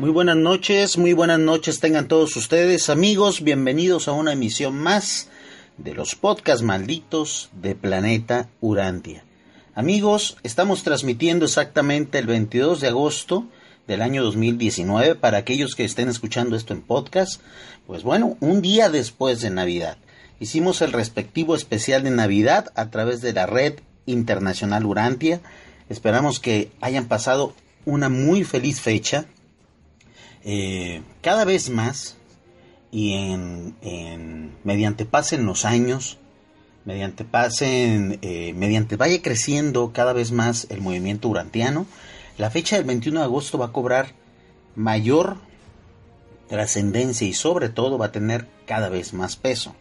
Muy 0.00 0.08
buenas 0.08 0.38
noches, 0.38 0.96
muy 0.96 1.12
buenas 1.12 1.38
noches 1.38 1.78
tengan 1.78 2.08
todos 2.08 2.34
ustedes 2.34 2.88
amigos, 2.88 3.42
bienvenidos 3.42 4.08
a 4.08 4.12
una 4.12 4.32
emisión 4.32 4.78
más 4.78 5.28
de 5.76 5.92
los 5.92 6.14
podcasts 6.14 6.62
malditos 6.62 7.50
de 7.52 7.74
Planeta 7.74 8.48
Urantia. 8.62 9.24
Amigos, 9.74 10.38
estamos 10.42 10.84
transmitiendo 10.84 11.44
exactamente 11.44 12.16
el 12.18 12.26
22 12.26 12.80
de 12.80 12.88
agosto 12.88 13.44
del 13.86 14.00
año 14.00 14.24
2019 14.24 15.16
para 15.16 15.36
aquellos 15.36 15.74
que 15.74 15.84
estén 15.84 16.08
escuchando 16.08 16.56
esto 16.56 16.72
en 16.72 16.80
podcast, 16.80 17.42
pues 17.86 18.02
bueno, 18.02 18.38
un 18.40 18.62
día 18.62 18.88
después 18.88 19.42
de 19.42 19.50
Navidad. 19.50 19.98
Hicimos 20.38 20.80
el 20.80 20.94
respectivo 20.94 21.54
especial 21.54 22.04
de 22.04 22.10
Navidad 22.10 22.72
a 22.74 22.88
través 22.88 23.20
de 23.20 23.34
la 23.34 23.44
red 23.44 23.80
internacional 24.06 24.86
Urantia. 24.86 25.42
Esperamos 25.90 26.40
que 26.40 26.72
hayan 26.80 27.04
pasado 27.04 27.52
una 27.84 28.08
muy 28.08 28.44
feliz 28.44 28.80
fecha, 28.80 29.26
eh, 30.44 31.02
cada 31.20 31.44
vez 31.44 31.70
más 31.70 32.16
y 32.90 33.12
en, 33.12 34.56
mediante 34.64 35.04
pasen 35.04 35.46
los 35.46 35.64
años, 35.64 36.18
mediante 36.84 37.24
pasen, 37.24 38.18
eh, 38.22 38.52
mediante 38.54 38.96
vaya 38.96 39.20
creciendo 39.22 39.92
cada 39.92 40.12
vez 40.12 40.32
más 40.32 40.66
el 40.70 40.80
movimiento 40.80 41.28
urantiano, 41.28 41.86
la 42.38 42.50
fecha 42.50 42.76
del 42.76 42.86
21 42.86 43.20
de 43.20 43.26
agosto 43.26 43.58
va 43.58 43.66
a 43.66 43.72
cobrar 43.72 44.14
mayor 44.74 45.36
trascendencia 46.48 47.26
y 47.26 47.32
sobre 47.32 47.68
todo 47.68 47.98
va 47.98 48.06
a 48.06 48.12
tener 48.12 48.48
cada 48.66 48.88
vez 48.88 49.12
más 49.12 49.36
peso. 49.36 49.74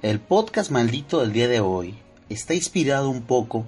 El 0.00 0.20
podcast 0.20 0.70
maldito 0.70 1.20
del 1.20 1.32
día 1.32 1.48
de 1.48 1.60
hoy 1.60 1.96
está 2.28 2.54
inspirado 2.54 3.10
un 3.10 3.22
poco 3.22 3.66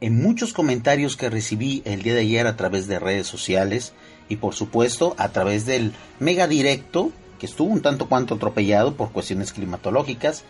en 0.00 0.20
muchos 0.20 0.52
comentarios 0.52 1.16
que 1.16 1.28
recibí 1.28 1.82
el 1.84 2.02
día 2.02 2.14
de 2.14 2.20
ayer 2.20 2.46
a 2.46 2.56
través 2.56 2.86
de 2.86 2.98
redes 2.98 3.26
sociales 3.26 3.92
y 4.32 4.36
por 4.36 4.54
supuesto 4.54 5.14
a 5.18 5.28
través 5.28 5.66
del 5.66 5.92
mega 6.18 6.46
directo 6.48 7.12
que 7.38 7.44
estuvo 7.44 7.70
un 7.70 7.82
tanto 7.82 8.08
cuanto 8.08 8.36
atropellado 8.36 8.94
por 8.94 9.12
cuestiones 9.12 9.52
climatológicas 9.52 10.44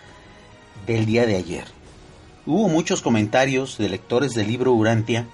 del 0.86 1.04
día 1.04 1.26
de 1.26 1.34
ayer. 1.34 1.64
Hubo 2.46 2.68
muchos 2.68 3.02
comentarios 3.02 3.78
de 3.78 3.88
lectores 3.88 4.34
del 4.34 4.46
libro 4.46 4.72
Urantia 4.72 5.26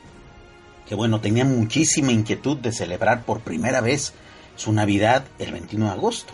que 0.88 0.94
bueno, 0.94 1.20
tenían 1.20 1.54
muchísima 1.54 2.10
inquietud 2.12 2.56
de 2.56 2.72
celebrar 2.72 3.24
por 3.24 3.40
primera 3.40 3.82
vez 3.82 4.14
su 4.56 4.72
Navidad 4.72 5.26
el 5.38 5.52
21 5.52 5.84
de 5.84 5.90
agosto. 5.90 6.32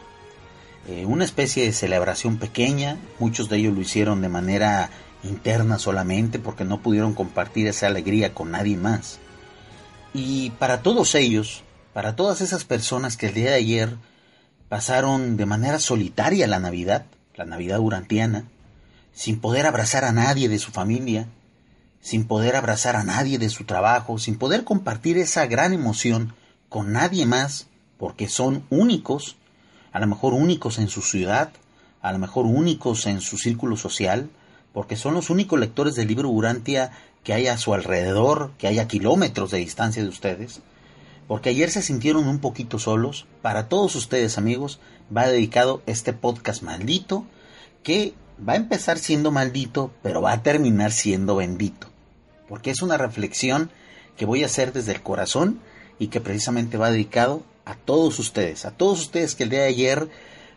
Eh, 0.87 1.05
una 1.07 1.25
especie 1.25 1.65
de 1.65 1.73
celebración 1.73 2.39
pequeña, 2.39 2.97
muchos 3.19 3.49
de 3.49 3.57
ellos 3.57 3.75
lo 3.75 3.81
hicieron 3.81 4.23
de 4.23 4.29
manera 4.29 4.91
interna 5.25 5.81
solamente 5.81 6.39
porque 6.39 6.65
no 6.65 6.81
pudieron 6.81 7.15
compartir 7.15 7.67
esa 7.67 7.89
alegría 7.89 8.33
con 8.35 8.53
nadie 8.53 8.77
más. 8.77 9.19
Y 10.15 10.51
para 10.51 10.83
todos 10.83 11.17
ellos, 11.17 11.65
para 11.95 12.17
todas 12.17 12.41
esas 12.41 12.65
personas 12.65 13.17
que 13.17 13.29
el 13.29 13.35
día 13.35 13.51
de 13.51 13.57
ayer 13.57 13.97
pasaron 14.69 15.37
de 15.37 15.47
manera 15.47 15.79
solitaria 15.79 16.49
la 16.49 16.59
Navidad, 16.59 17.07
la 17.37 17.45
Navidad 17.45 17.79
urantiana, 17.79 18.49
sin 19.13 19.39
poder 19.39 19.65
abrazar 19.65 20.05
a 20.05 20.11
nadie 20.11 20.49
de 20.49 20.59
su 20.59 20.73
familia, 20.73 21.29
sin 22.01 22.27
poder 22.27 22.57
abrazar 22.57 22.97
a 22.97 23.05
nadie 23.05 23.39
de 23.39 23.49
su 23.49 23.65
trabajo, 23.65 24.19
sin 24.19 24.37
poder 24.37 24.65
compartir 24.65 25.19
esa 25.19 25.47
gran 25.47 25.73
emoción 25.73 26.35
con 26.69 26.93
nadie 26.93 27.27
más, 27.27 27.69
porque 27.97 28.29
son 28.29 28.65
únicos, 28.71 29.37
a 29.93 30.01
lo 30.01 30.09
mejor 30.09 30.35
únicos 30.35 30.81
en 30.81 30.89
su 30.89 31.01
ciudad, 31.01 31.53
a 32.03 32.13
lo 32.13 32.19
mejor 32.19 32.45
únicos 32.47 33.07
en 33.07 33.21
su 33.21 33.39
círculo 33.39 33.77
social, 33.77 34.31
porque 34.73 34.97
son 34.97 35.15
los 35.15 35.31
únicos 35.31 35.61
lectores 35.61 35.95
del 35.95 36.09
libro 36.09 36.29
Urantia 36.29 36.91
que 37.23 37.35
hay 37.35 37.47
a 37.47 37.57
su 37.57 37.73
alrededor, 37.73 38.51
que 38.59 38.67
hay 38.67 38.81
a 38.81 38.89
kilómetros 38.89 39.53
de 39.53 39.59
distancia 39.59 40.03
de 40.03 40.09
ustedes, 40.09 40.61
porque 41.27 41.51
ayer 41.51 41.71
se 41.71 41.83
sintieron 41.83 42.29
un 42.29 42.39
poquito 42.39 42.79
solos. 42.79 43.27
Para 43.43 43.69
todos 43.69 43.95
ustedes 43.95 44.39
amigos, 44.39 44.81
va 45.15 45.29
dedicado 45.29 45.83
este 45.87 46.13
podcast 46.13 46.63
maldito, 46.63 47.25
que 47.83 48.15
va 48.47 48.55
a 48.55 48.57
empezar 48.57 48.99
siendo 48.99 49.31
maldito, 49.31 49.93
pero 50.03 50.21
va 50.21 50.33
a 50.33 50.43
terminar 50.43 50.93
siendo 50.93 51.37
bendito, 51.37 51.89
porque 52.49 52.71
es 52.71 52.83
una 52.83 52.97
reflexión 52.97 53.71
que 54.17 54.27
voy 54.27 54.43
a 54.43 54.47
hacer 54.47 54.73
desde 54.73 54.93
el 54.93 55.03
corazón 55.03 55.61
y 55.99 56.09
que 56.09 56.21
precisamente 56.21 56.77
va 56.77 56.91
dedicado 56.91 57.43
a 57.65 57.75
todos 57.75 58.19
ustedes, 58.19 58.65
a 58.65 58.73
todos 58.73 59.01
ustedes 59.01 59.35
que 59.35 59.45
el 59.45 59.51
día 59.51 59.61
de 59.61 59.69
ayer 59.69 60.09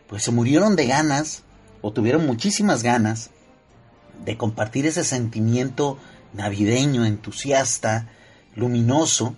pues 0.08 0.22
se 0.22 0.30
murieron 0.30 0.76
de 0.76 0.86
ganas 0.86 1.42
o 1.80 1.92
tuvieron 1.92 2.26
muchísimas 2.26 2.82
ganas 2.82 3.30
de 4.24 4.36
compartir 4.36 4.86
ese 4.86 5.04
sentimiento 5.04 5.98
navideño, 6.32 7.04
entusiasta, 7.04 8.08
luminoso, 8.54 9.36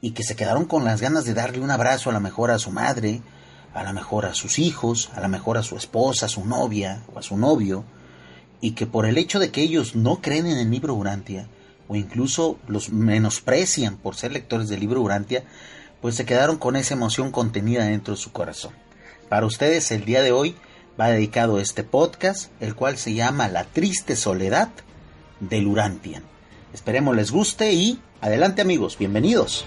y 0.00 0.12
que 0.12 0.22
se 0.22 0.36
quedaron 0.36 0.64
con 0.64 0.84
las 0.84 1.00
ganas 1.00 1.24
de 1.24 1.34
darle 1.34 1.60
un 1.60 1.70
abrazo 1.70 2.10
a 2.10 2.12
la 2.12 2.20
mejor 2.20 2.50
a 2.50 2.58
su 2.58 2.70
madre, 2.70 3.20
a 3.74 3.82
la 3.82 3.92
mejor 3.92 4.26
a 4.26 4.34
sus 4.34 4.58
hijos, 4.58 5.10
a 5.14 5.20
la 5.20 5.28
mejor 5.28 5.58
a 5.58 5.62
su 5.62 5.76
esposa, 5.76 6.26
a 6.26 6.28
su 6.28 6.44
novia 6.44 7.02
o 7.14 7.18
a 7.18 7.22
su 7.22 7.36
novio, 7.36 7.84
y 8.60 8.72
que 8.72 8.86
por 8.86 9.06
el 9.06 9.18
hecho 9.18 9.38
de 9.38 9.50
que 9.50 9.62
ellos 9.62 9.94
no 9.94 10.20
creen 10.20 10.46
en 10.46 10.58
el 10.58 10.70
libro 10.70 10.94
Urantia, 10.94 11.48
o 11.88 11.96
incluso 11.96 12.58
los 12.66 12.90
menosprecian 12.90 13.96
por 13.96 14.16
ser 14.16 14.32
lectores 14.32 14.68
del 14.68 14.80
libro 14.80 15.00
Urantia, 15.00 15.44
pues 16.00 16.14
se 16.14 16.24
quedaron 16.24 16.56
con 16.56 16.76
esa 16.76 16.94
emoción 16.94 17.30
contenida 17.30 17.84
dentro 17.84 18.14
de 18.14 18.20
su 18.20 18.32
corazón. 18.32 18.72
Para 19.28 19.46
ustedes 19.46 19.90
el 19.90 20.04
día 20.04 20.22
de 20.22 20.32
hoy 20.32 20.56
va 20.98 21.08
dedicado 21.08 21.60
este 21.60 21.84
podcast, 21.84 22.50
el 22.60 22.74
cual 22.74 22.96
se 22.96 23.14
llama 23.14 23.48
La 23.48 23.64
triste 23.64 24.16
soledad 24.16 24.70
del 25.40 25.66
Urantian. 25.66 26.22
Esperemos 26.72 27.16
les 27.16 27.30
guste 27.30 27.72
y 27.72 28.00
adelante 28.20 28.62
amigos, 28.62 28.98
bienvenidos. 28.98 29.64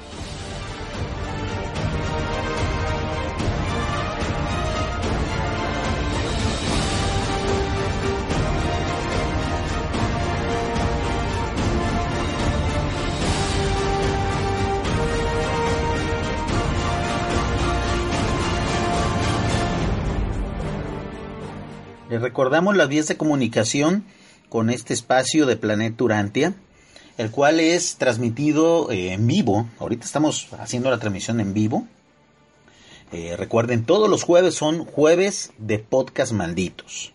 Les 22.10 22.22
recordamos 22.22 22.78
las 22.78 22.90
vías 22.90 23.08
de 23.08 23.18
comunicación 23.18 24.04
con 24.48 24.70
este 24.70 24.94
espacio 24.94 25.48
de 25.48 25.56
Planeta 25.56 26.04
Urantia, 26.04 26.54
el 27.18 27.32
cual 27.32 27.60
es 27.60 27.96
transmitido 27.98 28.92
eh, 28.92 29.14
en 29.14 29.28
vivo. 29.28 29.68
Ahorita 29.80 30.06
estamos 30.06 30.48
haciendo 30.60 30.90
la 30.90 31.00
transmisión 31.00 31.40
en 31.40 31.54
vivo. 31.54 31.88
Eh, 33.12 33.36
recuerden, 33.38 33.86
todos 33.86 34.10
los 34.10 34.24
jueves 34.24 34.56
son 34.56 34.86
jueves 34.86 35.52
de 35.58 35.80
podcast 35.80 36.32
malditos. 36.32 37.14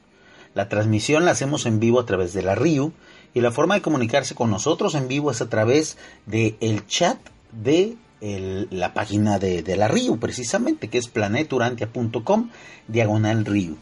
La 0.55 0.69
transmisión 0.69 1.25
la 1.25 1.33
hacemos 1.33 1.67
en 1.67 1.81
vivo 1.81 2.01
a 2.01 2.07
través 2.07 2.33
de 2.33 2.43
la 2.43 2.55
RIU 2.55 2.93
y 3.35 3.41
la 3.41 3.51
forma 3.51 3.75
de 3.75 3.83
comunicarse 3.83 4.35
con 4.35 4.51
nosotros 4.51 4.95
en 4.95 5.09
vivo 5.09 5.31
es 5.31 5.41
a 5.41 5.49
través 5.49 5.99
del 6.27 6.57
el 6.61 6.87
chat 6.87 7.19
de 7.53 7.97
la 8.21 8.95
página 8.95 9.39
de, 9.39 9.63
de, 9.63 9.77
la 9.77 9.87
RIU, 9.87 10.19
precisamente, 10.19 10.89
que 10.89 10.99
es 10.99 11.07
planeturantia.com, 11.07 12.51
diagonal 12.89 13.45
RIU. 13.45 13.77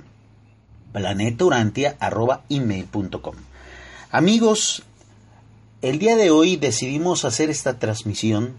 planetaurantia.email.com 0.92 3.34
Amigos, 4.10 4.82
el 5.80 5.98
día 5.98 6.16
de 6.16 6.30
hoy 6.30 6.56
decidimos 6.56 7.24
hacer 7.24 7.48
esta 7.48 7.78
transmisión 7.78 8.52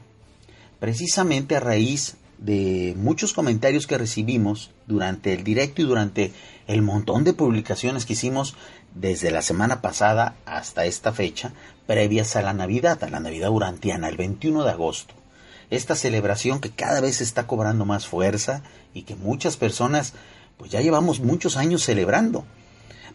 precisamente 0.80 1.56
a 1.56 1.60
raíz 1.60 2.18
de 2.38 2.94
muchos 2.98 3.34
comentarios 3.34 3.88
que 3.88 3.98
recibimos 3.98 4.72
durante 4.86 5.34
el 5.34 5.44
directo 5.44 5.82
y 5.82 5.86
durante 5.86 6.34
el 6.68 6.82
montón 6.82 7.24
de 7.24 7.34
publicaciones 7.34 8.06
que 8.06 8.14
hicimos 8.14 8.56
desde 9.00 9.32
la 9.32 9.42
semana 9.42 9.82
pasada 9.82 10.36
hasta 10.46 10.86
esta 10.86 11.12
fecha, 11.12 11.54
previas 11.86 12.36
a 12.36 12.42
la 12.42 12.54
Navidad, 12.54 13.04
a 13.04 13.10
la 13.10 13.20
Navidad 13.20 13.50
Urantiana, 13.50 14.10
el 14.10 14.18
21 14.18 14.64
de 14.64 14.72
agosto. 14.72 15.14
Esta 15.70 15.96
celebración 15.96 16.60
que 16.60 16.72
cada 16.72 17.02
vez 17.02 17.22
está 17.22 17.46
cobrando 17.46 17.86
más 17.86 18.08
fuerza 18.08 18.64
y 18.94 19.04
que 19.04 19.16
muchas 19.16 19.58
personas 19.58 20.14
pues 20.58 20.72
ya 20.72 20.82
llevamos 20.82 21.20
muchos 21.20 21.58
años 21.58 21.84
celebrando. 21.84 22.46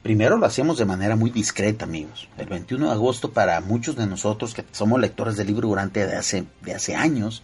Primero 0.03 0.37
lo 0.37 0.47
hacíamos 0.47 0.79
de 0.79 0.85
manera 0.85 1.17
muy 1.17 1.31
discreta, 1.31 1.85
amigos. 1.85 2.29
El 2.39 2.47
21 2.47 2.87
de 2.87 2.93
agosto 2.93 3.33
para 3.33 3.61
muchos 3.61 3.97
de 3.97 4.07
nosotros 4.07 4.55
que 4.55 4.65
somos 4.73 5.01
lectores 5.01 5.37
del 5.37 5.49
libro 5.49 5.69
durante 5.69 6.07
de 6.07 6.17
hace, 6.17 6.45
de 6.61 6.75
hace 6.75 6.95
años, 6.95 7.43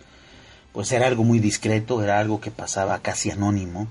pues 0.72 0.92
era 0.92 1.06
algo 1.06 1.24
muy 1.24 1.38
discreto, 1.40 2.02
era 2.02 2.18
algo 2.18 2.40
que 2.40 2.50
pasaba 2.50 2.98
casi 3.00 3.30
anónimo. 3.30 3.88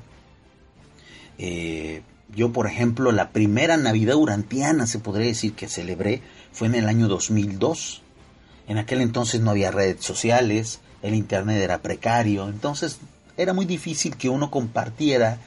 Eh, 1.37 2.01
yo, 2.35 2.51
por 2.51 2.67
ejemplo, 2.67 3.11
la 3.11 3.29
primera 3.29 3.77
Navidad 3.77 4.15
urantiana, 4.15 4.87
se 4.87 4.99
podría 4.99 5.27
decir 5.27 5.53
que 5.53 5.67
celebré, 5.67 6.21
fue 6.51 6.67
en 6.67 6.75
el 6.75 6.87
año 6.87 7.07
2002. 7.07 8.01
En 8.67 8.77
aquel 8.77 9.01
entonces 9.01 9.41
no 9.41 9.51
había 9.51 9.71
redes 9.71 10.03
sociales, 10.03 10.79
el 11.01 11.15
Internet 11.15 11.61
era 11.61 11.81
precario, 11.81 12.49
entonces 12.49 12.99
era 13.37 13.53
muy 13.53 13.65
difícil 13.65 14.17
que 14.17 14.29
uno 14.29 14.51
compartiera 14.51 15.39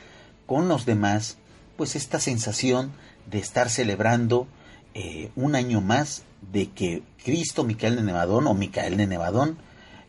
con 0.46 0.68
los 0.68 0.86
demás, 0.86 1.36
pues 1.76 1.96
esta 1.96 2.18
sensación 2.18 2.92
de 3.30 3.38
estar 3.38 3.68
celebrando 3.68 4.46
eh, 4.94 5.30
un 5.36 5.54
año 5.54 5.80
más 5.80 6.22
de 6.52 6.70
que 6.70 7.02
Cristo 7.24 7.64
Micael 7.64 7.96
de 7.96 8.02
Nevadón 8.02 8.46
o 8.46 8.54
Micael 8.54 8.96
de 8.96 9.06
Nevadón 9.06 9.58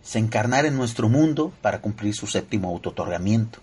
se 0.02 0.20
encarnar 0.20 0.66
en 0.66 0.76
nuestro 0.76 1.10
mundo 1.10 1.52
para 1.62 1.82
cumplir 1.82 2.16
su 2.16 2.28
séptimo 2.28 2.70
autotorgamiento. 2.70 3.60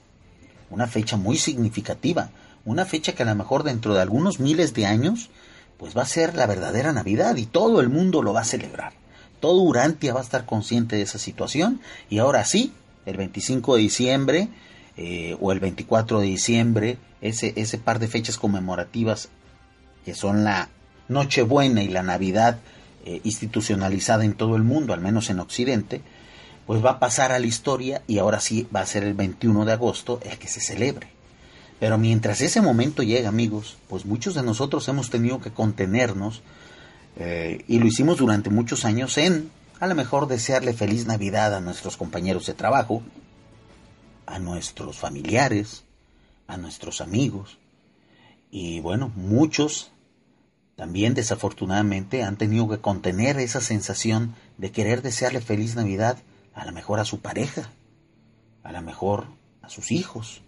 Una 0.70 0.86
fecha 0.86 1.16
muy 1.16 1.36
significativa, 1.36 2.30
una 2.68 2.84
fecha 2.84 3.14
que 3.14 3.22
a 3.22 3.26
lo 3.26 3.34
mejor 3.34 3.62
dentro 3.62 3.94
de 3.94 4.02
algunos 4.02 4.40
miles 4.40 4.74
de 4.74 4.84
años, 4.84 5.30
pues 5.78 5.96
va 5.96 6.02
a 6.02 6.06
ser 6.06 6.34
la 6.34 6.46
verdadera 6.46 6.92
Navidad 6.92 7.36
y 7.36 7.46
todo 7.46 7.80
el 7.80 7.88
mundo 7.88 8.22
lo 8.22 8.34
va 8.34 8.42
a 8.42 8.44
celebrar. 8.44 8.92
Todo 9.40 9.62
Urantia 9.62 10.12
va 10.12 10.20
a 10.20 10.22
estar 10.22 10.44
consciente 10.44 10.96
de 10.96 11.02
esa 11.02 11.18
situación 11.18 11.80
y 12.10 12.18
ahora 12.18 12.44
sí, 12.44 12.74
el 13.06 13.16
25 13.16 13.76
de 13.76 13.80
diciembre 13.80 14.48
eh, 14.98 15.34
o 15.40 15.50
el 15.52 15.60
24 15.60 16.20
de 16.20 16.26
diciembre, 16.26 16.98
ese, 17.22 17.54
ese 17.56 17.78
par 17.78 18.00
de 18.00 18.08
fechas 18.08 18.36
conmemorativas 18.36 19.30
que 20.04 20.14
son 20.14 20.44
la 20.44 20.68
Nochebuena 21.08 21.82
y 21.82 21.88
la 21.88 22.02
Navidad 22.02 22.58
eh, 23.06 23.22
institucionalizada 23.24 24.26
en 24.26 24.34
todo 24.34 24.56
el 24.56 24.62
mundo, 24.62 24.92
al 24.92 25.00
menos 25.00 25.30
en 25.30 25.40
Occidente, 25.40 26.02
pues 26.66 26.84
va 26.84 26.90
a 26.92 26.98
pasar 26.98 27.32
a 27.32 27.38
la 27.38 27.46
historia 27.46 28.02
y 28.06 28.18
ahora 28.18 28.40
sí 28.40 28.68
va 28.74 28.80
a 28.80 28.86
ser 28.86 29.04
el 29.04 29.14
21 29.14 29.64
de 29.64 29.72
agosto 29.72 30.20
el 30.22 30.36
que 30.38 30.48
se 30.48 30.60
celebre. 30.60 31.17
Pero 31.80 31.96
mientras 31.98 32.40
ese 32.40 32.60
momento 32.60 33.02
llega, 33.02 33.28
amigos, 33.28 33.76
pues 33.88 34.04
muchos 34.04 34.34
de 34.34 34.42
nosotros 34.42 34.88
hemos 34.88 35.10
tenido 35.10 35.40
que 35.40 35.52
contenernos 35.52 36.42
eh, 37.16 37.64
y 37.68 37.78
lo 37.78 37.86
hicimos 37.86 38.18
durante 38.18 38.50
muchos 38.50 38.84
años 38.84 39.16
en, 39.18 39.50
a 39.78 39.86
lo 39.86 39.94
mejor, 39.94 40.26
desearle 40.26 40.72
feliz 40.72 41.06
Navidad 41.06 41.54
a 41.54 41.60
nuestros 41.60 41.96
compañeros 41.96 42.46
de 42.46 42.54
trabajo, 42.54 43.02
a 44.26 44.38
nuestros 44.38 44.98
familiares, 44.98 45.84
a 46.48 46.56
nuestros 46.56 47.00
amigos. 47.00 47.58
Y 48.50 48.80
bueno, 48.80 49.12
muchos 49.14 49.92
también 50.74 51.14
desafortunadamente 51.14 52.22
han 52.22 52.36
tenido 52.36 52.68
que 52.68 52.78
contener 52.78 53.38
esa 53.38 53.60
sensación 53.60 54.34
de 54.58 54.72
querer 54.72 55.02
desearle 55.02 55.40
feliz 55.40 55.76
Navidad 55.76 56.18
a 56.54 56.64
lo 56.64 56.72
mejor 56.72 56.98
a 56.98 57.04
su 57.04 57.20
pareja, 57.20 57.70
a 58.64 58.72
lo 58.72 58.82
mejor 58.82 59.26
a 59.62 59.68
sus 59.68 59.92
hijos, 59.92 60.42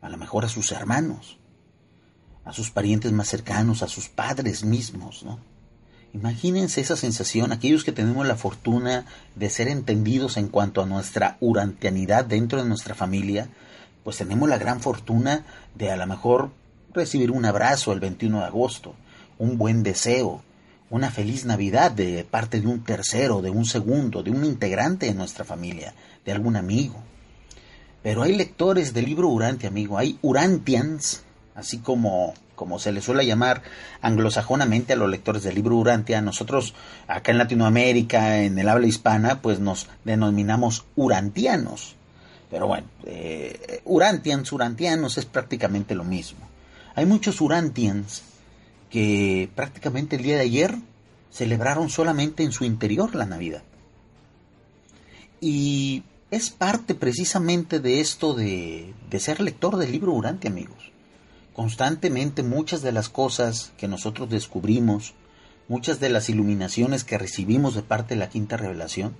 a 0.00 0.08
lo 0.08 0.16
mejor 0.16 0.44
a 0.44 0.48
sus 0.48 0.72
hermanos, 0.72 1.38
a 2.44 2.52
sus 2.52 2.70
parientes 2.70 3.12
más 3.12 3.28
cercanos, 3.28 3.82
a 3.82 3.88
sus 3.88 4.08
padres 4.08 4.64
mismos, 4.64 5.22
¿no? 5.24 5.38
Imagínense 6.12 6.80
esa 6.80 6.96
sensación, 6.96 7.52
aquellos 7.52 7.84
que 7.84 7.92
tenemos 7.92 8.26
la 8.26 8.36
fortuna 8.36 9.04
de 9.34 9.50
ser 9.50 9.68
entendidos 9.68 10.38
en 10.38 10.48
cuanto 10.48 10.80
a 10.80 10.86
nuestra 10.86 11.36
urantianidad 11.40 12.24
dentro 12.24 12.62
de 12.62 12.68
nuestra 12.68 12.94
familia, 12.94 13.48
pues 14.02 14.16
tenemos 14.16 14.48
la 14.48 14.56
gran 14.56 14.80
fortuna 14.80 15.44
de 15.74 15.90
a 15.90 15.96
lo 15.96 16.06
mejor 16.06 16.52
recibir 16.94 17.30
un 17.30 17.44
abrazo 17.44 17.92
el 17.92 18.00
21 18.00 18.38
de 18.38 18.46
agosto, 18.46 18.94
un 19.38 19.58
buen 19.58 19.82
deseo, 19.82 20.42
una 20.88 21.10
feliz 21.10 21.44
Navidad 21.44 21.90
de 21.90 22.24
parte 22.24 22.60
de 22.60 22.66
un 22.66 22.82
tercero, 22.82 23.42
de 23.42 23.50
un 23.50 23.66
segundo, 23.66 24.22
de 24.22 24.30
un 24.30 24.44
integrante 24.44 25.06
de 25.06 25.14
nuestra 25.14 25.44
familia, 25.44 25.92
de 26.24 26.32
algún 26.32 26.56
amigo. 26.56 27.02
Pero 28.06 28.22
hay 28.22 28.36
lectores 28.36 28.94
del 28.94 29.06
libro 29.06 29.26
Urantia, 29.26 29.68
amigo, 29.68 29.98
hay 29.98 30.16
Urantians, 30.22 31.24
así 31.56 31.78
como, 31.78 32.34
como 32.54 32.78
se 32.78 32.92
les 32.92 33.02
suele 33.02 33.26
llamar 33.26 33.62
anglosajonamente 34.00 34.92
a 34.92 34.96
los 34.96 35.10
lectores 35.10 35.42
del 35.42 35.56
libro 35.56 35.74
Urantia. 35.74 36.20
Nosotros 36.20 36.72
acá 37.08 37.32
en 37.32 37.38
Latinoamérica, 37.38 38.44
en 38.44 38.60
el 38.60 38.68
habla 38.68 38.86
hispana, 38.86 39.42
pues 39.42 39.58
nos 39.58 39.88
denominamos 40.04 40.84
urantianos. 40.94 41.96
Pero 42.48 42.68
bueno, 42.68 42.86
eh, 43.06 43.82
Urantians, 43.84 44.52
Urantianos 44.52 45.18
es 45.18 45.24
prácticamente 45.24 45.96
lo 45.96 46.04
mismo. 46.04 46.46
Hay 46.94 47.06
muchos 47.06 47.40
Urantians 47.40 48.22
que 48.88 49.50
prácticamente 49.56 50.14
el 50.14 50.22
día 50.22 50.36
de 50.36 50.42
ayer 50.42 50.76
celebraron 51.32 51.90
solamente 51.90 52.44
en 52.44 52.52
su 52.52 52.64
interior 52.64 53.16
la 53.16 53.26
Navidad. 53.26 53.64
Y 55.40 56.04
es 56.36 56.50
parte 56.50 56.94
precisamente 56.94 57.80
de 57.80 58.00
esto 58.00 58.34
de, 58.34 58.94
ser 59.18 59.40
lector 59.40 59.76
del 59.76 59.90
libro 59.90 60.12
Durante, 60.12 60.48
amigos. 60.48 60.92
Constantemente 61.54 62.42
muchas 62.42 62.82
de 62.82 62.92
las 62.92 63.08
cosas 63.08 63.72
que 63.78 63.88
nosotros 63.88 64.28
descubrimos, 64.28 65.14
muchas 65.66 65.98
de 65.98 66.10
las 66.10 66.28
iluminaciones 66.28 67.04
que 67.04 67.16
recibimos 67.16 67.74
de 67.74 67.82
parte 67.82 68.14
de 68.14 68.20
la 68.20 68.28
quinta 68.28 68.58
revelación, 68.58 69.16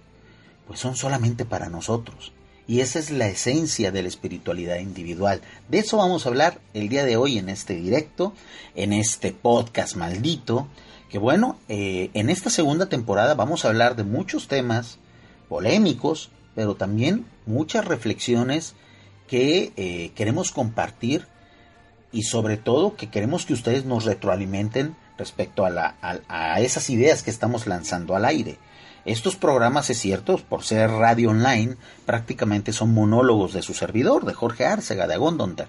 pues 0.67 0.79
son 0.79 0.95
solamente 0.95 1.47
para 1.47 1.71
nosotros. 1.71 2.33
Y 2.69 2.81
esa 2.81 2.99
es 2.99 3.11
la 3.11 3.29
esencia 3.29 3.91
de 3.91 4.03
la 4.03 4.09
espiritualidad 4.09 4.77
individual. 4.79 5.41
De 5.71 5.79
eso 5.79 5.97
vamos 5.97 6.27
a 6.27 6.29
hablar 6.29 6.61
el 6.75 6.91
día 6.91 7.07
de 7.07 7.17
hoy 7.17 7.39
en 7.39 7.49
este 7.49 7.77
directo, 7.77 8.35
en 8.75 8.93
este 8.93 9.33
podcast 9.33 9.97
maldito. 9.97 10.69
Que 11.09 11.19
bueno, 11.19 11.59
eh, 11.69 12.11
en 12.13 12.29
esta 12.29 12.51
segunda 12.51 12.91
temporada 12.91 13.35
vamos 13.35 13.65
a 13.65 13.69
hablar 13.69 13.97
de 13.97 14.05
muchos 14.05 14.49
temas 14.49 14.99
polémicos, 15.49 16.31
pero 16.57 16.75
también 16.75 17.27
muchas 17.45 17.85
reflexiones 17.85 18.75
que 19.29 19.73
eh, 19.77 20.11
queremos 20.17 20.51
compartir 20.51 21.27
y 22.11 22.23
sobre 22.23 22.57
todo 22.57 22.97
que 22.97 23.11
queremos 23.11 23.45
que 23.45 23.53
ustedes 23.53 23.85
nos 23.85 24.07
retroalimenten 24.07 24.97
respecto 25.19 25.67
a, 25.67 25.71
la, 25.71 25.97
a 26.29 26.61
esas 26.61 26.89
ideas 26.91 27.23
que 27.23 27.31
estamos 27.31 27.67
lanzando 27.67 28.17
al 28.17 28.25
aire. 28.25 28.59
Estos 29.05 29.37
programas, 29.37 29.91
es 29.91 29.99
cierto, 29.99 30.39
por 30.39 30.65
ser 30.65 30.91
radio 30.91 31.31
online, 31.31 31.77
prácticamente 32.07 32.73
son 32.73 32.93
monólogos 32.93 33.53
de 33.53 33.63
su 33.63 33.75
servidor, 33.75 34.25
de 34.25 34.33
Jorge 34.33 34.65
Arcega, 34.65 35.07
de 35.07 35.15
Agondonter, 35.15 35.69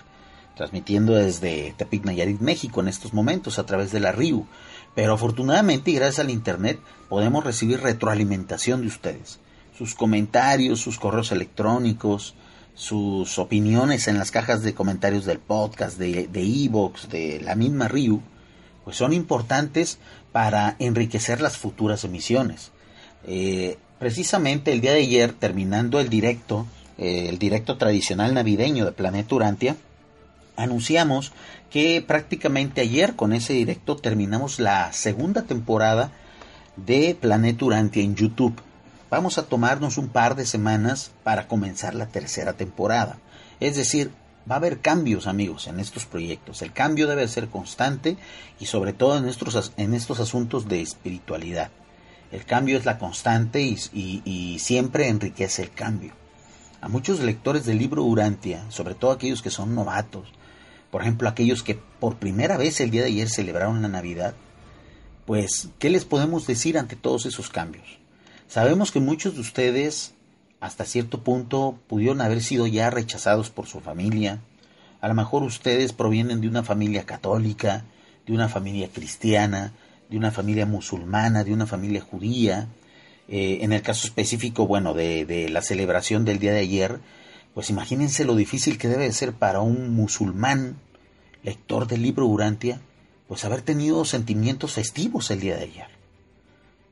transmitiendo 0.56 1.14
desde 1.14 1.74
Tepic 1.78 2.06
Nayarit, 2.06 2.40
México, 2.40 2.80
en 2.80 2.88
estos 2.88 3.14
momentos 3.14 3.60
a 3.60 3.66
través 3.66 3.92
de 3.92 4.00
la 4.00 4.14
RIU. 4.14 4.48
Pero 4.96 5.14
afortunadamente 5.14 5.92
y 5.92 5.96
gracias 5.96 6.20
al 6.20 6.32
Internet 6.32 6.80
podemos 7.10 7.44
recibir 7.44 7.82
retroalimentación 7.82 8.82
de 8.82 8.88
ustedes. 8.88 9.40
Sus 9.78 9.96
comentarios, 9.96 10.80
sus 10.80 10.98
correos 10.98 11.32
electrónicos, 11.32 12.34
sus 12.74 13.38
opiniones 13.38 14.08
en 14.08 14.18
las 14.18 14.32
cajas 14.32 14.64
de 14.64 14.74
comentarios 14.74 15.26
del 15.26 15.40
podcast, 15.40 15.98
de 15.98 16.28
Evox, 16.34 17.10
de, 17.10 17.40
de 17.40 17.42
la 17.42 17.56
misma 17.56 17.88
RIU, 17.88 18.22
pues 18.84 18.96
son 18.96 19.12
importantes 19.12 20.00
para 20.32 20.76
enriquecer 20.80 21.42
las 21.42 21.58
futuras 21.58 22.06
emisiones. 22.06 22.72
Eh, 23.26 23.78
precisamente 24.00 24.72
el 24.72 24.80
día 24.82 24.94
de 24.94 25.00
ayer, 25.00 25.34
terminando 25.34 26.00
el 26.00 26.10
directo, 26.10 26.66
eh, 26.98 27.28
el 27.28 27.38
directo 27.38 27.78
tradicional 27.78 28.34
navideño 28.34 28.86
de 28.86 28.94
Planeta 28.94 29.36
Urantia, 29.36 29.76
anunciamos 30.56 31.34
que 31.70 32.02
prácticamente 32.02 32.82
ayer 32.82 33.16
con 33.16 33.34
ese 33.34 33.54
directo 33.54 33.98
terminamos 33.98 34.60
la 34.60 34.94
segunda 34.94 35.44
temporada 35.44 36.12
de 36.78 37.18
Planeta 37.20 37.66
Urantia 37.66 38.04
en 38.04 38.16
YouTube. 38.16 38.62
Vamos 39.10 39.38
a 39.38 39.44
tomarnos 39.44 39.98
un 39.98 40.10
par 40.10 40.36
de 40.36 40.46
semanas 40.46 41.12
para 41.24 41.48
comenzar 41.48 41.96
la 41.96 42.08
tercera 42.08 42.54
temporada. 42.54 43.20
Es 43.62 43.78
decir, 43.78 44.12
va 44.50 44.56
a 44.56 44.58
haber 44.58 44.82
cambios, 44.82 45.28
amigos, 45.28 45.68
en 45.68 45.80
estos 45.80 46.06
proyectos. 46.06 46.62
El 46.62 46.74
cambio 46.74 47.08
debe 47.08 47.26
ser 47.30 47.48
constante 47.48 48.18
y 48.60 48.66
sobre 48.66 48.92
todo 48.92 49.18
en 49.18 49.26
estos, 49.26 49.72
en 49.78 49.94
estos 49.94 50.20
asuntos 50.20 50.68
de 50.68 50.82
espiritualidad. 50.82 51.72
El 52.34 52.44
cambio 52.44 52.78
es 52.78 52.84
la 52.84 52.98
constante 52.98 53.62
y, 53.62 54.22
y 54.26 54.60
siempre 54.60 55.08
enriquece 55.08 55.64
el 55.64 55.72
cambio. 55.72 56.12
A 56.82 56.90
muchos 56.90 57.22
lectores 57.22 57.66
del 57.66 57.78
libro 57.78 58.04
Urantia, 58.04 58.70
sobre 58.70 58.94
todo 58.94 59.12
aquellos 59.12 59.42
que 59.42 59.50
son 59.50 59.74
novatos, 59.74 60.34
por 60.92 61.02
ejemplo 61.02 61.30
aquellos 61.30 61.64
que 61.64 61.76
por 61.76 62.18
primera 62.18 62.58
vez 62.58 62.82
el 62.82 62.92
día 62.92 63.04
de 63.04 63.08
ayer 63.08 63.30
celebraron 63.30 63.82
la 63.82 63.88
Navidad, 63.88 64.36
pues, 65.26 65.70
¿qué 65.80 65.90
les 65.90 66.04
podemos 66.04 66.46
decir 66.46 66.78
ante 66.78 66.98
todos 66.98 67.26
esos 67.26 67.50
cambios? 67.50 68.00
Sabemos 68.48 68.92
que 68.92 69.02
muchos 69.02 69.36
de 69.36 69.42
ustedes 69.42 70.14
hasta 70.62 70.86
cierto 70.86 71.22
punto 71.22 71.78
pudieron 71.88 72.22
haber 72.22 72.42
sido 72.42 72.66
ya 72.66 72.90
rechazados 72.90 73.50
por 73.50 73.68
su 73.68 73.82
familia. 73.82 74.40
A 75.02 75.10
lo 75.10 75.14
mejor 75.14 75.44
ustedes 75.44 75.92
provienen 75.92 76.40
de 76.40 76.48
una 76.48 76.64
familia 76.64 77.06
católica, 77.06 77.84
de 78.26 78.34
una 78.34 78.48
familia 78.48 78.88
cristiana, 78.88 79.74
de 80.10 80.18
una 80.18 80.32
familia 80.32 80.66
musulmana, 80.66 81.44
de 81.44 81.54
una 81.54 81.68
familia 81.68 82.02
judía. 82.02 82.70
Eh, 83.28 83.60
en 83.62 83.74
el 83.74 83.82
caso 83.82 84.08
específico, 84.08 84.66
bueno, 84.66 84.94
de, 84.94 85.26
de, 85.26 85.50
la 85.50 85.62
celebración 85.62 86.24
del 86.24 86.40
día 86.40 86.54
de 86.54 86.60
ayer, 86.60 87.00
pues 87.54 87.70
imagínense 87.70 88.24
lo 88.24 88.36
difícil 88.36 88.78
que 88.78 88.88
debe 88.88 89.12
ser 89.12 89.34
para 89.34 89.60
un 89.60 89.94
musulmán, 89.94 90.78
lector 91.44 91.86
del 91.86 92.02
libro 92.02 92.26
Urantia, 92.26 92.80
pues 93.28 93.44
haber 93.44 93.62
tenido 93.62 94.06
sentimientos 94.06 94.72
festivos 94.72 95.30
el 95.32 95.42
día 95.42 95.58
de 95.58 95.64
ayer 95.64 95.97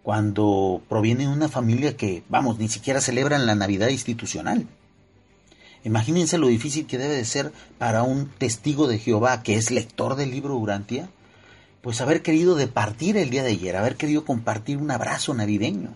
cuando 0.06 0.84
proviene 0.88 1.24
de 1.24 1.34
una 1.34 1.50
familia 1.50 1.98
que, 1.98 2.22
vamos, 2.30 2.60
ni 2.60 2.68
siquiera 2.68 3.02
celebran 3.02 3.48
la 3.48 3.56
Navidad 3.56 3.88
institucional. 3.88 4.68
Imagínense 5.84 6.38
lo 6.38 6.46
difícil 6.46 6.86
que 6.86 7.00
debe 7.00 7.16
de 7.16 7.26
ser 7.26 7.52
para 7.80 8.04
un 8.04 8.30
testigo 8.30 8.88
de 8.88 9.00
Jehová 9.00 9.42
que 9.42 9.56
es 9.56 9.72
lector 9.72 10.16
del 10.16 10.30
libro 10.30 10.58
Urantia, 10.58 11.10
pues 11.82 12.02
haber 12.02 12.22
querido 12.22 12.54
departir 12.54 13.18
el 13.18 13.32
día 13.32 13.42
de 13.42 13.54
ayer, 13.54 13.76
haber 13.76 13.96
querido 13.96 14.26
compartir 14.26 14.78
un 14.78 14.92
abrazo 14.92 15.34
navideño, 15.34 15.96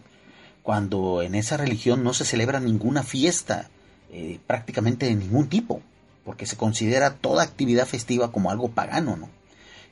cuando 0.64 1.22
en 1.22 1.36
esa 1.36 1.58
religión 1.58 2.04
no 2.04 2.16
se 2.16 2.26
celebra 2.26 2.60
ninguna 2.60 3.04
fiesta, 3.04 3.70
eh, 4.12 4.40
prácticamente 4.48 5.06
de 5.06 5.14
ningún 5.14 5.50
tipo, 5.50 5.84
porque 6.26 6.48
se 6.48 6.58
considera 6.58 7.14
toda 7.14 7.44
actividad 7.44 7.86
festiva 7.86 8.32
como 8.32 8.50
algo 8.50 8.70
pagano, 8.70 9.18
¿no? 9.18 9.30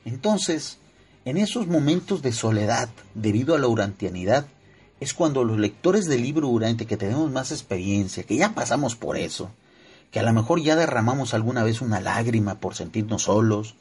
Entonces, 0.04 0.78
en 1.28 1.36
esos 1.36 1.66
momentos 1.66 2.22
de 2.22 2.32
soledad, 2.32 2.88
debido 3.14 3.54
a 3.54 3.58
la 3.58 3.68
urantianidad, 3.68 4.46
es 4.98 5.12
cuando 5.12 5.44
los 5.44 5.58
lectores 5.58 6.06
del 6.06 6.22
libro 6.22 6.48
Urante, 6.48 6.86
que 6.86 6.96
tenemos 6.96 7.30
más 7.30 7.52
experiencia, 7.52 8.22
que 8.22 8.38
ya 8.38 8.54
pasamos 8.54 8.96
por 8.96 9.18
eso, 9.18 9.50
que 10.10 10.20
a 10.20 10.22
lo 10.22 10.32
mejor 10.32 10.62
ya 10.62 10.74
derramamos 10.74 11.34
alguna 11.34 11.64
vez 11.64 11.82
una 11.82 12.00
lágrima 12.00 12.60
por 12.60 12.74
sentirnos 12.74 13.24
solos, 13.24 13.74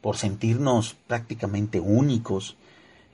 por 0.00 0.16
sentirnos 0.16 0.94
prácticamente 1.08 1.80
únicos, 1.80 2.56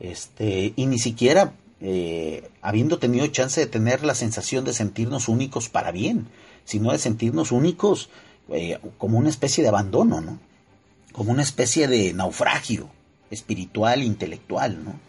este, 0.00 0.75
y 0.76 0.85
ni 0.85 0.99
siquiera 0.99 1.54
eh, 1.80 2.50
habiendo 2.61 2.99
tenido 2.99 3.26
chance 3.28 3.59
de 3.59 3.66
tener 3.66 4.04
la 4.04 4.14
sensación 4.14 4.66
de 4.66 4.75
sentirnos 4.75 5.28
únicos 5.28 5.71
para 5.71 5.92
bien, 5.92 6.26
sino 6.66 6.92
de 6.92 6.99
sentirnos 6.99 7.52
únicos 7.52 8.11
eh, 8.50 8.78
como 8.99 9.16
una 9.16 9.30
especie 9.30 9.62
de 9.62 9.71
abandono, 9.71 10.21
¿no? 10.21 10.38
Como 11.12 11.33
una 11.33 11.42
especie 11.42 11.88
de 11.88 12.12
naufragio 12.12 12.90
espiritual, 13.30 14.02
intelectual, 14.02 14.85
¿no? 14.85 15.08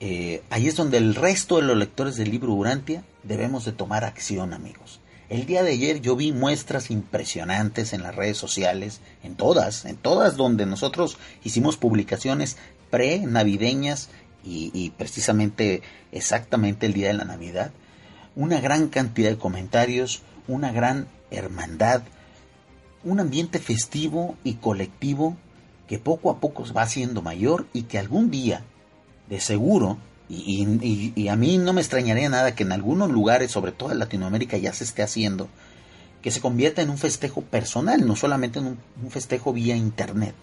Eh, 0.00 0.42
ahí 0.50 0.66
es 0.66 0.74
donde 0.74 0.98
el 0.98 1.14
resto 1.14 1.56
de 1.56 1.62
los 1.62 1.76
lectores 1.76 2.16
del 2.16 2.30
libro 2.30 2.52
Urantia 2.52 3.04
debemos 3.22 3.64
de 3.64 3.72
tomar 3.72 4.04
acción, 4.04 4.52
amigos. 4.52 5.00
El 5.28 5.46
día 5.46 5.62
de 5.62 5.70
ayer 5.70 6.00
yo 6.00 6.16
vi 6.16 6.32
muestras 6.32 6.90
impresionantes 6.90 7.92
en 7.92 8.02
las 8.02 8.14
redes 8.14 8.36
sociales, 8.36 9.00
en 9.22 9.36
todas, 9.36 9.84
en 9.84 9.96
todas 9.96 10.36
donde 10.36 10.66
nosotros 10.66 11.18
hicimos 11.44 11.76
publicaciones 11.76 12.56
pre-navideñas 12.90 14.10
y, 14.44 14.72
y 14.74 14.90
precisamente 14.90 15.82
exactamente 16.10 16.86
el 16.86 16.94
día 16.94 17.08
de 17.08 17.14
la 17.14 17.24
Navidad. 17.24 17.70
Una 18.34 18.60
gran 18.60 18.88
cantidad 18.88 19.30
de 19.30 19.38
comentarios, 19.38 20.22
una 20.48 20.72
gran 20.72 21.06
hermandad, 21.30 22.02
un 23.04 23.20
ambiente 23.20 23.58
festivo 23.60 24.36
y 24.42 24.54
colectivo 24.54 25.36
que 25.92 25.98
poco 25.98 26.30
a 26.30 26.40
poco 26.40 26.64
va 26.72 26.86
siendo 26.86 27.20
mayor 27.20 27.66
y 27.74 27.82
que 27.82 27.98
algún 27.98 28.30
día, 28.30 28.62
de 29.28 29.40
seguro, 29.40 29.98
y, 30.26 31.28
a 31.28 31.36
mí 31.36 31.58
no 31.58 31.74
me 31.74 31.82
extrañaría 31.82 32.30
nada 32.30 32.54
que 32.54 32.62
en 32.62 32.72
algunos 32.72 33.10
lugares, 33.10 33.50
sobre 33.50 33.72
todo 33.72 33.92
en 33.92 33.98
Latinoamérica, 33.98 34.56
ya 34.56 34.72
se 34.72 34.84
esté 34.84 35.02
haciendo, 35.02 35.50
que 36.22 36.30
se 36.30 36.40
convierta 36.40 36.80
en 36.80 36.88
un 36.88 36.96
festejo 36.96 37.42
personal, 37.42 38.06
no 38.06 38.16
solamente 38.16 38.58
en 38.58 38.68
un, 38.68 39.10
festejo 39.10 39.52
vía 39.52 39.76
internet. 39.76 40.34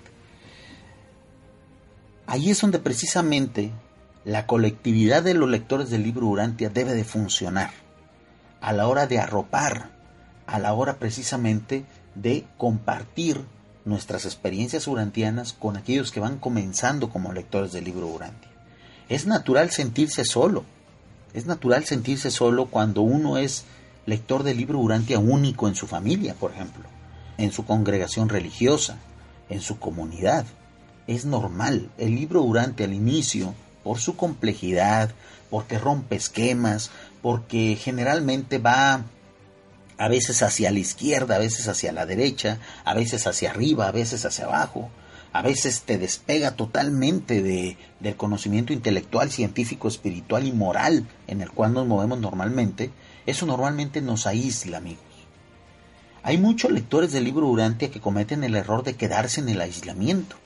Ahí 2.27 2.51
es 2.51 2.61
donde 2.61 2.77
precisamente 2.77 3.71
la 4.25 4.45
colectividad 4.45 5.23
de 5.23 5.33
los 5.33 5.49
lectores 5.49 5.89
del 5.89 6.03
libro 6.03 6.27
Urantia 6.27 6.69
debe 6.69 6.93
de 6.93 7.05
funcionar 7.05 7.71
a 8.61 8.71
la 8.71 8.87
hora 8.87 9.07
de 9.07 9.17
arropar, 9.17 9.89
a 10.45 10.59
la 10.59 10.73
hora 10.73 10.99
precisamente 10.99 11.85
de 12.13 12.45
compartir 12.55 13.43
nuestras 13.85 14.25
experiencias 14.25 14.87
urantianas 14.87 15.53
con 15.53 15.77
aquellos 15.77 16.11
que 16.11 16.19
van 16.19 16.37
comenzando 16.37 17.09
como 17.09 17.33
lectores 17.33 17.71
del 17.71 17.85
libro 17.85 18.07
Urantia. 18.07 18.49
Es 19.07 19.25
natural 19.25 19.71
sentirse 19.71 20.25
solo, 20.25 20.63
es 21.33 21.45
natural 21.45 21.85
sentirse 21.85 22.31
solo 22.31 22.67
cuando 22.67 23.01
uno 23.01 23.37
es 23.37 23.65
lector 24.05 24.43
del 24.43 24.57
libro 24.57 24.79
Urantia 24.79 25.19
único 25.19 25.67
en 25.67 25.75
su 25.75 25.87
familia, 25.87 26.33
por 26.33 26.51
ejemplo, 26.51 26.83
en 27.37 27.51
su 27.51 27.65
congregación 27.65 28.29
religiosa, 28.29 28.97
en 29.49 29.61
su 29.61 29.79
comunidad. 29.79 30.45
Es 31.07 31.25
normal, 31.25 31.89
el 31.97 32.15
libro 32.15 32.41
Urantia 32.41 32.85
al 32.85 32.93
inicio, 32.93 33.53
por 33.83 33.99
su 33.99 34.15
complejidad, 34.15 35.11
porque 35.49 35.79
rompe 35.79 36.15
esquemas, 36.15 36.91
porque 37.21 37.77
generalmente 37.79 38.57
va 38.57 39.03
a 39.99 40.07
veces 40.07 40.41
hacia 40.43 40.71
la 40.71 40.79
izquierda, 40.79 41.35
a 41.35 41.39
veces 41.39 41.67
hacia 41.67 41.91
la 41.91 42.05
derecha, 42.05 42.57
a 42.85 42.93
veces 42.93 43.27
hacia 43.27 43.51
arriba, 43.51 43.89
a 43.89 43.91
veces 43.91 44.25
hacia 44.25 44.45
abajo, 44.45 44.89
a 45.33 45.41
veces 45.41 45.81
te 45.81 45.97
despega 45.97 46.55
totalmente 46.55 47.43
de, 47.43 47.77
del 47.99 48.15
conocimiento 48.15 48.71
intelectual, 48.71 49.29
científico, 49.29 49.89
espiritual 49.89 50.47
y 50.47 50.53
moral 50.53 51.05
en 51.27 51.41
el 51.41 51.51
cual 51.51 51.73
nos 51.73 51.85
movemos 51.85 52.17
normalmente, 52.17 52.91
eso 53.25 53.45
normalmente 53.45 54.01
nos 54.01 54.25
aísla, 54.25 54.77
amigos. 54.77 55.03
Hay 56.23 56.37
muchos 56.37 56.71
lectores 56.71 57.11
del 57.11 57.25
libro 57.25 57.47
Urantia 57.47 57.91
que 57.91 57.99
cometen 57.99 58.45
el 58.45 58.55
error 58.55 58.83
de 58.83 58.95
quedarse 58.95 59.41
en 59.41 59.49
el 59.49 59.59
aislamiento. 59.59 60.37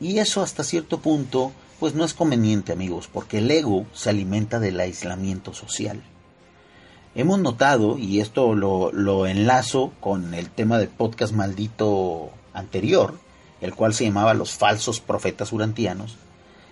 Y 0.00 0.18
eso 0.18 0.42
hasta 0.42 0.64
cierto 0.64 1.00
punto, 1.00 1.52
pues 1.80 1.94
no 1.94 2.04
es 2.04 2.12
conveniente, 2.12 2.72
amigos, 2.72 3.08
porque 3.10 3.38
el 3.38 3.50
ego 3.50 3.86
se 3.94 4.10
alimenta 4.10 4.60
del 4.60 4.78
aislamiento 4.78 5.54
social. 5.54 6.02
Hemos 7.14 7.40
notado, 7.40 7.98
y 7.98 8.20
esto 8.20 8.54
lo, 8.54 9.26
enlazo 9.26 9.92
con 10.00 10.32
el 10.32 10.48
tema 10.48 10.78
del 10.78 10.88
podcast 10.88 11.34
maldito 11.34 12.30
anterior, 12.54 13.18
el 13.60 13.74
cual 13.74 13.92
se 13.92 14.04
llamaba 14.04 14.32
Los 14.32 14.52
falsos 14.52 15.00
profetas 15.00 15.52
urantianos, 15.52 16.16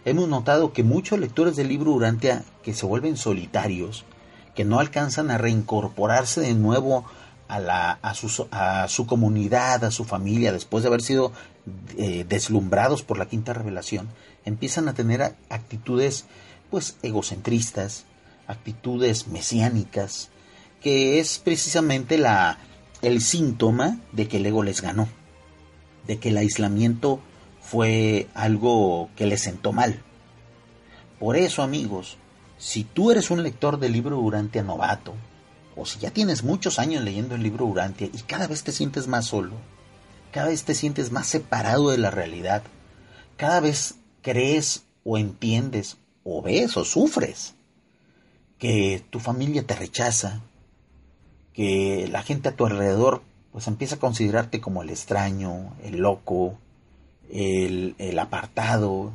hemos 0.06 0.30
notado 0.30 0.72
que 0.72 0.82
muchos 0.82 1.18
lectores 1.18 1.56
del 1.56 1.68
libro 1.68 1.92
Urantia 1.92 2.42
que 2.62 2.72
se 2.72 2.86
vuelven 2.86 3.18
solitarios, 3.18 4.06
que 4.54 4.64
no 4.64 4.80
alcanzan 4.80 5.30
a 5.30 5.36
reincorporarse 5.36 6.40
de 6.40 6.54
nuevo 6.54 7.04
a, 7.46 7.60
la, 7.60 7.98
a, 8.00 8.14
su, 8.14 8.48
a 8.50 8.88
su 8.88 9.06
comunidad, 9.06 9.84
a 9.84 9.90
su 9.90 10.04
familia, 10.04 10.54
después 10.54 10.82
de 10.82 10.88
haber 10.88 11.02
sido 11.02 11.32
eh, 11.98 12.24
deslumbrados 12.26 13.02
por 13.02 13.18
la 13.18 13.26
quinta 13.26 13.52
revelación, 13.52 14.08
empiezan 14.46 14.88
a 14.88 14.94
tener 14.94 15.34
actitudes 15.50 16.24
pues 16.70 16.96
egocentristas, 17.02 18.06
actitudes 18.50 19.28
mesiánicas, 19.28 20.30
que 20.80 21.20
es 21.20 21.38
precisamente 21.38 22.18
la, 22.18 22.58
el 23.02 23.20
síntoma 23.20 23.98
de 24.12 24.28
que 24.28 24.38
el 24.38 24.46
ego 24.46 24.62
les 24.62 24.80
ganó, 24.80 25.08
de 26.06 26.18
que 26.18 26.30
el 26.30 26.38
aislamiento 26.38 27.20
fue 27.60 28.28
algo 28.34 29.10
que 29.16 29.26
les 29.26 29.42
sentó 29.42 29.72
mal. 29.72 30.02
Por 31.18 31.36
eso, 31.36 31.62
amigos, 31.62 32.16
si 32.58 32.84
tú 32.84 33.10
eres 33.10 33.30
un 33.30 33.42
lector 33.42 33.78
del 33.78 33.92
libro 33.92 34.18
Urantia 34.18 34.62
novato, 34.62 35.14
o 35.76 35.86
si 35.86 35.98
ya 35.98 36.10
tienes 36.10 36.42
muchos 36.42 36.78
años 36.78 37.04
leyendo 37.04 37.34
el 37.34 37.42
libro 37.42 37.66
Urantia 37.66 38.08
y 38.12 38.18
cada 38.22 38.46
vez 38.46 38.64
te 38.64 38.72
sientes 38.72 39.06
más 39.06 39.26
solo, 39.26 39.52
cada 40.32 40.48
vez 40.48 40.64
te 40.64 40.74
sientes 40.74 41.12
más 41.12 41.26
separado 41.26 41.90
de 41.90 41.98
la 41.98 42.10
realidad, 42.10 42.62
cada 43.36 43.60
vez 43.60 43.96
crees 44.22 44.84
o 45.04 45.18
entiendes 45.18 45.96
o 46.24 46.42
ves 46.42 46.76
o 46.76 46.84
sufres 46.84 47.54
que 48.60 49.02
tu 49.10 49.18
familia 49.18 49.66
te 49.66 49.74
rechaza, 49.74 50.42
que 51.54 52.06
la 52.12 52.22
gente 52.22 52.50
a 52.50 52.54
tu 52.54 52.66
alrededor 52.66 53.22
pues 53.52 53.66
empieza 53.66 53.96
a 53.96 53.98
considerarte 53.98 54.60
como 54.60 54.82
el 54.82 54.90
extraño, 54.90 55.74
el 55.82 55.96
loco, 55.96 56.56
el, 57.30 58.18
apartado, 58.20 59.12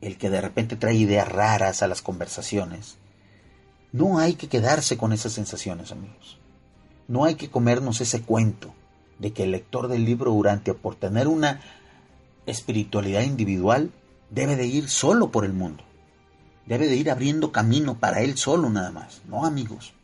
el 0.00 0.16
que 0.16 0.30
de 0.30 0.40
repente 0.40 0.76
trae 0.76 0.94
ideas 0.94 1.28
raras 1.28 1.82
a 1.82 1.88
las 1.88 2.00
conversaciones. 2.00 2.96
No 3.92 4.18
hay 4.18 4.34
que 4.34 4.48
quedarse 4.48 4.96
con 4.96 5.12
esas 5.12 5.32
sensaciones, 5.32 5.92
amigos. 5.92 6.38
No 7.08 7.24
hay 7.24 7.34
que 7.34 7.50
comernos 7.50 8.00
ese 8.00 8.22
cuento. 8.22 8.72
de 9.18 9.32
que 9.32 9.42
el 9.42 9.50
lector 9.50 9.88
del 9.88 10.04
libro 10.04 10.32
Urantia, 10.32 10.74
por 10.74 10.94
tener 10.94 11.26
una 11.26 11.60
espiritualidad 12.46 13.22
individual, 13.22 13.90
debe 14.30 14.54
de 14.54 14.68
ir 14.68 14.88
solo 14.88 15.32
por 15.32 15.44
el 15.44 15.52
mundo. 15.52 15.82
Debe 16.68 16.86
de 16.86 16.96
ir 16.96 17.10
abriendo 17.10 17.50
camino 17.50 17.98
para 17.98 18.20
él 18.20 18.36
solo 18.36 18.68
nada 18.68 18.90
más, 18.90 19.22
no 19.26 19.46
amigos. 19.46 19.94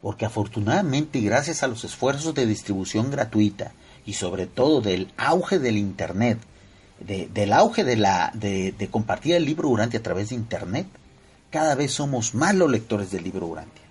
Porque 0.00 0.24
afortunadamente 0.24 1.18
y 1.18 1.24
gracias 1.24 1.64
a 1.64 1.66
los 1.66 1.82
esfuerzos 1.82 2.34
de 2.34 2.46
distribución 2.46 3.10
gratuita 3.10 3.72
y 4.06 4.12
sobre 4.12 4.46
todo 4.46 4.80
del 4.80 5.12
auge 5.16 5.58
del 5.58 5.76
Internet, 5.76 6.38
del 7.00 7.52
auge 7.52 7.82
de, 7.82 7.96
la, 7.96 8.30
de, 8.32 8.88
compartir 8.92 9.34
el 9.34 9.44
libro 9.44 9.68
Urantia 9.68 9.98
a 9.98 10.04
través 10.04 10.28
de 10.28 10.36
Internet, 10.36 10.86
cada 11.50 11.74
vez 11.74 11.90
somos 11.92 12.32
más 12.32 12.54
los 12.54 12.70
lectores 12.70 13.10
del 13.10 13.24
libro 13.24 13.48
Urantia. 13.48 13.82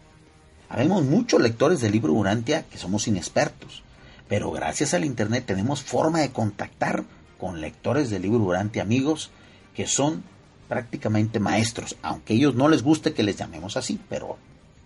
Habemos 0.69 1.03
muchos 1.03 1.41
lectores 1.41 1.81
del 1.81 1.91
libro 1.91 2.13
Urantia 2.13 2.63
que 2.71 2.77
somos 2.77 3.09
inexpertos, 3.09 3.83
pero 4.29 4.49
gracias 4.51 4.93
al 4.93 5.03
Internet 5.03 5.43
tenemos 5.45 5.81
forma 5.81 6.21
de 6.21 6.31
contactar 6.31 7.03
con 7.37 7.59
lectores 7.59 8.09
del 8.09 8.21
libro 8.21 8.39
Urantia, 8.39 8.81
amigos 8.81 9.29
que 9.75 9.87
son 9.87 10.23
prácticamente 10.71 11.41
maestros, 11.41 11.97
aunque 12.01 12.31
a 12.31 12.35
ellos 12.37 12.55
no 12.55 12.69
les 12.69 12.81
guste 12.81 13.11
que 13.11 13.23
les 13.23 13.35
llamemos 13.35 13.75
así, 13.75 13.99
pero 14.07 14.37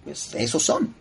pues 0.04 0.34
esos 0.34 0.64
son. 0.64 0.96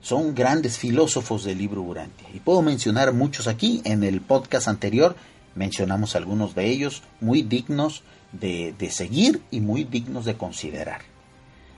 Son 0.00 0.36
grandes 0.36 0.78
filósofos 0.78 1.42
del 1.42 1.58
libro 1.58 1.82
Urantia. 1.82 2.28
Y 2.32 2.38
puedo 2.38 2.62
mencionar 2.62 3.12
muchos 3.12 3.48
aquí. 3.48 3.82
En 3.84 4.04
el 4.04 4.20
podcast 4.20 4.68
anterior 4.68 5.16
mencionamos 5.56 6.14
algunos 6.14 6.54
de 6.54 6.66
ellos 6.66 7.02
muy 7.20 7.42
dignos 7.42 8.04
de, 8.30 8.72
de 8.78 8.88
seguir 8.92 9.42
y 9.50 9.58
muy 9.58 9.82
dignos 9.82 10.26
de 10.26 10.36
considerar. 10.36 11.00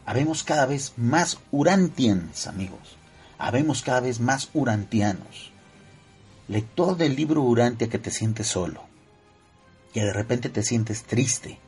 Habemos 0.04 0.42
cada 0.42 0.66
vez 0.66 0.92
más 0.98 1.38
urantians, 1.52 2.46
amigos. 2.48 2.98
Habemos 3.38 3.80
cada 3.80 4.00
vez 4.00 4.20
más 4.20 4.50
urantianos. 4.52 5.52
Lector 6.48 6.98
del 6.98 7.16
libro 7.16 7.40
Urantia 7.40 7.88
que 7.88 7.98
te 7.98 8.10
sientes 8.10 8.46
solo, 8.46 8.82
que 9.94 10.02
de 10.02 10.12
repente 10.12 10.50
te 10.50 10.62
sientes 10.62 11.04
triste, 11.04 11.60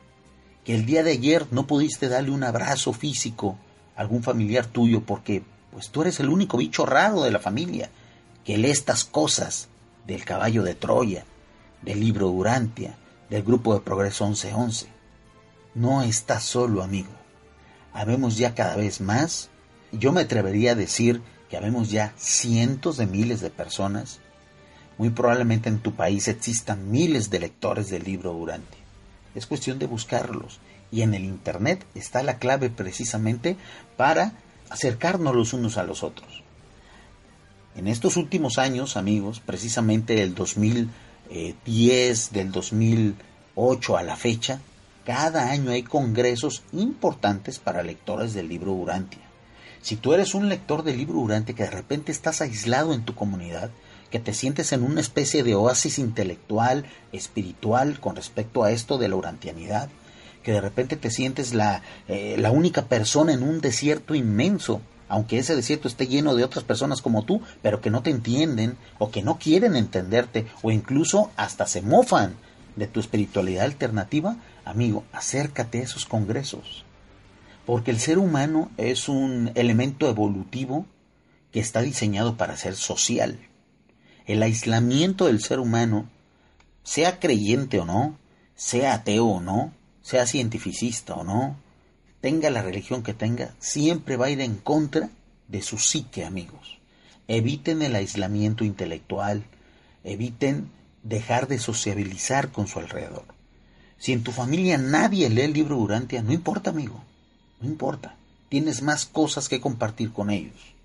que 0.63 0.75
el 0.75 0.85
día 0.85 1.03
de 1.03 1.11
ayer 1.11 1.47
no 1.51 1.67
pudiste 1.67 2.09
darle 2.09 2.31
un 2.31 2.43
abrazo 2.43 2.93
físico 2.93 3.57
a 3.95 4.01
algún 4.01 4.23
familiar 4.23 4.65
tuyo 4.65 5.01
porque 5.01 5.43
pues 5.71 5.89
tú 5.89 6.01
eres 6.01 6.19
el 6.19 6.29
único 6.29 6.57
bicho 6.57 6.85
raro 6.85 7.21
de 7.23 7.31
la 7.31 7.39
familia 7.39 7.89
que 8.43 8.57
lee 8.57 8.71
estas 8.71 9.05
cosas 9.05 9.69
del 10.07 10.25
caballo 10.25 10.63
de 10.63 10.75
Troya, 10.75 11.25
del 11.81 11.99
libro 11.99 12.29
Urantia, 12.29 12.97
del 13.29 13.43
grupo 13.43 13.73
de 13.73 13.81
Progreso 13.81 14.25
1111. 14.25 14.87
No 15.75 16.01
estás 16.01 16.43
solo, 16.43 16.81
amigo 16.81 17.19
habemos 17.93 18.37
ya 18.37 18.55
cada 18.55 18.75
vez 18.75 19.01
más, 19.01 19.49
yo 19.91 20.11
me 20.11 20.21
atrevería 20.21 20.71
a 20.71 20.75
decir 20.75 21.21
que 21.49 21.57
habemos 21.57 21.89
ya 21.89 22.13
cientos 22.17 22.97
de 22.97 23.07
miles 23.07 23.41
de 23.41 23.49
personas, 23.49 24.19
muy 24.97 25.09
probablemente 25.09 25.69
en 25.69 25.79
tu 25.79 25.95
país 25.95 26.27
existan 26.27 26.91
miles 26.91 27.29
de 27.29 27.39
lectores 27.39 27.89
del 27.89 28.03
libro 28.03 28.33
Durante. 28.33 28.78
Es 29.35 29.45
cuestión 29.45 29.79
de 29.79 29.85
buscarlos 29.85 30.59
y 30.91 31.01
en 31.01 31.13
el 31.13 31.23
Internet 31.23 31.85
está 31.95 32.23
la 32.23 32.39
clave 32.39 32.69
precisamente 32.69 33.55
para 33.97 34.33
acercarnos 34.69 35.35
los 35.35 35.53
unos 35.53 35.77
a 35.77 35.83
los 35.83 36.03
otros. 36.03 36.43
En 37.75 37.87
estos 37.87 38.17
últimos 38.17 38.57
años, 38.57 38.97
amigos, 38.97 39.39
precisamente 39.39 40.15
del 40.15 40.33
2010, 40.35 42.31
del 42.31 42.51
2008 42.51 43.97
a 43.97 44.03
la 44.03 44.15
fecha, 44.15 44.59
cada 45.05 45.49
año 45.51 45.71
hay 45.71 45.83
congresos 45.83 46.63
importantes 46.73 47.59
para 47.59 47.83
lectores 47.83 48.33
del 48.33 48.49
libro 48.49 48.73
Urantia. 48.73 49.21
Si 49.81 49.95
tú 49.95 50.13
eres 50.13 50.33
un 50.35 50.49
lector 50.49 50.83
del 50.83 50.97
libro 50.97 51.19
Urantia 51.19 51.55
que 51.55 51.63
de 51.63 51.71
repente 51.71 52.11
estás 52.11 52.41
aislado 52.41 52.93
en 52.93 53.05
tu 53.05 53.15
comunidad, 53.15 53.71
que 54.09 54.19
te 54.19 54.33
sientes 54.33 54.71
en 54.71 54.83
una 54.83 55.01
especie 55.01 55.43
de 55.43 55.55
oasis 55.55 55.99
intelectual, 55.99 56.85
espiritual 57.11 57.99
con 57.99 58.15
respecto 58.15 58.63
a 58.63 58.71
esto 58.71 58.97
de 58.97 59.07
la 59.07 59.15
urantianidad, 59.15 59.89
que 60.43 60.51
de 60.51 60.61
repente 60.61 60.95
te 60.95 61.11
sientes 61.11 61.53
la, 61.53 61.81
eh, 62.07 62.35
la 62.37 62.51
única 62.51 62.85
persona 62.85 63.33
en 63.33 63.43
un 63.43 63.61
desierto 63.61 64.15
inmenso, 64.15 64.81
aunque 65.07 65.39
ese 65.39 65.55
desierto 65.55 65.87
esté 65.87 66.07
lleno 66.07 66.35
de 66.35 66.43
otras 66.43 66.63
personas 66.63 67.01
como 67.01 67.23
tú, 67.23 67.41
pero 67.61 67.81
que 67.81 67.89
no 67.89 68.01
te 68.01 68.11
entienden 68.11 68.77
o 68.97 69.11
que 69.11 69.23
no 69.23 69.37
quieren 69.37 69.75
entenderte 69.75 70.47
o 70.61 70.71
incluso 70.71 71.31
hasta 71.35 71.67
se 71.67 71.81
mofan 71.81 72.35
de 72.75 72.87
tu 72.87 72.99
espiritualidad 72.99 73.65
alternativa, 73.65 74.37
amigo, 74.65 75.03
acércate 75.11 75.79
a 75.79 75.83
esos 75.83 76.05
congresos. 76.05 76.85
Porque 77.65 77.91
el 77.91 77.99
ser 77.99 78.17
humano 78.17 78.71
es 78.77 79.09
un 79.09 79.51
elemento 79.55 80.07
evolutivo 80.07 80.85
que 81.51 81.59
está 81.59 81.81
diseñado 81.81 82.37
para 82.37 82.55
ser 82.55 82.75
social. 82.75 83.39
El 84.29 84.43
aislamiento 84.43 85.25
del 85.25 85.41
ser 85.41 85.59
humano, 85.59 86.07
sea 86.83 87.19
creyente 87.19 87.79
o 87.79 87.85
no, 87.85 88.15
sea 88.53 88.93
ateo 88.93 89.25
o 89.25 89.41
no, 89.41 89.73
sea 90.03 90.27
cientificista 90.27 91.15
o 91.15 91.23
no, 91.23 91.55
tenga 92.21 92.51
la 92.51 92.61
religión 92.61 93.01
que 93.01 93.15
tenga, 93.15 93.55
siempre 93.57 94.17
va 94.17 94.27
a 94.27 94.29
ir 94.29 94.39
en 94.41 94.57
contra 94.57 95.09
de 95.47 95.63
su 95.63 95.79
psique, 95.79 96.25
amigos. 96.25 96.77
Eviten 97.27 97.81
el 97.81 97.95
aislamiento 97.95 98.63
intelectual, 98.63 99.45
eviten 100.03 100.69
dejar 101.01 101.47
de 101.47 101.57
sociabilizar 101.57 102.51
con 102.51 102.67
su 102.67 102.77
alrededor. 102.77 103.25
Si 103.97 104.13
en 104.13 104.21
tu 104.21 104.31
familia 104.31 104.77
nadie 104.77 105.27
lee 105.31 105.41
el 105.41 105.53
libro 105.53 105.77
Durantia, 105.77 106.21
no 106.21 106.33
importa, 106.33 106.69
amigo, 106.69 107.03
no 107.59 107.67
importa. 107.67 108.15
Tienes 108.47 108.83
más 108.83 109.07
cosas 109.07 109.49
que 109.49 109.59
compartir 109.59 110.13
con 110.13 110.29
ellos. 110.29 110.75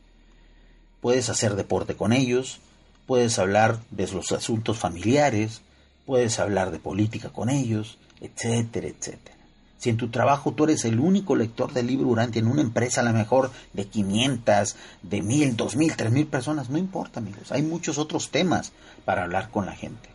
Puedes 1.03 1.29
hacer 1.29 1.57
deporte 1.57 1.95
con 1.95 2.15
ellos, 2.15 2.61
puedes 3.07 3.39
hablar 3.39 3.79
de 3.91 4.09
los 4.09 4.33
asuntos 4.33 4.79
familiares, 4.79 5.63
puedes 6.07 6.39
hablar 6.39 6.71
de 6.71 6.79
política 6.79 7.31
con 7.31 7.51
ellos, 7.51 7.99
etcétera, 8.21 8.89
etcétera. 8.89 9.35
Si 9.79 9.91
en 9.91 9.97
tu 9.99 10.09
trabajo 10.09 10.53
tú 10.53 10.65
eres 10.65 10.87
el 10.87 10.99
único 10.99 11.37
lector 11.37 11.73
del 11.75 11.89
libro 11.89 12.09
Urantia 12.09 12.41
en 12.41 12.47
una 12.47 12.63
empresa 12.63 13.03
a 13.03 13.05
lo 13.05 13.13
mejor 13.13 13.51
de 13.75 13.87
500, 13.87 14.77
de 15.03 15.21
1000, 15.21 15.57
2000, 15.57 15.97
3000 15.97 16.27
personas, 16.27 16.71
no 16.71 16.79
importa, 16.79 17.21
amigos. 17.21 17.53
Hay 17.53 17.63
muchos 17.63 17.99
otros 17.99 18.31
temas 18.31 18.73
para 19.05 19.25
hablar 19.25 19.51
con 19.51 19.67
la 19.67 19.77
gente. 19.77 20.09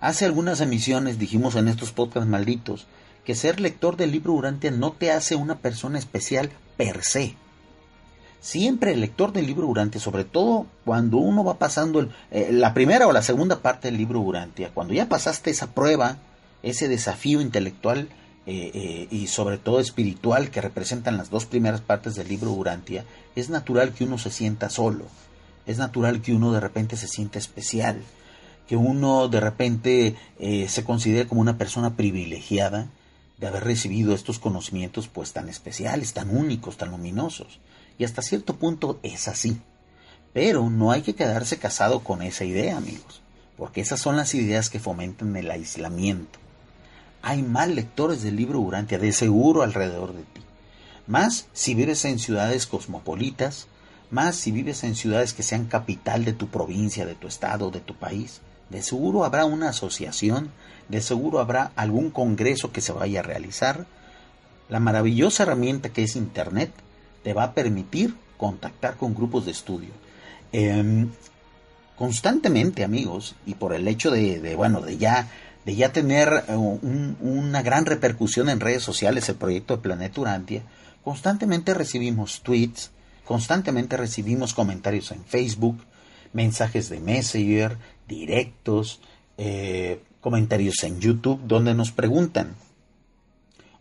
Hace 0.00 0.24
algunas 0.24 0.62
emisiones 0.62 1.18
dijimos 1.18 1.54
en 1.56 1.68
estos 1.68 1.92
podcasts 1.92 2.28
malditos 2.28 2.86
que 3.24 3.34
ser 3.34 3.60
lector 3.60 3.98
del 3.98 4.12
libro 4.12 4.32
Urantia 4.32 4.70
no 4.70 4.92
te 4.92 5.12
hace 5.12 5.36
una 5.36 5.58
persona 5.58 5.98
especial 5.98 6.50
per 6.78 7.04
se. 7.04 7.34
Siempre 8.40 8.92
el 8.92 9.00
lector 9.00 9.32
del 9.32 9.46
libro 9.46 9.66
Urantia, 9.66 10.00
sobre 10.00 10.24
todo 10.24 10.66
cuando 10.84 11.16
uno 11.16 11.42
va 11.42 11.58
pasando 11.58 12.08
eh, 12.30 12.50
la 12.52 12.72
primera 12.72 13.08
o 13.08 13.12
la 13.12 13.22
segunda 13.22 13.60
parte 13.62 13.88
del 13.88 13.98
libro 13.98 14.20
Urantia, 14.20 14.70
cuando 14.72 14.94
ya 14.94 15.08
pasaste 15.08 15.50
esa 15.50 15.72
prueba, 15.72 16.18
ese 16.62 16.86
desafío 16.88 17.40
intelectual 17.40 18.08
eh, 18.46 18.70
eh, 18.72 19.08
y 19.10 19.26
sobre 19.26 19.58
todo 19.58 19.80
espiritual 19.80 20.50
que 20.50 20.60
representan 20.60 21.16
las 21.16 21.30
dos 21.30 21.46
primeras 21.46 21.80
partes 21.80 22.14
del 22.14 22.28
libro 22.28 22.52
Urantia, 22.52 23.04
es 23.34 23.50
natural 23.50 23.92
que 23.92 24.04
uno 24.04 24.18
se 24.18 24.30
sienta 24.30 24.70
solo, 24.70 25.06
es 25.66 25.78
natural 25.78 26.22
que 26.22 26.32
uno 26.32 26.52
de 26.52 26.60
repente 26.60 26.96
se 26.96 27.08
sienta 27.08 27.40
especial, 27.40 28.02
que 28.68 28.76
uno 28.76 29.28
de 29.28 29.40
repente 29.40 30.14
se 30.38 30.84
considere 30.84 31.26
como 31.26 31.40
una 31.40 31.56
persona 31.56 31.96
privilegiada 31.96 32.88
de 33.38 33.46
haber 33.46 33.64
recibido 33.64 34.14
estos 34.14 34.38
conocimientos 34.38 35.08
pues 35.08 35.32
tan 35.32 35.48
especiales, 35.48 36.12
tan 36.12 36.36
únicos, 36.36 36.76
tan 36.76 36.90
luminosos. 36.90 37.60
Y 37.98 38.04
hasta 38.04 38.22
cierto 38.22 38.56
punto 38.56 39.00
es 39.02 39.28
así. 39.28 39.60
Pero 40.32 40.70
no 40.70 40.92
hay 40.92 41.02
que 41.02 41.14
quedarse 41.14 41.58
casado 41.58 42.00
con 42.00 42.22
esa 42.22 42.44
idea, 42.44 42.76
amigos, 42.76 43.20
porque 43.56 43.80
esas 43.80 44.00
son 44.00 44.16
las 44.16 44.34
ideas 44.34 44.70
que 44.70 44.78
fomentan 44.78 45.34
el 45.36 45.50
aislamiento. 45.50 46.38
Hay 47.22 47.42
más 47.42 47.68
lectores 47.68 48.22
del 48.22 48.36
libro 48.36 48.60
Urantia, 48.60 48.98
de 48.98 49.12
seguro 49.12 49.62
alrededor 49.62 50.14
de 50.14 50.22
ti. 50.22 50.42
Más 51.08 51.46
si 51.52 51.74
vives 51.74 52.04
en 52.04 52.18
ciudades 52.18 52.66
cosmopolitas, 52.66 53.66
más 54.10 54.36
si 54.36 54.52
vives 54.52 54.84
en 54.84 54.94
ciudades 54.94 55.32
que 55.32 55.42
sean 55.42 55.66
capital 55.66 56.24
de 56.24 56.32
tu 56.32 56.48
provincia, 56.48 57.04
de 57.04 57.14
tu 57.14 57.26
estado, 57.26 57.70
de 57.70 57.80
tu 57.80 57.94
país. 57.94 58.40
De 58.70 58.82
seguro 58.82 59.24
habrá 59.24 59.44
una 59.44 59.70
asociación, 59.70 60.50
de 60.88 61.00
seguro 61.00 61.40
habrá 61.40 61.72
algún 61.74 62.10
congreso 62.10 62.70
que 62.70 62.80
se 62.80 62.92
vaya 62.92 63.20
a 63.20 63.24
realizar. 63.24 63.86
La 64.68 64.80
maravillosa 64.80 65.42
herramienta 65.42 65.88
que 65.88 66.04
es 66.04 66.14
Internet 66.14 66.70
te 67.22 67.32
va 67.32 67.44
a 67.44 67.54
permitir 67.54 68.14
contactar 68.36 68.96
con 68.96 69.14
grupos 69.14 69.44
de 69.44 69.52
estudio. 69.52 69.90
Em, 70.52 71.10
constantemente, 71.96 72.84
amigos, 72.84 73.34
y 73.44 73.54
por 73.54 73.74
el 73.74 73.86
hecho 73.88 74.10
de, 74.10 74.54
bueno, 74.56 74.80
de 74.80 74.96
ya, 74.96 75.28
de 75.66 75.74
ya 75.74 75.92
tener 75.92 76.44
eh, 76.48 76.54
una 76.54 77.62
gran 77.62 77.84
repercusión 77.84 78.48
en 78.48 78.60
redes 78.60 78.82
sociales 78.82 79.28
el 79.28 79.34
proyecto 79.34 79.76
de 79.76 79.82
Planeta 79.82 80.20
Urantia, 80.20 80.62
constantemente 81.04 81.74
recibimos 81.74 82.42
tweets, 82.42 82.92
constantemente 83.24 83.96
recibimos 83.96 84.54
comentarios 84.54 85.10
en 85.10 85.24
Facebook, 85.24 85.78
mensajes 86.32 86.88
de 86.88 87.00
Messenger, 87.00 87.76
directos, 88.06 89.00
eh, 89.36 90.00
comentarios 90.20 90.82
en 90.84 91.00
YouTube, 91.00 91.40
donde 91.44 91.74
nos 91.74 91.92
preguntan, 91.92 92.54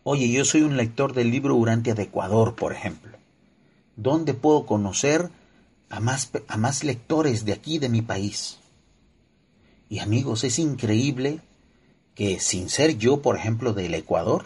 oye, 0.04 0.30
yo 0.30 0.46
soy 0.46 0.62
un 0.62 0.78
lector 0.78 1.14
del 1.14 1.32
libro 1.32 1.56
Urantia 1.56 1.94
de 1.96 2.04
Ecuador, 2.04 2.56
por 2.56 2.74
ejemplo. 2.74 3.17
¿Dónde 3.98 4.36
puedo 4.36 4.68
conocer 4.68 5.32
a 5.90 6.00
más, 6.00 6.84
lectores 6.84 7.46
de 7.46 7.54
aquí, 7.54 7.80
de 7.80 7.90
mi 7.90 8.04
país? 8.04 8.60
Y 9.90 10.00
amigos, 10.00 10.44
es 10.44 10.60
increíble 10.60 11.42
que 12.14 12.40
sin 12.40 12.70
ser 12.70 12.98
yo, 13.00 13.24
por 13.24 13.36
ejemplo, 13.38 13.74
del 13.74 13.96
Ecuador, 13.96 14.46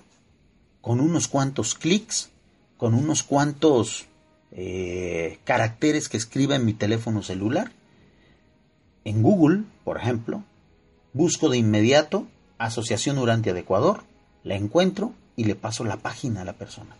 con 0.80 1.02
unos 1.02 1.28
cuantos 1.28 1.76
clics, 1.76 2.30
con 2.78 2.94
unos 2.94 3.24
cuantos 3.24 4.06
eh, 4.52 5.40
caracteres 5.44 6.08
que 6.08 6.18
escriba 6.18 6.56
en 6.56 6.66
mi 6.66 6.74
teléfono 6.74 7.22
celular, 7.22 7.74
en 9.04 9.22
Google, 9.22 9.64
por 9.84 9.98
ejemplo, 9.98 10.44
busco 11.12 11.50
de 11.50 11.58
inmediato 11.58 12.26
Asociación 12.58 13.18
Urantia 13.18 13.54
de 13.54 13.62
Ecuador, 13.62 14.04
la 14.44 14.56
encuentro 14.56 15.14
y 15.36 15.44
le 15.44 15.56
paso 15.56 15.84
la 15.84 15.98
página 15.98 16.42
a 16.42 16.46
la 16.46 16.54
persona. 16.54 16.96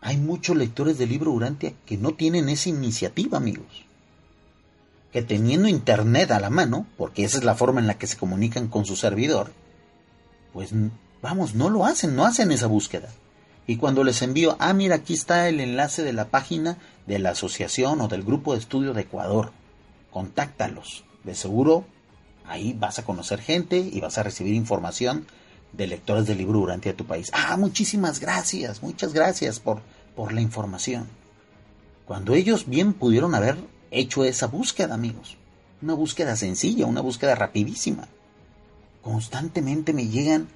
Hay 0.00 0.16
muchos 0.16 0.56
lectores 0.56 0.98
de 0.98 1.06
libro 1.06 1.32
Urantia 1.32 1.72
que 1.86 1.96
no 1.96 2.14
tienen 2.14 2.48
esa 2.48 2.68
iniciativa, 2.68 3.38
amigos. 3.38 3.84
Que 5.12 5.22
teniendo 5.22 5.68
internet 5.68 6.30
a 6.30 6.40
la 6.40 6.50
mano, 6.50 6.86
porque 6.96 7.24
esa 7.24 7.38
es 7.38 7.44
la 7.44 7.54
forma 7.54 7.80
en 7.80 7.86
la 7.86 7.98
que 7.98 8.06
se 8.06 8.16
comunican 8.16 8.68
con 8.68 8.84
su 8.84 8.94
servidor, 8.94 9.52
pues 10.52 10.70
vamos, 11.22 11.54
no 11.54 11.70
lo 11.70 11.84
hacen, 11.84 12.14
no 12.14 12.24
hacen 12.24 12.52
esa 12.52 12.66
búsqueda. 12.66 13.08
Y 13.66 13.76
cuando 13.76 14.04
les 14.04 14.22
envío, 14.22 14.56
ah, 14.60 14.72
mira, 14.72 14.96
aquí 14.96 15.14
está 15.14 15.48
el 15.48 15.60
enlace 15.60 16.02
de 16.02 16.12
la 16.12 16.28
página 16.28 16.78
de 17.06 17.18
la 17.18 17.30
asociación 17.30 18.00
o 18.00 18.08
del 18.08 18.22
grupo 18.22 18.52
de 18.52 18.60
estudio 18.60 18.94
de 18.94 19.02
Ecuador, 19.02 19.52
contáctalos. 20.10 21.04
De 21.24 21.34
seguro 21.34 21.84
ahí 22.46 22.72
vas 22.72 22.98
a 22.98 23.04
conocer 23.04 23.40
gente 23.40 23.78
y 23.78 24.00
vas 24.00 24.18
a 24.18 24.22
recibir 24.22 24.54
información 24.54 25.26
de 25.72 25.86
lectores 25.86 26.26
del 26.26 26.38
libro 26.38 26.60
durante 26.60 26.92
tu 26.92 27.04
país. 27.04 27.30
Ah, 27.32 27.56
muchísimas 27.56 28.20
gracias, 28.20 28.82
muchas 28.82 29.12
gracias 29.12 29.60
por, 29.60 29.80
por 30.16 30.32
la 30.32 30.40
información. 30.40 31.06
Cuando 32.06 32.34
ellos 32.34 32.68
bien 32.68 32.94
pudieron 32.94 33.34
haber 33.34 33.56
hecho 33.90 34.24
esa 34.24 34.46
búsqueda, 34.46 34.94
amigos. 34.94 35.36
Una 35.82 35.94
búsqueda 35.94 36.36
sencilla, 36.36 36.86
una 36.86 37.00
búsqueda 37.00 37.34
rapidísima. 37.34 38.08
Constantemente 39.02 39.92
me 39.92 40.08
llegan 40.08 40.48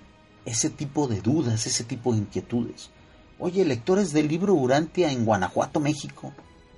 ese 0.45 0.71
tipo 0.71 1.07
de 1.07 1.21
dudas, 1.21 1.67
ese 1.67 1.85
tipo 1.85 2.13
de 2.13 2.19
inquietudes. 2.19 2.91
Oye, 3.39 3.65
lectores 3.65 4.13
del 4.13 4.29
libro 4.29 4.55
Urantia 4.55 5.13
en 5.13 5.25
Guanajuato, 5.25 5.79
México. 5.79 6.33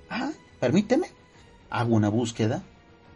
Ah, 0.09 0.31
permíteme. 0.59 1.07
Hago 1.69 1.95
una 1.95 2.09
búsqueda. 2.09 2.63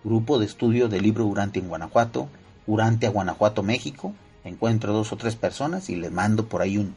Grupo 0.03 0.39
de 0.39 0.45
estudio 0.45 0.87
del 0.87 1.03
libro 1.03 1.25
Urantia 1.25 1.61
en 1.61 1.67
Guanajuato, 1.67 2.29
Urantia, 2.65 3.09
Guanajuato, 3.09 3.63
México 3.63 4.13
encuentro 4.43 4.93
dos 4.93 5.11
o 5.11 5.17
tres 5.17 5.35
personas 5.35 5.89
y 5.89 5.95
les 5.95 6.11
mando 6.11 6.47
por 6.47 6.61
ahí 6.61 6.89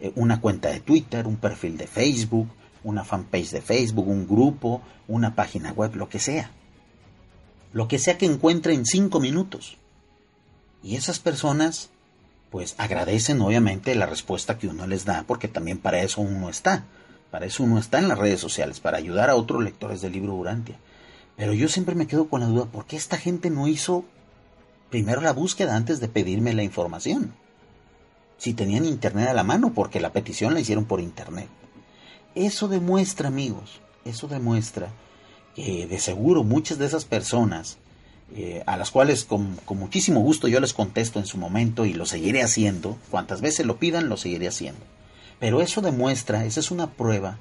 eh, 0.00 0.12
una 0.14 0.40
cuenta 0.40 0.68
de 0.70 0.80
Twitter, 0.80 1.26
un 1.26 1.36
perfil 1.36 1.76
de 1.76 1.86
Facebook, 1.86 2.48
una 2.84 3.04
fanpage 3.04 3.50
de 3.50 3.62
Facebook, 3.62 4.08
un 4.08 4.26
grupo, 4.26 4.82
una 5.08 5.34
página 5.34 5.72
web, 5.72 5.96
lo 5.96 6.08
que 6.08 6.18
sea. 6.18 6.50
Lo 7.72 7.88
que 7.88 7.98
sea 7.98 8.16
que 8.16 8.26
encuentre 8.26 8.74
en 8.74 8.86
cinco 8.86 9.20
minutos. 9.20 9.76
Y 10.82 10.96
esas 10.96 11.18
personas, 11.18 11.90
pues 12.50 12.74
agradecen 12.78 13.40
obviamente 13.40 13.94
la 13.94 14.06
respuesta 14.06 14.56
que 14.56 14.68
uno 14.68 14.86
les 14.86 15.04
da, 15.04 15.24
porque 15.26 15.48
también 15.48 15.78
para 15.78 16.00
eso 16.00 16.20
uno 16.20 16.48
está. 16.48 16.84
Para 17.30 17.46
eso 17.46 17.64
uno 17.64 17.78
está 17.78 17.98
en 17.98 18.08
las 18.08 18.18
redes 18.18 18.40
sociales, 18.40 18.80
para 18.80 18.98
ayudar 18.98 19.30
a 19.30 19.34
otros 19.34 19.62
lectores 19.62 20.00
del 20.00 20.12
libro 20.12 20.34
Urantia. 20.34 20.76
Pero 21.36 21.52
yo 21.52 21.68
siempre 21.68 21.94
me 21.94 22.06
quedo 22.06 22.28
con 22.28 22.40
la 22.40 22.46
duda, 22.46 22.66
¿por 22.66 22.86
qué 22.86 22.96
esta 22.96 23.18
gente 23.18 23.50
no 23.50 23.66
hizo 23.68 24.04
primero 24.90 25.20
la 25.20 25.32
búsqueda 25.32 25.76
antes 25.76 26.00
de 26.00 26.08
pedirme 26.08 26.54
la 26.54 26.62
información. 26.62 27.34
Si 28.38 28.54
tenían 28.54 28.84
internet 28.84 29.28
a 29.28 29.34
la 29.34 29.44
mano, 29.44 29.72
porque 29.72 30.00
la 30.00 30.12
petición 30.12 30.54
la 30.54 30.60
hicieron 30.60 30.84
por 30.84 31.00
internet. 31.00 31.48
Eso 32.34 32.68
demuestra, 32.68 33.28
amigos, 33.28 33.80
eso 34.04 34.28
demuestra 34.28 34.90
que 35.54 35.86
de 35.86 35.98
seguro 35.98 36.44
muchas 36.44 36.78
de 36.78 36.84
esas 36.84 37.06
personas, 37.06 37.78
eh, 38.34 38.62
a 38.66 38.76
las 38.76 38.90
cuales 38.90 39.24
con, 39.24 39.56
con, 39.64 39.78
muchísimo 39.78 40.20
gusto 40.20 40.48
yo 40.48 40.60
les 40.60 40.74
contesto 40.74 41.18
en 41.18 41.26
su 41.26 41.38
momento 41.38 41.86
y 41.86 41.94
lo 41.94 42.04
seguiré 42.04 42.42
haciendo, 42.42 42.98
cuantas 43.10 43.40
veces 43.40 43.64
lo 43.64 43.78
pidan, 43.78 44.10
lo 44.10 44.18
seguiré 44.18 44.48
haciendo. 44.48 44.80
Pero 45.38 45.62
eso 45.62 45.80
demuestra, 45.80 46.44
esa 46.44 46.60
es 46.60 46.70
una 46.70 46.92
prueba 46.92 47.38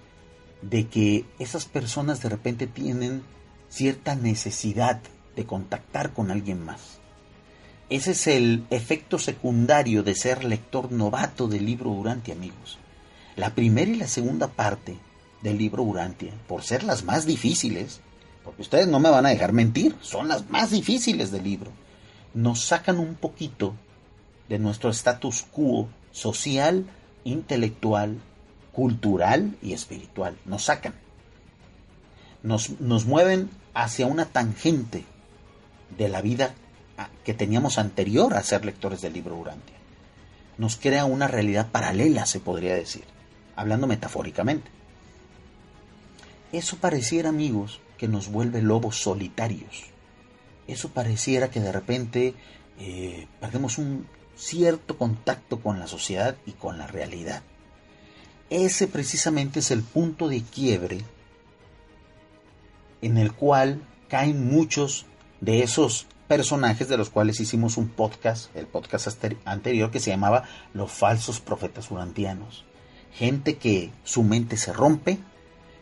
de 0.62 0.88
que 0.88 1.26
esas 1.40 1.66
personas 1.66 2.22
de 2.22 2.30
repente 2.30 2.68
tienen 2.68 3.24
cierta 3.70 4.16
necesidad 4.16 5.02
de 5.36 5.46
contactar 5.46 6.14
con 6.14 6.32
alguien 6.32 6.64
más. 6.64 7.00
Ese 7.90 8.12
es 8.12 8.26
el 8.26 8.66
efecto 8.72 9.20
secundario 9.20 10.02
de 10.02 10.16
ser 10.16 10.44
lector 10.44 10.92
novato 10.92 11.48
del 11.48 11.66
libro 11.68 11.92
Urantia, 11.92 12.34
amigos. 12.34 12.80
La 13.36 13.54
primera 13.54 13.92
y 13.92 13.96
la 13.96 14.08
segunda 14.08 14.48
parte 14.48 14.98
del 15.44 15.60
libro 15.60 15.84
Urantia, 15.84 16.34
por 16.48 16.64
ser 16.64 16.84
las 16.84 17.04
más 17.04 17.28
difíciles, 17.28 18.00
porque 18.44 18.64
ustedes 18.64 18.88
no 18.88 19.00
me 19.00 19.12
van 19.12 19.28
a 19.28 19.30
dejar 19.30 19.54
mentir, 19.54 19.96
son 20.02 20.28
las 20.28 20.50
más 20.50 20.72
difíciles 20.72 21.32
del 21.32 21.44
libro, 21.44 21.72
nos 22.34 22.62
sacan 22.62 22.98
un 22.98 23.14
poquito 23.14 23.76
de 24.50 24.58
nuestro 24.58 24.90
status 24.90 25.46
quo 25.52 25.88
social, 26.12 26.86
intelectual, 27.24 28.18
cultural 28.72 29.56
y 29.62 29.74
espiritual. 29.74 30.38
Nos 30.46 30.64
sacan. 30.64 30.96
Nos, 32.42 32.80
nos 32.82 33.06
mueven 33.06 33.50
hacia 33.76 34.08
una 34.08 34.26
tangente 34.26 35.06
de 35.98 36.10
la 36.10 36.22
vida 36.22 36.56
que 37.24 37.34
teníamos 37.34 37.78
anterior 37.78 38.34
a 38.34 38.44
ser 38.44 38.66
lectores 38.66 39.02
del 39.02 39.14
libro 39.14 39.36
Urantia. 39.36 39.76
Nos 40.58 40.78
crea 40.78 41.06
una 41.06 41.28
realidad 41.28 41.72
paralela, 41.72 42.26
se 42.26 42.40
podría 42.40 42.76
decir, 42.76 43.04
hablando 43.56 43.88
metafóricamente. 43.88 44.70
Eso 46.52 46.78
pareciera, 46.78 47.30
amigos, 47.30 47.82
que 47.98 48.08
nos 48.08 48.30
vuelve 48.30 48.62
lobos 48.62 49.02
solitarios. 49.02 49.86
Eso 50.68 50.90
pareciera 50.90 51.50
que 51.50 51.60
de 51.60 51.72
repente 51.72 52.34
eh, 52.80 53.28
perdemos 53.40 53.78
un 53.78 54.08
cierto 54.36 54.98
contacto 54.98 55.60
con 55.60 55.80
la 55.80 55.88
sociedad 55.88 56.36
y 56.46 56.52
con 56.52 56.78
la 56.78 56.88
realidad. 56.88 57.44
Ese 58.50 58.88
precisamente 58.88 59.60
es 59.60 59.72
el 59.72 59.82
punto 59.82 60.28
de 60.28 60.42
quiebre 60.42 61.02
en 63.02 63.18
el 63.18 63.34
cual 63.34 63.82
caen 64.08 64.48
muchos 64.48 65.06
de 65.42 65.64
esos 65.64 66.08
personajes 66.28 66.88
de 66.88 66.98
los 66.98 67.10
cuales 67.10 67.40
hicimos 67.40 67.78
un 67.78 67.90
podcast, 67.90 68.56
el 68.56 68.66
podcast 68.66 69.24
anterior, 69.46 69.92
que 69.92 70.00
se 70.00 70.12
llamaba 70.12 70.44
Los 70.74 70.92
falsos 70.92 71.40
profetas 71.40 71.92
urantianos. 71.92 72.66
Gente 73.14 73.58
que 73.58 73.92
su 74.04 74.24
mente 74.24 74.58
se 74.58 74.74
rompe, 74.74 75.20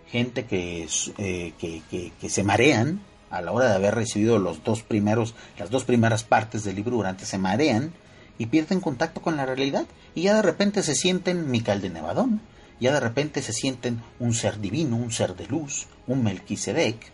gente 0.07 0.45
que, 0.45 0.87
eh, 1.17 1.53
que, 1.59 2.29
se 2.29 2.43
marean 2.43 3.01
a 3.31 3.41
la 3.41 3.51
hora 3.51 3.69
de 3.69 3.75
haber 3.75 3.95
recibido 3.95 4.37
los 4.37 4.63
dos 4.63 4.83
primeros, 4.83 5.33
las 5.57 5.71
dos 5.71 5.85
primeras 5.85 6.23
partes 6.23 6.63
del 6.63 6.75
libro 6.75 6.97
Durante, 6.97 7.25
se 7.25 7.37
marean 7.37 7.93
y 8.37 8.47
pierden 8.47 8.79
contacto 8.79 9.21
con 9.21 9.37
la 9.37 9.45
realidad 9.45 9.85
y 10.13 10.23
ya 10.23 10.35
de 10.35 10.41
repente 10.43 10.83
se 10.83 10.93
sienten 10.93 11.49
Mical 11.49 11.81
de 11.81 11.89
Nevadón, 11.89 12.41
ya 12.79 12.93
de 12.93 12.99
repente 12.99 13.41
se 13.41 13.53
sienten 13.53 14.03
un 14.19 14.33
ser 14.33 14.59
divino, 14.59 14.97
un 14.97 15.11
ser 15.11 15.35
de 15.35 15.47
luz, 15.47 15.87
un 16.05 16.23
Melquisedec. 16.23 17.11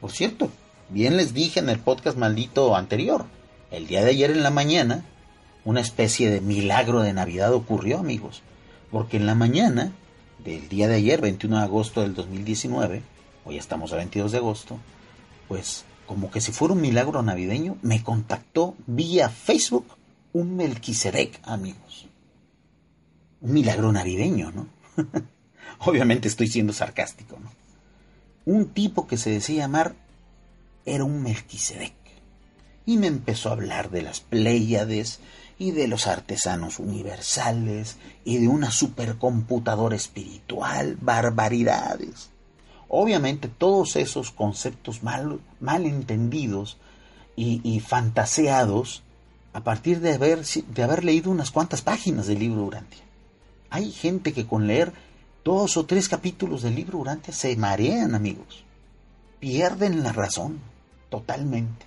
Por 0.00 0.10
cierto, 0.10 0.50
Bien 0.88 1.16
les 1.16 1.32
dije 1.34 1.60
en 1.60 1.68
el 1.68 1.78
podcast 1.78 2.18
maldito 2.18 2.76
anterior, 2.76 3.26
el 3.70 3.86
día 3.86 4.04
de 4.04 4.10
ayer 4.10 4.30
en 4.30 4.42
la 4.42 4.50
mañana, 4.50 5.04
una 5.64 5.80
especie 5.80 6.30
de 6.30 6.40
milagro 6.40 7.00
de 7.00 7.12
Navidad 7.12 7.52
ocurrió, 7.54 7.98
amigos, 7.98 8.42
porque 8.90 9.16
en 9.16 9.26
la 9.26 9.34
mañana 9.34 9.92
del 10.44 10.68
día 10.68 10.88
de 10.88 10.96
ayer, 10.96 11.20
21 11.20 11.58
de 11.58 11.62
agosto 11.62 12.02
del 12.02 12.14
2019, 12.14 13.02
hoy 13.44 13.56
estamos 13.56 13.92
a 13.92 13.96
22 13.96 14.32
de 14.32 14.38
agosto, 14.38 14.78
pues 15.48 15.84
como 16.06 16.30
que 16.30 16.40
si 16.40 16.52
fuera 16.52 16.74
un 16.74 16.80
milagro 16.80 17.22
navideño, 17.22 17.78
me 17.82 18.02
contactó 18.02 18.74
vía 18.86 19.28
Facebook 19.28 19.86
un 20.32 20.56
Melquisedec, 20.56 21.40
amigos. 21.44 22.08
Un 23.40 23.52
milagro 23.52 23.92
navideño, 23.92 24.50
¿no? 24.50 24.66
Obviamente 25.78 26.28
estoy 26.28 26.48
siendo 26.48 26.72
sarcástico, 26.72 27.38
¿no? 27.38 27.50
Un 28.44 28.68
tipo 28.70 29.06
que 29.06 29.16
se 29.16 29.30
decía 29.30 29.62
llamar 29.62 29.94
era 30.84 31.04
un 31.04 31.22
Melquisedec. 31.22 31.94
Y 32.84 32.96
me 32.96 33.06
empezó 33.06 33.48
a 33.48 33.52
hablar 33.52 33.90
de 33.90 34.02
las 34.02 34.20
Pléyades 34.20 35.20
y 35.58 35.70
de 35.70 35.86
los 35.86 36.08
artesanos 36.08 36.80
universales 36.80 37.96
y 38.24 38.38
de 38.38 38.48
una 38.48 38.70
supercomputadora 38.70 39.94
espiritual, 39.94 40.98
barbaridades. 41.00 42.30
Obviamente 42.88 43.48
todos 43.48 43.96
esos 43.96 44.32
conceptos 44.32 45.02
mal, 45.02 45.40
mal 45.60 45.86
entendidos 45.86 46.78
y, 47.36 47.60
y, 47.62 47.80
fantaseados 47.80 49.02
a 49.52 49.62
partir 49.62 50.00
de 50.00 50.14
haber, 50.14 50.44
de 50.44 50.82
haber 50.82 51.04
leído 51.04 51.30
unas 51.30 51.50
cuantas 51.50 51.80
páginas 51.80 52.26
del 52.26 52.40
libro 52.40 52.64
Urantia. 52.64 53.02
Hay 53.70 53.92
gente 53.92 54.32
que 54.32 54.46
con 54.46 54.66
leer 54.66 54.92
dos 55.44 55.76
o 55.76 55.86
tres 55.86 56.08
capítulos 56.08 56.62
del 56.62 56.74
libro 56.74 56.98
Urantia 56.98 57.32
se 57.32 57.56
marean, 57.56 58.14
amigos. 58.14 58.64
Pierden 59.40 60.02
la 60.02 60.12
razón 60.12 60.71
totalmente. 61.12 61.84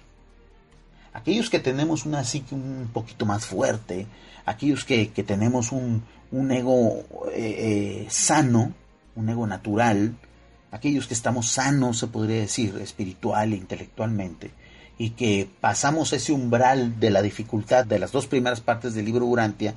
Aquellos 1.12 1.50
que 1.50 1.60
tenemos 1.60 2.06
una 2.06 2.24
psique 2.24 2.54
un 2.54 2.90
poquito 2.94 3.26
más 3.26 3.44
fuerte, 3.44 4.06
aquellos 4.46 4.86
que, 4.86 5.08
tenemos 5.26 5.72
un, 5.72 6.04
ego 6.52 7.00
eh, 7.34 7.56
eh, 7.68 8.08
sano, 8.10 8.72
un 9.16 9.28
ego 9.28 9.48
natural, 9.48 10.16
aquellos 10.70 11.08
que 11.08 11.16
estamos 11.16 11.50
sanos, 11.50 11.98
se 11.98 12.08
podría 12.08 12.42
decir, 12.42 12.78
espiritual 12.78 13.54
e 13.54 13.56
intelectualmente, 13.56 14.52
y 15.00 15.12
que 15.12 15.50
pasamos 15.60 16.14
ese 16.14 16.32
umbral 16.32 17.00
de 17.00 17.10
la 17.10 17.24
dificultad 17.24 17.84
de 17.86 17.98
las 17.98 18.12
dos 18.12 18.28
primeras 18.28 18.62
partes 18.62 18.94
del 18.94 19.06
libro 19.06 19.26
Urantia, 19.26 19.74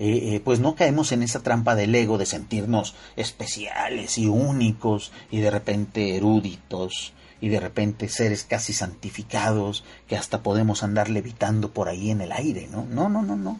eh, 0.00 0.34
eh, 0.34 0.40
pues 0.42 0.58
no 0.58 0.74
caemos 0.74 1.12
en 1.12 1.22
esa 1.22 1.44
trampa 1.44 1.76
del 1.76 1.94
ego 1.94 2.18
de 2.18 2.26
sentirnos 2.26 2.96
especiales 3.14 4.18
y 4.18 4.26
únicos 4.26 5.12
y 5.30 5.38
de 5.38 5.50
repente 5.52 6.16
eruditos 6.16 7.12
y 7.42 7.48
de 7.48 7.58
repente 7.58 8.08
seres 8.08 8.44
casi 8.44 8.72
santificados 8.72 9.82
que 10.06 10.16
hasta 10.16 10.44
podemos 10.44 10.84
andar 10.84 11.10
levitando 11.10 11.72
por 11.72 11.88
ahí 11.88 12.12
en 12.12 12.20
el 12.20 12.30
aire, 12.30 12.68
¿no? 12.70 12.86
No, 12.86 13.08
no, 13.08 13.20
no, 13.20 13.34
no. 13.34 13.58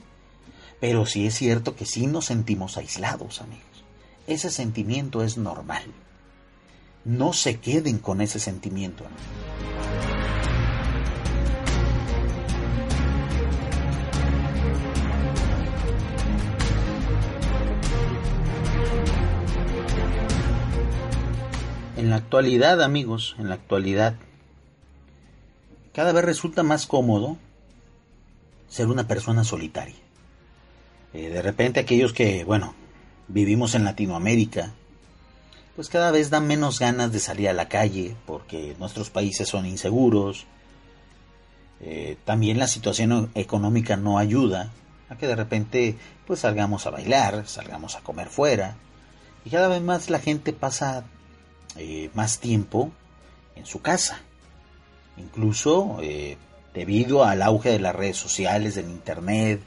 Pero 0.80 1.04
sí 1.04 1.26
es 1.26 1.34
cierto 1.34 1.74
que 1.74 1.84
sí 1.84 2.06
nos 2.06 2.26
sentimos 2.26 2.76
aislados, 2.76 3.40
amigos. 3.40 3.84
Ese 4.28 4.50
sentimiento 4.50 5.24
es 5.24 5.36
normal. 5.36 5.82
No 7.04 7.32
se 7.32 7.58
queden 7.58 7.98
con 7.98 8.20
ese 8.20 8.38
sentimiento. 8.38 9.04
En 22.02 22.10
la 22.10 22.16
actualidad, 22.16 22.82
amigos, 22.82 23.36
en 23.38 23.48
la 23.48 23.54
actualidad, 23.54 24.16
cada 25.94 26.10
vez 26.10 26.24
resulta 26.24 26.64
más 26.64 26.88
cómodo 26.88 27.36
ser 28.68 28.88
una 28.88 29.06
persona 29.06 29.44
solitaria. 29.44 29.94
Eh, 31.14 31.28
de 31.28 31.40
repente 31.40 31.78
aquellos 31.78 32.12
que, 32.12 32.42
bueno, 32.42 32.74
vivimos 33.28 33.76
en 33.76 33.84
Latinoamérica, 33.84 34.72
pues 35.76 35.88
cada 35.88 36.10
vez 36.10 36.28
dan 36.28 36.48
menos 36.48 36.80
ganas 36.80 37.12
de 37.12 37.20
salir 37.20 37.48
a 37.48 37.52
la 37.52 37.68
calle 37.68 38.16
porque 38.26 38.74
nuestros 38.80 39.10
países 39.10 39.48
son 39.48 39.64
inseguros. 39.64 40.46
Eh, 41.82 42.16
también 42.24 42.58
la 42.58 42.66
situación 42.66 43.30
económica 43.36 43.96
no 43.96 44.18
ayuda 44.18 44.72
a 45.08 45.16
que 45.18 45.28
de 45.28 45.36
repente 45.36 45.96
pues 46.26 46.40
salgamos 46.40 46.84
a 46.84 46.90
bailar, 46.90 47.46
salgamos 47.46 47.94
a 47.94 48.00
comer 48.00 48.26
fuera. 48.26 48.74
Y 49.44 49.50
cada 49.50 49.68
vez 49.68 49.82
más 49.82 50.10
la 50.10 50.18
gente 50.18 50.52
pasa 50.52 51.04
eh, 51.76 52.10
más 52.14 52.38
tiempo 52.38 52.92
en 53.56 53.66
su 53.66 53.80
casa. 53.82 54.20
Incluso 55.16 55.98
debido 56.74 57.24
al 57.24 57.42
auge 57.42 57.70
de 57.70 57.78
las 57.78 57.94
redes 57.94 58.16
sociales, 58.16 58.74
del 58.74 58.88
internet, 58.88 59.60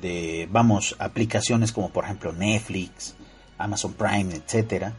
de, 0.00 0.48
vamos, 0.50 0.96
aplicaciones 0.98 1.72
como 1.72 1.90
por 1.90 2.04
ejemplo 2.04 2.32
Netflix, 2.32 3.14
Amazon 3.58 3.94
Prime, 3.94 4.34
etcétera, 4.34 4.94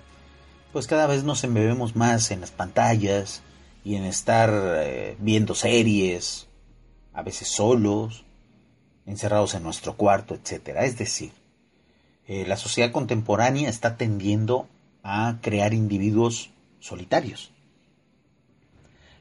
pues 0.72 0.88
cada 0.88 1.08
vez 1.08 1.24
nos 1.24 1.44
embebemos 1.44 1.96
más 1.96 2.32
en 2.32 2.42
las 2.42 2.52
pantallas 2.52 3.42
y 3.84 3.96
en 3.96 4.04
estar 4.04 4.52
eh, 4.54 5.16
viendo 5.20 5.56
series, 5.56 6.48
a 7.14 7.24
veces 7.24 7.48
solos, 7.48 8.26
encerrados 9.06 9.56
en 9.56 9.64
nuestro 9.64 9.96
cuarto, 9.96 10.36
etcétera. 10.36 10.86
Es 10.86 10.98
decir, 10.98 11.32
eh, 12.28 12.46
la 12.46 12.58
sociedad 12.58 12.92
contemporánea 12.92 13.70
está 13.70 13.98
tendiendo 13.98 14.68
a 15.04 15.38
crear 15.42 15.74
individuos 15.74 16.50
solitarios. 16.80 17.52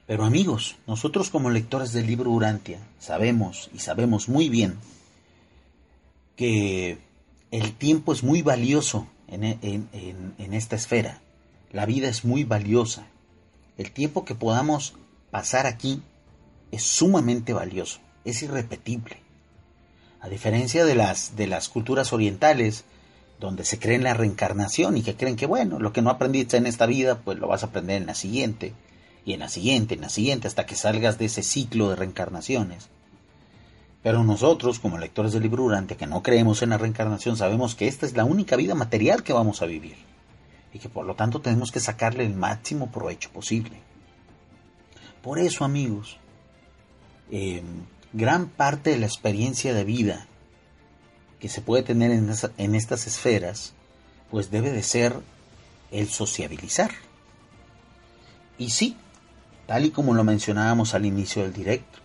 Pero 0.06 0.24
amigos, 0.24 0.76
nosotros 0.86 1.28
como 1.28 1.50
lectores 1.50 1.92
del 1.92 2.06
libro 2.06 2.30
Urantia 2.30 2.80
sabemos 2.98 3.70
y 3.74 3.80
sabemos 3.80 4.28
muy 4.28 4.48
bien 4.48 4.78
que 6.34 6.98
el 7.50 7.74
tiempo 7.74 8.12
es 8.12 8.22
muy 8.22 8.42
valioso 8.42 9.06
en, 9.26 9.44
esta 10.52 10.76
esfera. 10.76 11.20
La 11.72 11.84
vida 11.84 12.08
es 12.08 12.24
muy 12.24 12.44
valiosa. 12.44 13.06
El 13.76 13.90
tiempo 13.90 14.24
que 14.24 14.34
podamos 14.34 14.94
pasar 15.30 15.66
aquí 15.66 16.00
es 16.70 16.84
sumamente 16.84 17.52
valioso, 17.52 18.00
es 18.24 18.42
irrepetible. 18.42 19.18
A 20.20 20.28
diferencia 20.28 20.84
de 20.84 20.94
las, 20.94 21.36
de 21.36 21.46
las 21.46 21.68
culturas 21.68 22.12
orientales, 22.12 22.84
donde 23.40 23.64
se 23.64 23.78
cree 23.78 23.96
en 23.96 24.04
la 24.04 24.14
reencarnación 24.14 24.96
y 24.96 25.02
que 25.02 25.14
creen 25.14 25.36
que, 25.36 25.46
bueno, 25.46 25.78
lo 25.78 25.92
que 25.92 26.02
no 26.02 26.10
aprendiste 26.10 26.56
en 26.56 26.66
esta 26.66 26.86
vida, 26.86 27.20
pues 27.20 27.38
lo 27.38 27.48
vas 27.48 27.62
a 27.62 27.66
aprender 27.66 27.96
en 28.00 28.06
la 28.06 28.14
siguiente, 28.14 28.74
y 29.24 29.34
en 29.34 29.40
la 29.40 29.48
siguiente, 29.48 29.94
en 29.94 30.00
la 30.00 30.08
siguiente, 30.08 30.48
hasta 30.48 30.64
que 30.64 30.74
salgas 30.74 31.18
de 31.18 31.26
ese 31.26 31.42
ciclo 31.42 31.90
de 31.90 31.96
reencarnaciones. 31.96 32.88
Pero 34.02 34.24
nosotros, 34.24 34.78
como 34.78 34.96
lectores 34.96 35.32
del 35.32 35.42
libro 35.42 35.64
Durante, 35.64 35.96
que 35.96 36.06
no 36.06 36.22
creemos 36.22 36.62
en 36.62 36.70
la 36.70 36.78
reencarnación, 36.78 37.36
sabemos 37.36 37.74
que 37.74 37.88
esta 37.88 38.06
es 38.06 38.16
la 38.16 38.24
única 38.24 38.56
vida 38.56 38.74
material 38.74 39.22
que 39.22 39.34
vamos 39.34 39.60
a 39.60 39.66
vivir 39.66 39.96
y 40.72 40.78
que 40.78 40.88
por 40.88 41.04
lo 41.04 41.14
tanto 41.14 41.40
tenemos 41.40 41.72
que 41.72 41.80
sacarle 41.80 42.24
el 42.24 42.34
máximo 42.34 42.90
provecho 42.90 43.30
posible. 43.30 43.80
Por 45.22 45.38
eso, 45.38 45.64
amigos, 45.64 46.16
em, 47.30 47.64
gran 48.14 48.48
parte 48.48 48.90
de 48.90 48.98
la 48.98 49.06
experiencia 49.06 49.74
de 49.74 49.84
vida 49.84 50.26
que 51.40 51.48
se 51.48 51.60
puede 51.60 51.82
tener 51.82 52.10
en, 52.10 52.74
estas 52.74 53.06
esferas, 53.06 53.74
pues 54.30 54.50
debe 54.50 54.70
de 54.70 54.82
ser 54.82 55.20
el 55.90 56.08
sociabilizar. 56.08 56.90
Y 58.58 58.70
sí, 58.70 58.96
tal 59.66 59.84
y 59.84 59.90
como 59.90 60.14
lo 60.14 60.24
mencionábamos 60.24 60.94
al 60.94 61.06
inicio 61.06 61.42
del 61.42 61.52
directo, 61.52 61.98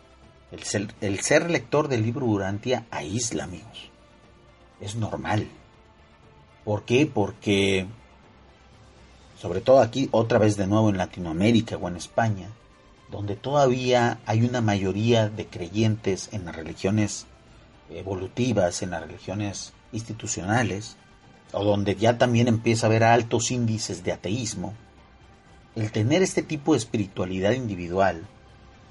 el 1.02 1.20
ser, 1.20 1.50
lector 1.50 1.88
del 1.88 2.04
libro 2.04 2.28
Urantia 2.28 2.86
aísla, 2.92 3.46
amigos. 3.46 3.90
Es 4.80 4.96
normal. 4.96 5.48
¿Por 6.64 6.84
qué? 6.84 7.08
Porque, 7.08 7.88
sobre 9.42 9.62
todo 9.62 9.80
aquí, 9.80 10.10
otra 10.12 10.38
vez 10.38 10.56
de 10.58 10.68
nuevo 10.68 10.92
en 10.92 10.98
Latinoamérica 10.98 11.78
o 11.78 11.88
en 11.88 11.96
España, 11.96 12.50
donde 13.10 13.36
todavía 13.36 14.20
hay 14.28 14.44
una 14.44 14.62
mayoría 14.62 15.28
de 15.30 15.48
creyentes 15.48 16.30
en 16.34 16.46
las 16.46 16.56
religiones 16.56 17.26
evolutivas, 17.90 18.82
en 18.82 18.92
las 18.92 19.02
religiones 19.02 19.74
institucionales, 19.92 20.98
o 21.52 21.64
donde 21.64 21.96
ya 21.96 22.18
también 22.18 22.48
empieza 22.48 22.88
a 22.88 22.90
haber 22.90 23.04
altos 23.04 23.52
índices 23.52 24.04
de 24.04 24.12
ateísmo, 24.12 24.74
el 25.76 25.92
tener 25.92 26.22
este 26.22 26.44
tipo 26.44 26.74
de 26.74 26.80
espiritualidad 26.80 27.52
individual 27.52 28.26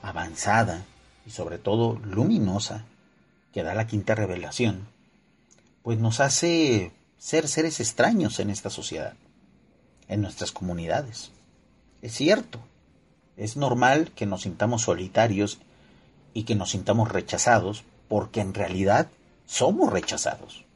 avanzada, 0.02 0.85
y 1.26 1.31
sobre 1.31 1.59
todo 1.59 1.98
luminosa 2.05 2.85
que 3.52 3.62
da 3.62 3.74
la 3.74 3.87
quinta 3.87 4.14
revelación, 4.14 4.88
pues 5.83 5.98
nos 5.98 6.20
hace 6.20 6.92
ser 7.18 7.48
seres 7.48 7.81
extraños 7.81 8.40
en 8.40 8.50
esta 8.50 8.70
sociedad, 8.70 9.14
en 10.09 10.22
nuestras 10.22 10.52
comunidades. 10.52 11.31
Es 12.00 12.14
cierto, 12.14 12.61
es 13.37 13.57
normal 13.57 14.11
que 14.14 14.26
nos 14.26 14.42
sintamos 14.42 14.83
solitarios 14.83 15.59
y 16.35 16.44
que 16.44 16.55
nos 16.55 16.70
sintamos 16.70 17.11
rechazados 17.11 17.85
porque 18.12 18.42
en 18.42 18.53
realidad 18.53 19.09
somos 19.46 19.90
rechazados, 19.90 20.66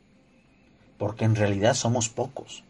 porque 0.97 1.27
en 1.27 1.35
realidad 1.35 1.75
somos 1.75 2.09
pocos. 2.09 2.65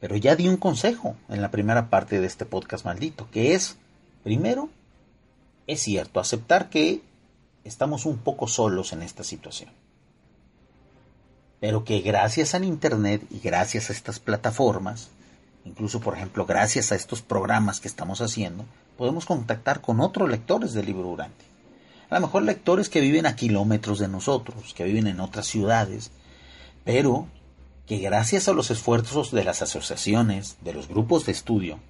Pero 0.00 0.16
ya 0.16 0.34
di 0.34 0.48
un 0.48 0.56
consejo 0.56 1.14
en 1.28 1.40
la 1.40 1.52
primera 1.52 1.90
parte 1.90 2.20
de 2.20 2.26
este 2.26 2.44
podcast 2.44 2.84
maldito, 2.84 3.30
que 3.30 3.54
es, 3.54 3.76
primero, 4.24 4.68
es 5.68 5.80
cierto, 5.80 6.18
aceptar 6.18 6.70
que 6.70 7.02
estamos 7.62 8.04
un 8.04 8.18
poco 8.18 8.48
solos 8.48 8.92
en 8.92 9.02
esta 9.02 9.22
situación. 9.22 9.70
Pero 11.60 11.84
que 11.84 12.00
gracias 12.00 12.56
al 12.56 12.64
Internet 12.64 13.22
y 13.30 13.38
gracias 13.38 13.90
a 13.90 13.92
estas 13.92 14.18
plataformas, 14.18 15.10
incluso 15.64 16.00
por 16.00 16.16
ejemplo 16.16 16.46
gracias 16.46 16.90
a 16.90 16.96
estos 16.96 17.22
programas 17.22 17.78
que 17.78 17.86
estamos 17.86 18.20
haciendo, 18.20 18.64
podemos 18.98 19.24
contactar 19.24 19.80
con 19.82 20.00
otros 20.00 20.28
lectores 20.28 20.72
del 20.72 20.86
libro 20.86 21.04
Durante. 21.04 21.53
A 22.14 22.20
lo 22.20 22.28
mejor 22.28 22.44
lectores 22.44 22.88
que 22.88 23.00
viven 23.00 23.26
a 23.26 23.34
kilómetros 23.34 23.98
de 23.98 24.06
nosotros, 24.06 24.72
que 24.72 24.84
viven 24.84 25.08
en 25.08 25.18
otras 25.18 25.46
ciudades, 25.46 26.12
pero 26.84 27.26
que 27.88 27.98
gracias 27.98 28.46
a 28.46 28.52
los 28.52 28.70
esfuerzos 28.70 29.32
de 29.32 29.42
las 29.42 29.62
asociaciones, 29.62 30.56
de 30.60 30.74
los 30.74 30.86
grupos 30.86 31.26
de 31.26 31.32
estudio, 31.32 31.80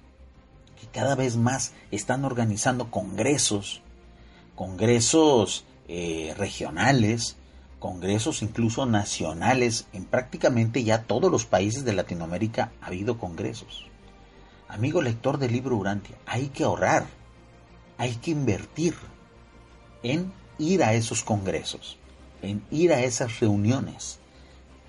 cada 0.91 1.13
vez 1.13 1.37
más 1.37 1.73
están 1.91 2.25
organizando 2.25 2.89
congresos, 2.89 3.83
congresos 4.55 5.63
eh, 5.87 6.33
regionales, 6.35 7.37
congresos 7.77 8.41
incluso 8.41 8.87
nacionales. 8.87 9.85
En 9.93 10.05
prácticamente 10.05 10.83
ya 10.83 11.03
todos 11.03 11.31
los 11.31 11.45
países 11.45 11.85
de 11.85 11.93
Latinoamérica 11.93 12.71
ha 12.81 12.87
habido 12.87 13.19
congresos. 13.19 13.85
Amigo 14.69 15.03
lector 15.03 15.37
del 15.37 15.51
libro 15.51 15.75
Urantia, 15.75 16.17
hay 16.25 16.47
que 16.47 16.63
ahorrar, 16.63 17.05
hay 17.99 18.15
que 18.15 18.31
invertir 18.31 18.95
en 20.05 20.31
ir 20.57 20.83
a 20.83 20.93
esos 20.93 21.23
congresos, 21.23 21.97
en 22.41 22.63
ir 22.71 22.93
a 22.93 23.01
esas 23.01 23.39
reuniones. 23.39 24.19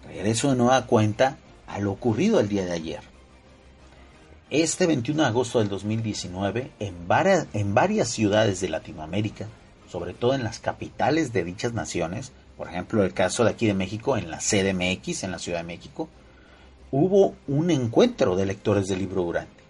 Regreso 0.06 0.50
de 0.50 0.56
nueva 0.56 0.86
cuenta 0.86 1.38
a 1.66 1.80
lo 1.80 1.90
ocurrido 1.90 2.38
el 2.38 2.48
día 2.48 2.64
de 2.64 2.72
ayer 2.72 3.16
este 4.50 4.86
21 4.86 5.22
de 5.22 5.28
agosto 5.28 5.58
del 5.58 5.68
2019, 5.68 6.70
en 6.78 7.08
varias, 7.08 7.48
en 7.52 7.74
varias 7.74 8.08
ciudades 8.08 8.60
de 8.60 8.68
Latinoamérica, 8.68 9.48
sobre 9.90 10.14
todo 10.14 10.34
en 10.34 10.44
las 10.44 10.60
capitales 10.60 11.32
de 11.32 11.42
dichas 11.42 11.72
naciones, 11.72 12.30
por 12.56 12.68
ejemplo 12.68 13.02
el 13.02 13.12
caso 13.12 13.42
de 13.42 13.50
aquí 13.50 13.66
de 13.66 13.74
México, 13.74 14.16
en 14.16 14.30
la 14.30 14.38
CDMX, 14.38 15.24
en 15.24 15.32
la 15.32 15.40
Ciudad 15.40 15.58
de 15.58 15.64
México, 15.64 16.08
hubo 16.92 17.34
un 17.48 17.70
encuentro 17.72 18.36
de 18.36 18.46
lectores 18.46 18.86
del 18.86 19.00
libro 19.00 19.24
Durante, 19.24 19.64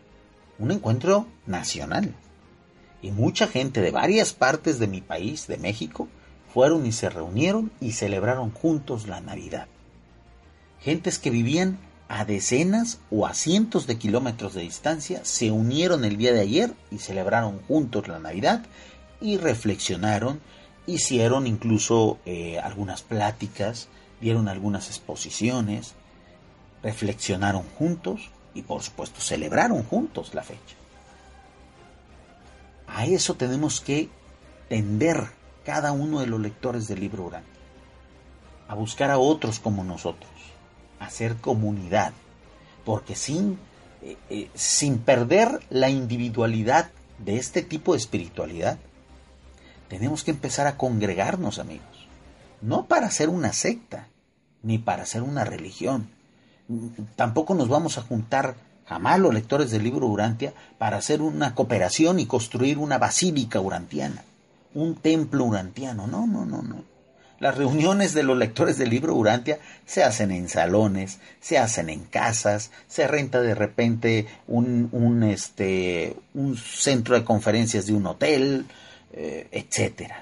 un 0.58 0.70
encuentro 0.70 1.26
nacional. 1.46 2.14
Y 3.06 3.12
mucha 3.12 3.46
gente 3.46 3.80
de 3.82 3.92
varias 3.92 4.32
partes 4.32 4.80
de 4.80 4.88
mi 4.88 5.00
país, 5.00 5.46
de 5.46 5.58
México, 5.58 6.08
fueron 6.52 6.86
y 6.86 6.90
se 6.90 7.08
reunieron 7.08 7.70
y 7.80 7.92
celebraron 7.92 8.50
juntos 8.50 9.06
la 9.06 9.20
Navidad. 9.20 9.68
Gentes 10.80 11.20
que 11.20 11.30
vivían 11.30 11.78
a 12.08 12.24
decenas 12.24 12.98
o 13.12 13.24
a 13.24 13.32
cientos 13.32 13.86
de 13.86 13.96
kilómetros 13.96 14.54
de 14.54 14.62
distancia 14.62 15.24
se 15.24 15.52
unieron 15.52 16.04
el 16.04 16.16
día 16.16 16.32
de 16.32 16.40
ayer 16.40 16.74
y 16.90 16.98
celebraron 16.98 17.60
juntos 17.68 18.08
la 18.08 18.18
Navidad 18.18 18.66
y 19.20 19.36
reflexionaron, 19.36 20.40
hicieron 20.88 21.46
incluso 21.46 22.18
eh, 22.26 22.58
algunas 22.58 23.02
pláticas, 23.02 23.86
dieron 24.20 24.48
algunas 24.48 24.88
exposiciones, 24.88 25.94
reflexionaron 26.82 27.62
juntos 27.78 28.32
y 28.52 28.62
por 28.62 28.82
supuesto 28.82 29.20
celebraron 29.20 29.84
juntos 29.84 30.34
la 30.34 30.42
fecha. 30.42 30.74
A 32.96 33.04
eso 33.04 33.34
tenemos 33.34 33.82
que 33.82 34.08
tender 34.70 35.28
cada 35.66 35.92
uno 35.92 36.20
de 36.20 36.26
los 36.26 36.40
lectores 36.40 36.88
del 36.88 37.00
libro 37.00 37.24
Urán, 37.24 37.44
a 38.68 38.74
buscar 38.74 39.10
a 39.10 39.18
otros 39.18 39.60
como 39.60 39.84
nosotros, 39.84 40.30
a 40.98 41.04
hacer 41.04 41.36
comunidad, 41.36 42.14
porque 42.86 43.14
sin, 43.14 43.58
eh, 44.00 44.16
eh, 44.30 44.48
sin 44.54 44.96
perder 44.96 45.60
la 45.68 45.90
individualidad 45.90 46.90
de 47.18 47.36
este 47.36 47.60
tipo 47.60 47.92
de 47.92 47.98
espiritualidad, 47.98 48.78
tenemos 49.88 50.24
que 50.24 50.30
empezar 50.30 50.66
a 50.66 50.78
congregarnos, 50.78 51.58
amigos, 51.58 52.08
no 52.62 52.86
para 52.86 53.10
ser 53.10 53.28
una 53.28 53.52
secta, 53.52 54.08
ni 54.62 54.78
para 54.78 55.04
ser 55.04 55.20
una 55.20 55.44
religión. 55.44 56.08
Tampoco 57.14 57.54
nos 57.54 57.68
vamos 57.68 57.98
a 57.98 58.02
juntar 58.02 58.56
jamás 58.86 59.18
los 59.18 59.34
lectores 59.34 59.70
del 59.70 59.84
libro 59.84 60.06
Urantia 60.06 60.54
para 60.78 60.96
hacer 60.96 61.20
una 61.20 61.54
cooperación 61.54 62.18
y 62.20 62.26
construir 62.26 62.78
una 62.78 62.98
basílica 62.98 63.60
urantiana 63.60 64.22
un 64.76 64.94
templo 64.94 65.44
urantiano. 65.44 66.06
No, 66.06 66.26
no, 66.26 66.44
no, 66.44 66.62
no. 66.62 66.84
Las 67.38 67.56
reuniones 67.56 68.14
de 68.14 68.22
los 68.22 68.38
lectores 68.38 68.78
del 68.78 68.90
libro 68.90 69.14
Urantia 69.14 69.58
se 69.84 70.02
hacen 70.02 70.30
en 70.30 70.48
salones, 70.48 71.18
se 71.40 71.58
hacen 71.58 71.90
en 71.90 72.04
casas, 72.04 72.70
se 72.88 73.06
renta 73.06 73.42
de 73.42 73.54
repente 73.54 74.26
un, 74.46 74.88
un, 74.92 75.22
este, 75.22 76.16
un 76.32 76.56
centro 76.56 77.14
de 77.14 77.24
conferencias 77.24 77.86
de 77.86 77.92
un 77.92 78.06
hotel, 78.06 78.66
eh, 79.12 79.48
etc. 79.50 80.12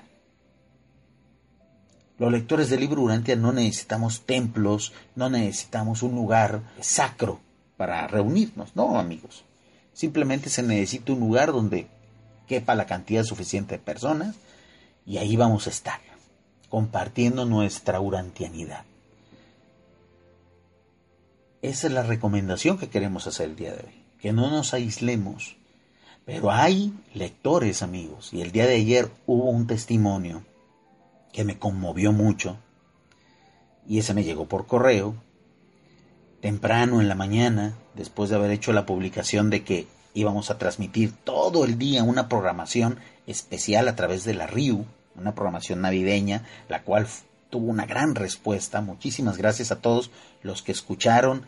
Los 2.18 2.33
lectores 2.33 2.68
del 2.70 2.81
libro 2.81 3.03
Urantia 3.03 3.37
no 3.37 3.53
necesitamos 3.53 4.22
templos, 4.27 4.92
no 5.14 5.31
necesitamos 5.31 6.03
un 6.03 6.16
lugar 6.16 6.62
sacro 6.81 7.40
para 7.84 8.06
reunirnos, 8.06 8.74
no 8.74 8.98
amigos. 8.98 9.44
Simplemente 9.92 10.48
se 10.48 10.62
necesita 10.62 11.12
un 11.12 11.20
lugar 11.20 11.52
donde 11.52 11.86
quepa 12.48 12.74
la 12.74 12.86
cantidad 12.86 13.24
suficiente 13.24 13.74
de 13.74 13.84
personas 13.84 14.36
y 15.04 15.18
ahí 15.18 15.36
vamos 15.36 15.66
a 15.66 15.70
estar, 15.70 16.00
compartiendo 16.70 17.44
nuestra 17.44 18.00
urantianidad. 18.00 18.84
Esa 21.60 21.88
es 21.88 21.92
la 21.92 22.02
recomendación 22.02 22.78
que 22.78 22.88
queremos 22.88 23.26
hacer 23.26 23.50
el 23.50 23.56
día 23.56 23.74
de 23.74 23.84
hoy, 23.84 24.02
que 24.18 24.32
no 24.32 24.48
nos 24.48 24.72
aislemos. 24.72 25.58
Pero 26.24 26.50
hay 26.52 26.94
lectores, 27.12 27.82
amigos, 27.82 28.32
y 28.32 28.40
el 28.40 28.50
día 28.50 28.66
de 28.66 28.76
ayer 28.76 29.10
hubo 29.26 29.50
un 29.50 29.66
testimonio 29.66 30.42
que 31.34 31.44
me 31.44 31.58
conmovió 31.58 32.12
mucho, 32.12 32.56
y 33.86 33.98
ese 33.98 34.14
me 34.14 34.24
llegó 34.24 34.46
por 34.46 34.66
correo, 34.66 35.16
temprano 36.44 37.00
en 37.00 37.09
la 37.09 37.14
mañana, 37.14 37.72
después 37.94 38.28
de 38.28 38.37
haber 38.37 38.50
hecho 38.50 38.74
la 38.74 38.85
publicación 38.85 39.48
de 39.48 39.64
que 39.64 39.87
íbamos 40.12 40.50
a 40.50 40.59
transmitir 40.59 41.11
todo 41.24 41.64
el 41.64 41.78
día 41.78 42.02
una 42.02 42.28
programación 42.28 42.98
especial 43.26 43.88
a 43.88 43.96
través 43.96 44.24
de 44.24 44.35
la 44.35 44.46
RIU, 44.46 44.85
una 45.16 45.35
programación 45.35 45.80
navideña, 45.80 46.44
la 46.68 46.83
cual 46.83 47.07
tuvo 47.48 47.70
una 47.70 47.87
gran 47.87 48.14
respuesta. 48.14 48.83
Muchísimas 48.83 49.38
gracias 49.38 49.72
a 49.72 49.80
todos 49.80 50.11
los 50.42 50.61
que 50.61 50.72
escucharon 50.72 51.46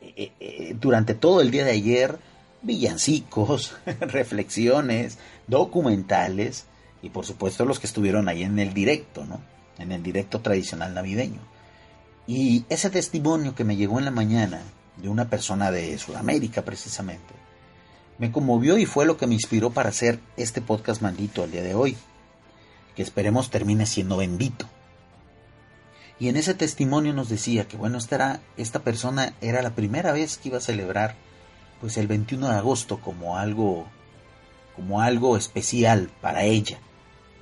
eh, 0.00 0.14
eh, 0.16 0.32
eh, 0.38 0.76
durante 0.80 1.14
todo 1.14 1.40
el 1.40 1.50
día 1.50 1.64
de 1.64 1.72
ayer 1.72 2.20
villancicos, 2.62 3.74
reflexiones, 4.00 5.18
documentales 5.48 6.66
y 7.02 7.08
por 7.10 7.26
supuesto 7.26 7.64
los 7.64 7.80
que 7.80 7.88
estuvieron 7.88 8.28
ahí 8.28 8.44
en 8.44 8.60
el 8.60 8.72
directo, 8.72 9.24
¿no? 9.24 9.40
En 9.80 9.90
el 9.90 10.04
directo 10.04 10.38
tradicional 10.42 10.94
navideño. 10.94 11.57
Y 12.28 12.66
ese 12.68 12.90
testimonio 12.90 13.54
que 13.54 13.64
me 13.64 13.76
llegó 13.76 13.98
en 13.98 14.04
la 14.04 14.10
mañana 14.10 14.60
de 14.98 15.08
una 15.08 15.30
persona 15.30 15.70
de 15.70 15.96
Sudamérica 15.96 16.62
precisamente, 16.62 17.32
me 18.18 18.30
conmovió 18.30 18.76
y 18.76 18.84
fue 18.84 19.06
lo 19.06 19.16
que 19.16 19.26
me 19.26 19.32
inspiró 19.32 19.70
para 19.70 19.88
hacer 19.88 20.20
este 20.36 20.60
podcast 20.60 21.00
maldito 21.00 21.42
el 21.42 21.52
día 21.52 21.62
de 21.62 21.74
hoy, 21.74 21.96
que 22.94 23.02
esperemos 23.02 23.48
termine 23.48 23.86
siendo 23.86 24.18
bendito. 24.18 24.66
Y 26.20 26.28
en 26.28 26.36
ese 26.36 26.52
testimonio 26.52 27.14
nos 27.14 27.30
decía 27.30 27.66
que 27.66 27.78
bueno, 27.78 27.96
esta, 27.96 28.40
esta 28.58 28.80
persona 28.80 29.32
era 29.40 29.62
la 29.62 29.70
primera 29.70 30.12
vez 30.12 30.36
que 30.36 30.50
iba 30.50 30.58
a 30.58 30.60
celebrar 30.60 31.14
pues 31.80 31.96
el 31.96 32.08
21 32.08 32.46
de 32.46 32.56
agosto 32.56 33.00
como 33.00 33.38
algo 33.38 33.86
como 34.76 35.00
algo 35.00 35.38
especial 35.38 36.10
para 36.20 36.44
ella. 36.44 36.78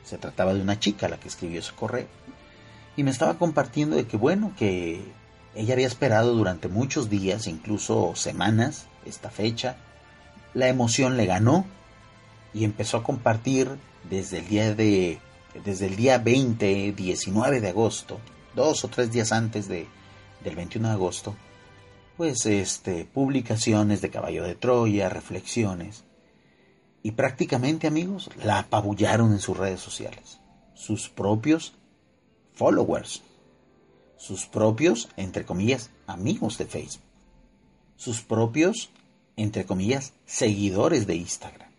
Se 0.05 0.17
trataba 0.17 0.55
de 0.55 0.61
una 0.61 0.79
chica 0.79 1.09
la 1.09 1.19
que 1.19 1.27
escribió 1.27 1.59
ese 1.59 1.73
correo. 1.73 2.07
Y 2.97 3.03
me 3.03 3.11
estaba 3.11 3.39
compartiendo 3.39 3.97
de 3.97 4.07
que 4.07 4.17
bueno, 4.17 4.53
que 4.57 5.03
ella 5.55 5.75
había 5.75 5.87
esperado 5.87 6.35
durante 6.35 6.69
muchos 6.69 7.11
días, 7.11 7.47
incluso 7.47 8.15
semanas, 8.15 8.87
esta 9.05 9.31
fecha, 9.31 9.77
la 10.55 10.69
emoción 10.69 11.17
le 11.17 11.27
ganó 11.27 11.67
y 12.55 12.65
empezó 12.65 12.99
a 12.99 13.03
compartir 13.03 13.71
desde 14.09 14.39
el 14.39 14.49
día 14.49 14.75
de 14.75 15.21
desde 15.65 15.87
el 15.87 15.97
día 15.97 16.19
20, 16.19 16.93
19 16.93 17.61
de 17.61 17.69
agosto, 17.69 18.21
dos 18.55 18.85
o 18.85 18.89
tres 18.89 19.11
días 19.13 19.33
antes 19.33 19.69
de, 19.69 19.87
del 20.45 20.57
21 20.57 20.89
de 20.89 20.95
agosto, 20.95 21.35
pues 22.17 22.47
este 22.47 23.05
publicaciones 23.05 24.01
de 24.01 24.11
Caballo 24.11 24.45
de 24.45 24.55
Troya, 24.55 25.09
reflexiones. 25.09 26.05
Y 27.03 27.13
prácticamente 27.13 27.87
amigos 27.87 28.31
la 28.43 28.59
apabullaron 28.59 29.33
en 29.33 29.39
sus 29.39 29.57
redes 29.57 29.81
sociales, 29.81 30.41
sus 30.75 31.09
propios 31.09 31.75
followers, 32.57 33.23
sus 34.17 34.47
propios 34.47 35.09
entre 35.17 35.45
comillas 35.45 35.91
amigos 36.09 36.59
de 36.59 36.67
Facebook, 36.67 37.05
sus 37.97 38.23
propios 38.23 38.91
entre 39.37 39.67
comillas, 39.67 40.15
seguidores 40.25 41.07
de 41.07 41.17
Instagram. 41.17 41.71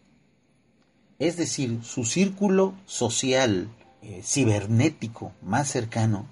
Es 1.19 1.35
decir, 1.37 1.83
su 1.83 2.05
círculo 2.05 2.75
social 2.85 3.69
eh, 4.03 4.21
cibernético 4.23 5.33
más 5.41 5.67
cercano 5.67 6.27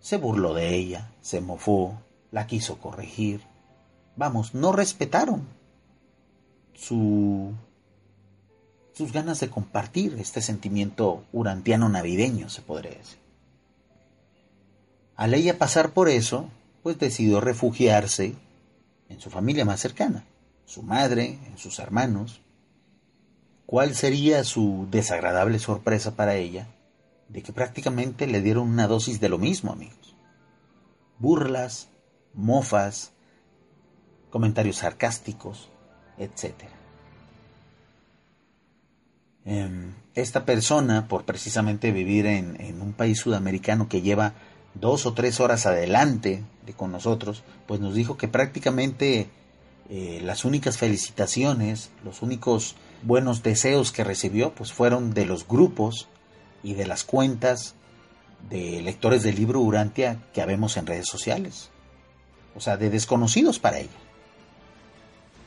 se 0.00 0.16
burló 0.16 0.52
de 0.52 0.74
ella, 0.74 1.12
se 1.22 1.40
mofó, 1.40 2.02
la 2.32 2.46
quiso 2.46 2.78
corregir. 2.78 3.40
Vamos, 4.16 4.54
no 4.54 4.72
respetaron 4.72 5.46
su, 6.74 7.52
sus 8.94 9.12
ganas 9.12 9.40
de 9.40 9.50
compartir 9.50 10.16
este 10.18 10.40
sentimiento 10.40 11.24
urantiano 11.32 11.88
navideño, 11.88 12.48
se 12.48 12.62
podría 12.62 12.92
decir. 12.92 13.18
Al 15.16 15.34
ella 15.34 15.58
pasar 15.58 15.90
por 15.90 16.08
eso, 16.08 16.48
pues 16.82 16.98
decidió 16.98 17.40
refugiarse 17.40 18.34
en 19.08 19.20
su 19.20 19.30
familia 19.30 19.64
más 19.64 19.80
cercana, 19.80 20.24
su 20.64 20.82
madre, 20.82 21.38
en 21.46 21.58
sus 21.58 21.78
hermanos. 21.80 22.40
¿Cuál 23.66 23.94
sería 23.94 24.44
su 24.44 24.86
desagradable 24.90 25.58
sorpresa 25.58 26.14
para 26.14 26.36
ella 26.36 26.68
de 27.28 27.42
que 27.42 27.52
prácticamente 27.52 28.26
le 28.26 28.42
dieron 28.42 28.68
una 28.68 28.86
dosis 28.86 29.20
de 29.20 29.28
lo 29.28 29.38
mismo, 29.38 29.72
amigos? 29.72 30.14
Burlas, 31.18 31.88
mofas, 32.32 33.12
comentarios 34.30 34.76
sarcásticos, 34.76 35.70
etc. 36.18 36.64
Em, 39.46 39.92
esta 40.14 40.46
persona, 40.46 41.06
por 41.06 41.24
precisamente 41.24 41.92
vivir 41.92 42.26
en, 42.26 42.80
un 42.80 42.92
país 42.92 43.18
sudamericano 43.18 43.88
que 43.88 44.00
lleva 44.00 44.34
dos 44.74 45.06
o 45.06 45.12
tres 45.12 45.38
horas 45.40 45.66
adelante 45.66 46.42
de 46.64 46.72
con 46.72 46.92
nosotros, 46.92 47.42
pues 47.66 47.80
nos 47.80 47.94
dijo 47.94 48.16
que 48.16 48.28
prácticamente 48.28 49.28
eh, 49.90 50.20
las 50.22 50.44
únicas 50.44 50.78
felicitaciones, 50.78 51.90
los 52.04 52.22
únicos 52.22 52.76
buenos 53.02 53.42
deseos 53.42 53.92
que 53.92 54.04
recibió, 54.04 54.54
pues 54.54 54.72
fueron 54.72 55.12
de 55.12 55.26
los 55.26 55.46
grupos 55.46 56.08
y 56.62 56.74
de 56.74 56.86
las 56.86 57.04
cuentas 57.04 57.74
de 58.48 58.80
lectores 58.82 59.22
del 59.22 59.36
libro 59.36 59.60
Urantia 59.60 60.22
que 60.32 60.42
habemos 60.42 60.76
en 60.76 60.86
redes 60.86 61.06
sociales. 61.06 61.70
O 62.54 62.60
sea, 62.60 62.76
de 62.76 62.88
desconocidos 62.88 63.58
para 63.58 63.78
ella. 63.78 63.90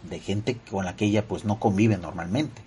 De 0.03 0.19
gente 0.19 0.57
con 0.69 0.85
la 0.85 0.95
que 0.95 1.05
ella 1.05 1.27
pues 1.27 1.45
no 1.45 1.59
convive 1.59 1.97
normalmente. 1.97 2.66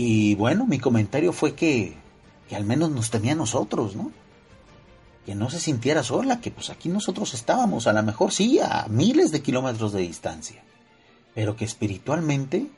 Y 0.00 0.36
bueno, 0.36 0.64
mi 0.64 0.78
comentario 0.78 1.32
fue 1.32 1.56
que, 1.56 1.96
al 2.52 2.62
menos 2.64 2.88
nos 2.92 3.10
tenía 3.10 3.32
a 3.32 3.34
nosotros, 3.34 3.96
¿no? 3.96 4.12
que 5.26 5.34
no 5.34 5.50
se 5.50 5.58
sintiera 5.58 6.04
sola, 6.04 6.40
que 6.40 6.52
pues 6.52 6.70
aquí 6.70 6.88
nosotros 6.88 7.34
estábamos, 7.34 7.88
a 7.88 7.92
lo 7.92 8.04
mejor 8.04 8.30
sí, 8.30 8.60
a 8.60 8.86
miles 8.88 9.32
de 9.32 9.42
kilómetros 9.42 9.92
de 9.92 10.02
distancia, 10.02 10.62
pero 11.34 11.56
que 11.56 11.64
espiritualmente 11.64 12.68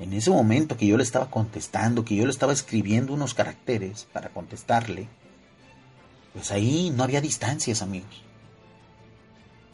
En 0.00 0.12
ese 0.12 0.30
momento 0.30 0.76
que 0.76 0.88
yo 0.88 0.96
le 0.96 1.04
estaba 1.04 1.30
contestando, 1.30 2.04
que 2.04 2.16
yo 2.16 2.24
le 2.24 2.32
estaba 2.32 2.52
escribiendo 2.52 3.14
unos 3.14 3.32
caracteres 3.32 4.08
para 4.12 4.30
contestarle, 4.30 5.06
pues 6.34 6.50
ahí 6.50 6.90
no 6.90 7.04
había 7.04 7.20
distancias, 7.20 7.80
amigos. 7.80 8.22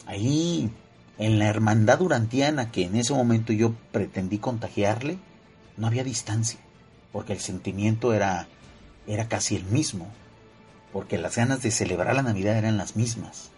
Ahí, 0.05 0.69
en 1.17 1.39
la 1.39 1.47
hermandad 1.47 2.01
urantiana 2.03 2.71
que 2.71 2.85
en 2.85 2.95
ese 2.95 3.13
momento 3.13 3.51
yo 3.51 3.73
pretendí 3.91 4.37
contagiarle, 4.37 5.17
no 5.75 5.87
había 5.87 6.03
distancia, 6.03 6.59
porque 7.13 7.31
el 7.31 7.39
sentimiento 7.39 8.13
era, 8.13 8.47
era 9.07 9.29
casi 9.29 9.55
el 9.55 9.63
mismo, 9.63 10.07
porque 10.91 11.17
las 11.17 11.37
ganas 11.37 11.61
de 11.61 11.71
celebrar 11.71 12.13
la 12.15 12.23
Navidad 12.23 12.57
eran 12.57 12.75
las 12.75 12.97
mismas. 12.97 13.51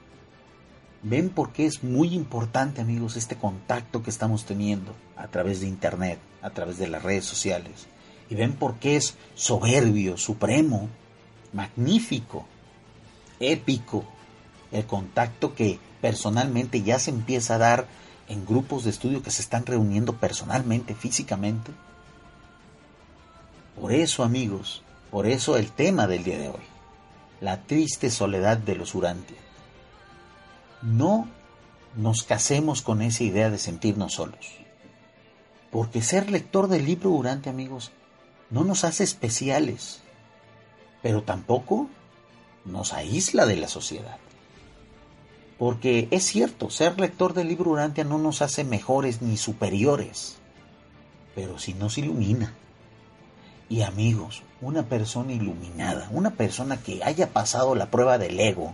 Ven 1.01 1.29
por 1.29 1.51
qué 1.53 1.65
es 1.65 1.83
muy 1.83 2.13
importante, 2.13 2.81
amigos, 2.81 3.15
este 3.15 3.35
contacto 3.35 4.03
que 4.03 4.09
estamos 4.09 4.45
teniendo 4.45 4.93
a 5.15 5.27
través 5.27 5.61
de 5.61 5.67
Internet, 5.67 6.19
a 6.41 6.49
través 6.49 6.77
de 6.77 6.87
las 6.87 7.01
redes 7.01 7.25
sociales. 7.25 7.87
Y 8.29 8.35
ven 8.35 8.53
por 8.53 8.75
qué 8.75 8.97
es 8.97 9.15
soberbio, 9.35 10.17
supremo, 10.17 10.89
magnífico, 11.53 12.45
épico, 13.39 14.03
el 14.71 14.85
contacto 14.85 15.55
que 15.55 15.79
personalmente 16.01 16.81
ya 16.81 16.99
se 16.99 17.11
empieza 17.11 17.55
a 17.55 17.59
dar 17.59 17.87
en 18.27 18.45
grupos 18.45 18.83
de 18.83 18.89
estudio 18.89 19.21
que 19.23 19.31
se 19.31 19.41
están 19.41 19.65
reuniendo 19.65 20.17
personalmente, 20.17 20.95
físicamente. 20.95 21.71
Por 23.79 23.91
eso, 23.91 24.23
amigos, 24.23 24.83
por 25.11 25.27
eso 25.27 25.57
el 25.57 25.71
tema 25.71 26.07
del 26.07 26.23
día 26.23 26.37
de 26.37 26.49
hoy, 26.49 26.63
la 27.41 27.63
triste 27.63 28.09
soledad 28.09 28.57
de 28.57 28.75
los 28.75 28.95
Urantia. 28.95 29.37
No 30.81 31.27
nos 31.95 32.23
casemos 32.23 32.81
con 32.81 33.01
esa 33.01 33.23
idea 33.23 33.49
de 33.49 33.57
sentirnos 33.57 34.13
solos. 34.13 34.51
Porque 35.71 36.01
ser 36.01 36.31
lector 36.31 36.67
del 36.67 36.85
libro 36.85 37.09
Urantia, 37.09 37.51
amigos, 37.51 37.91
no 38.49 38.63
nos 38.63 38.83
hace 38.83 39.03
especiales, 39.03 40.01
pero 41.01 41.23
tampoco 41.23 41.89
nos 42.63 42.93
aísla 42.93 43.45
de 43.45 43.57
la 43.57 43.67
sociedad. 43.67 44.17
Porque 45.57 46.07
es 46.11 46.23
cierto, 46.23 46.69
ser 46.69 46.99
lector 46.99 47.33
del 47.33 47.47
libro 47.47 47.71
Urantia 47.71 48.03
no 48.03 48.17
nos 48.17 48.41
hace 48.41 48.63
mejores 48.63 49.21
ni 49.21 49.37
superiores, 49.37 50.37
pero 51.33 51.59
sí 51.59 51.73
nos 51.73 51.97
ilumina. 51.97 52.53
Y 53.67 53.81
amigos, 53.81 54.43
una 54.61 54.83
persona 54.83 55.33
iluminada, 55.33 56.07
una 56.11 56.31
persona 56.31 56.77
que 56.77 57.03
haya 57.03 57.29
pasado 57.29 57.75
la 57.75 57.89
prueba 57.89 58.17
del 58.17 58.39
ego, 58.39 58.73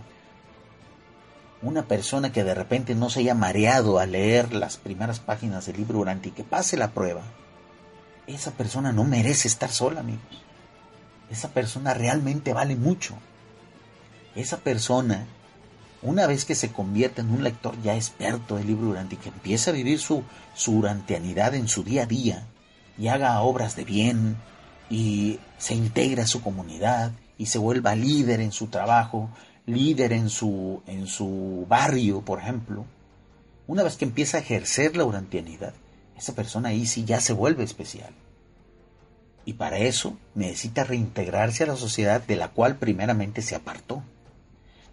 una 1.62 1.84
persona 1.84 2.32
que 2.32 2.44
de 2.44 2.54
repente 2.54 2.94
no 2.94 3.08
se 3.08 3.20
haya 3.20 3.34
mareado 3.34 3.98
a 3.98 4.06
leer 4.06 4.52
las 4.52 4.76
primeras 4.76 5.20
páginas 5.20 5.66
del 5.66 5.76
libro 5.76 6.00
Urantia 6.00 6.30
y 6.30 6.34
que 6.34 6.44
pase 6.44 6.76
la 6.76 6.90
prueba, 6.90 7.22
esa 8.26 8.50
persona 8.52 8.92
no 8.92 9.04
merece 9.04 9.48
estar 9.48 9.70
sola, 9.70 10.00
amigos. 10.00 10.42
Esa 11.30 11.48
persona 11.48 11.94
realmente 11.94 12.52
vale 12.52 12.76
mucho. 12.76 13.14
Esa 14.34 14.58
persona 14.58 15.26
una 16.02 16.26
vez 16.26 16.44
que 16.44 16.56
se 16.56 16.72
convierte 16.72 17.20
en 17.20 17.30
un 17.30 17.44
lector 17.44 17.80
ya 17.80 17.94
experto 17.94 18.56
del 18.56 18.66
libro 18.66 18.88
Urantia, 18.88 19.18
que 19.20 19.28
empieza 19.28 19.70
a 19.70 19.74
vivir 19.74 20.00
su, 20.00 20.24
su 20.54 20.72
urantianidad 20.72 21.54
en 21.54 21.68
su 21.68 21.84
día 21.84 22.02
a 22.02 22.06
día 22.06 22.46
y 22.98 23.06
haga 23.06 23.40
obras 23.40 23.76
de 23.76 23.84
bien 23.84 24.36
y 24.92 25.40
se 25.56 25.74
integra 25.74 26.24
a 26.24 26.26
su 26.26 26.42
comunidad 26.42 27.12
y 27.38 27.46
se 27.46 27.58
vuelva 27.58 27.94
líder 27.94 28.40
en 28.40 28.52
su 28.52 28.66
trabajo, 28.66 29.30
líder 29.64 30.12
en 30.12 30.28
su, 30.28 30.82
en 30.86 31.06
su 31.06 31.64
barrio, 31.66 32.20
por 32.20 32.40
ejemplo, 32.40 32.84
una 33.66 33.84
vez 33.84 33.96
que 33.96 34.04
empieza 34.04 34.36
a 34.36 34.40
ejercer 34.40 34.94
la 34.94 35.06
urantianidad, 35.06 35.72
esa 36.14 36.34
persona 36.34 36.68
ahí 36.68 36.86
sí 36.86 37.06
ya 37.06 37.20
se 37.20 37.32
vuelve 37.32 37.64
especial. 37.64 38.12
Y 39.46 39.54
para 39.54 39.78
eso 39.78 40.18
necesita 40.34 40.84
reintegrarse 40.84 41.64
a 41.64 41.68
la 41.68 41.76
sociedad 41.76 42.20
de 42.20 42.36
la 42.36 42.48
cual 42.48 42.76
primeramente 42.76 43.40
se 43.40 43.54
apartó. 43.54 44.02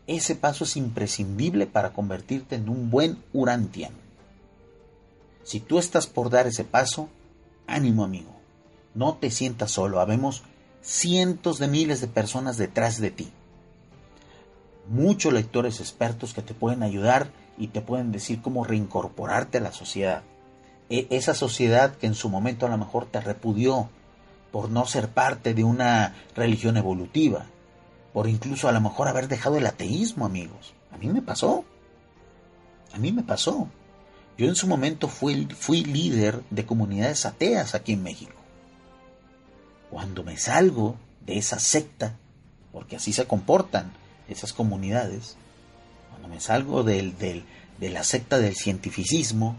Ese 0.08 0.34
paso 0.34 0.64
es 0.64 0.78
imprescindible 0.78 1.68
para 1.68 1.92
convertirte 1.92 2.56
en 2.56 2.70
un 2.70 2.90
buen 2.90 3.22
Urantian. 3.34 3.92
Si 5.44 5.60
tú 5.60 5.78
estás 5.78 6.08
por 6.08 6.30
dar 6.30 6.48
ese 6.48 6.64
paso, 6.64 7.10
ánimo 7.68 8.06
amigo, 8.06 8.39
no 8.94 9.16
te 9.16 9.32
sientas 9.32 9.72
solo, 9.72 10.00
habemos 10.00 10.44
cientos 10.82 11.60
de 11.60 11.68
miles 11.68 12.02
de 12.02 12.08
personas 12.08 12.58
detrás 12.58 13.00
de 13.00 13.12
ti. 13.12 13.32
Muchos 14.88 15.34
lectores 15.34 15.80
expertos 15.80 16.34
que 16.34 16.42
te 16.42 16.54
pueden 16.54 16.84
ayudar 16.84 17.30
y 17.58 17.68
te 17.68 17.82
pueden 17.82 18.12
decir 18.12 18.42
cómo 18.42 18.64
reincorporarte 18.64 19.60
a 19.60 19.62
la 19.62 19.72
sociedad. 19.72 20.24
E, 20.90 21.08
esa 21.12 21.34
sociedad 21.34 21.96
que 21.96 22.08
en 22.08 22.16
su 22.16 22.30
momento 22.30 22.66
a 22.66 22.70
lo 22.70 22.78
mejor 22.78 23.06
te 23.06 23.22
repudió 23.22 23.90
por 24.52 24.70
no 24.70 24.86
ser 24.86 25.10
parte 25.10 25.54
de 25.54 25.64
una 25.64 26.16
religión 26.36 26.78
evolutiva, 26.78 27.46
por 28.14 28.28
incluso 28.28 28.68
a 28.68 28.72
lo 28.72 28.82
mejor 28.82 29.08
haber 29.08 29.28
dejado 29.28 29.58
el 29.58 29.68
ateísmo, 29.68 30.26
amigos. 30.26 30.74
A 30.92 30.98
mí 30.98 31.08
me 31.08 31.22
pasó. 31.22 31.64
A 32.94 32.98
mí 32.98 33.12
me 33.12 33.22
pasó. 33.22 33.68
Yo 34.38 34.48
en 34.48 34.56
su 34.56 34.68
momento 34.68 35.08
fui, 35.08 35.46
fui 35.46 35.84
líder 35.84 36.42
de 36.50 36.66
comunidades 36.66 37.26
ateas 37.26 37.76
aquí 37.76 37.94
en 37.94 38.02
México. 38.02 38.39
Cuando 39.90 40.24
me 40.24 40.38
salgo 40.38 40.96
de 41.26 41.38
esa 41.38 41.60
secta, 41.60 42.16
porque 42.72 42.96
así 42.96 43.14
se 43.14 43.26
comportan 43.26 43.92
esas 44.28 44.54
comunidades, 44.54 45.36
cuando 46.10 46.28
me 46.28 46.40
salgo 46.40 46.84
de 46.84 47.44
la 47.80 48.04
secta 48.04 48.40
del 48.40 48.56
cientificismo, 48.56 49.58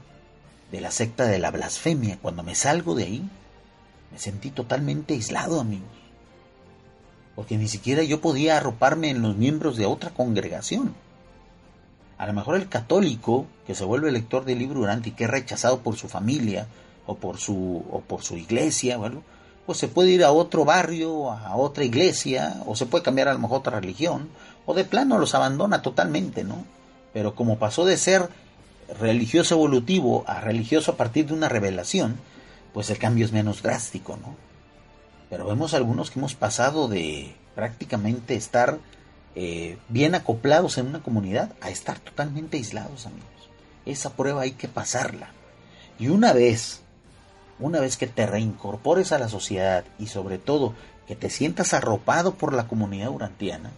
de 0.71 0.81
la 0.81 0.91
secta 0.91 1.27
de 1.27 1.39
la 1.39 1.51
blasfemia, 1.51 2.19
cuando 2.23 2.43
me 2.43 2.55
salgo 2.55 2.95
de 2.95 3.05
ahí, 3.05 3.31
me 4.13 4.19
sentí 4.19 4.51
totalmente 4.51 5.15
aislado, 5.15 5.61
amigos 5.61 6.01
porque 7.41 7.57
ni 7.57 7.69
siquiera 7.69 8.03
yo 8.03 8.21
podía 8.21 8.59
arroparme 8.59 9.09
en 9.09 9.23
los 9.23 9.35
miembros 9.35 9.79
de 9.79 9.87
otra 9.87 10.11
congregación. 10.11 10.95
A 12.19 12.27
lo 12.27 12.35
mejor 12.35 12.57
el 12.57 12.69
católico 12.69 13.47
que 13.67 13.75
se 13.75 13.85
vuelve 13.85 14.13
lector 14.13 14.45
del 14.45 14.59
libro 14.59 14.81
durante 14.81 15.09
y 15.09 15.13
que 15.13 15.25
es 15.25 15.31
rechazado 15.31 15.81
por 15.81 15.97
su 15.97 16.07
familia 16.07 16.67
o 17.07 17.17
por 17.17 17.39
su, 17.39 17.83
o 17.91 18.01
por 18.01 18.23
su 18.23 18.37
iglesia, 18.37 18.99
bueno, 18.99 19.23
pues 19.71 19.79
se 19.79 19.87
puede 19.87 20.11
ir 20.11 20.25
a 20.25 20.33
otro 20.33 20.65
barrio, 20.65 21.31
a 21.31 21.55
otra 21.55 21.85
iglesia, 21.85 22.61
o 22.67 22.75
se 22.75 22.87
puede 22.87 23.05
cambiar 23.05 23.29
a 23.29 23.35
lo 23.35 23.39
mejor 23.39 23.61
otra 23.61 23.79
religión, 23.79 24.29
o 24.67 24.75
de 24.75 24.83
plano 24.85 25.17
los 25.17 25.37
abandona 25.37 25.81
totalmente, 25.81 26.43
¿no? 26.43 26.65
Pero 27.13 27.37
como 27.37 27.57
pasó 27.57 27.85
de 27.85 27.97
ser 27.97 28.31
religioso 28.99 29.55
evolutivo 29.55 30.25
a 30.27 30.41
religioso 30.41 30.91
a 30.91 30.97
partir 30.97 31.27
de 31.27 31.35
una 31.35 31.49
revelación, 31.49 32.17
pues 32.75 32.91
el 32.91 32.99
cambio 32.99 33.25
es 33.25 33.31
menos 33.31 33.63
drástico, 33.63 34.17
¿no? 34.17 34.35
pero 35.29 35.47
vemos 35.47 35.73
algunos 35.73 36.11
que 36.11 36.19
hemos 36.19 36.35
pasado 36.35 36.89
de 36.89 37.33
prácticamente 37.55 38.35
estar 38.35 38.81
eh, 39.37 39.79
bien 39.89 40.17
acoplados 40.17 40.79
en 40.79 40.89
una 40.89 41.01
comunidad 41.01 41.53
a 41.61 41.71
estar 41.71 42.01
totalmente 42.01 42.57
aislados, 42.57 43.07
amigos. 43.07 43.51
Esa 43.87 44.11
prueba 44.17 44.43
hay 44.43 44.51
que 44.51 44.67
pasarla. 44.67 45.31
Y 45.97 46.09
una 46.09 46.33
vez, 46.33 46.83
una 47.61 47.81
vez 47.81 47.97
que 47.97 48.07
te 48.07 48.27
reincorpores 48.27 49.13
a 49.13 49.19
la 49.19 49.29
sociedad 49.29 49.85
y 49.99 50.07
sobre 50.07 50.39
todo 50.39 50.75
que 51.07 51.17
te 51.17 51.31
sientas 51.31 51.75
arropado 51.75 52.35
por 52.35 52.53
la 52.53 52.67
comunidad 52.67 53.11
urantiana, 53.11 53.71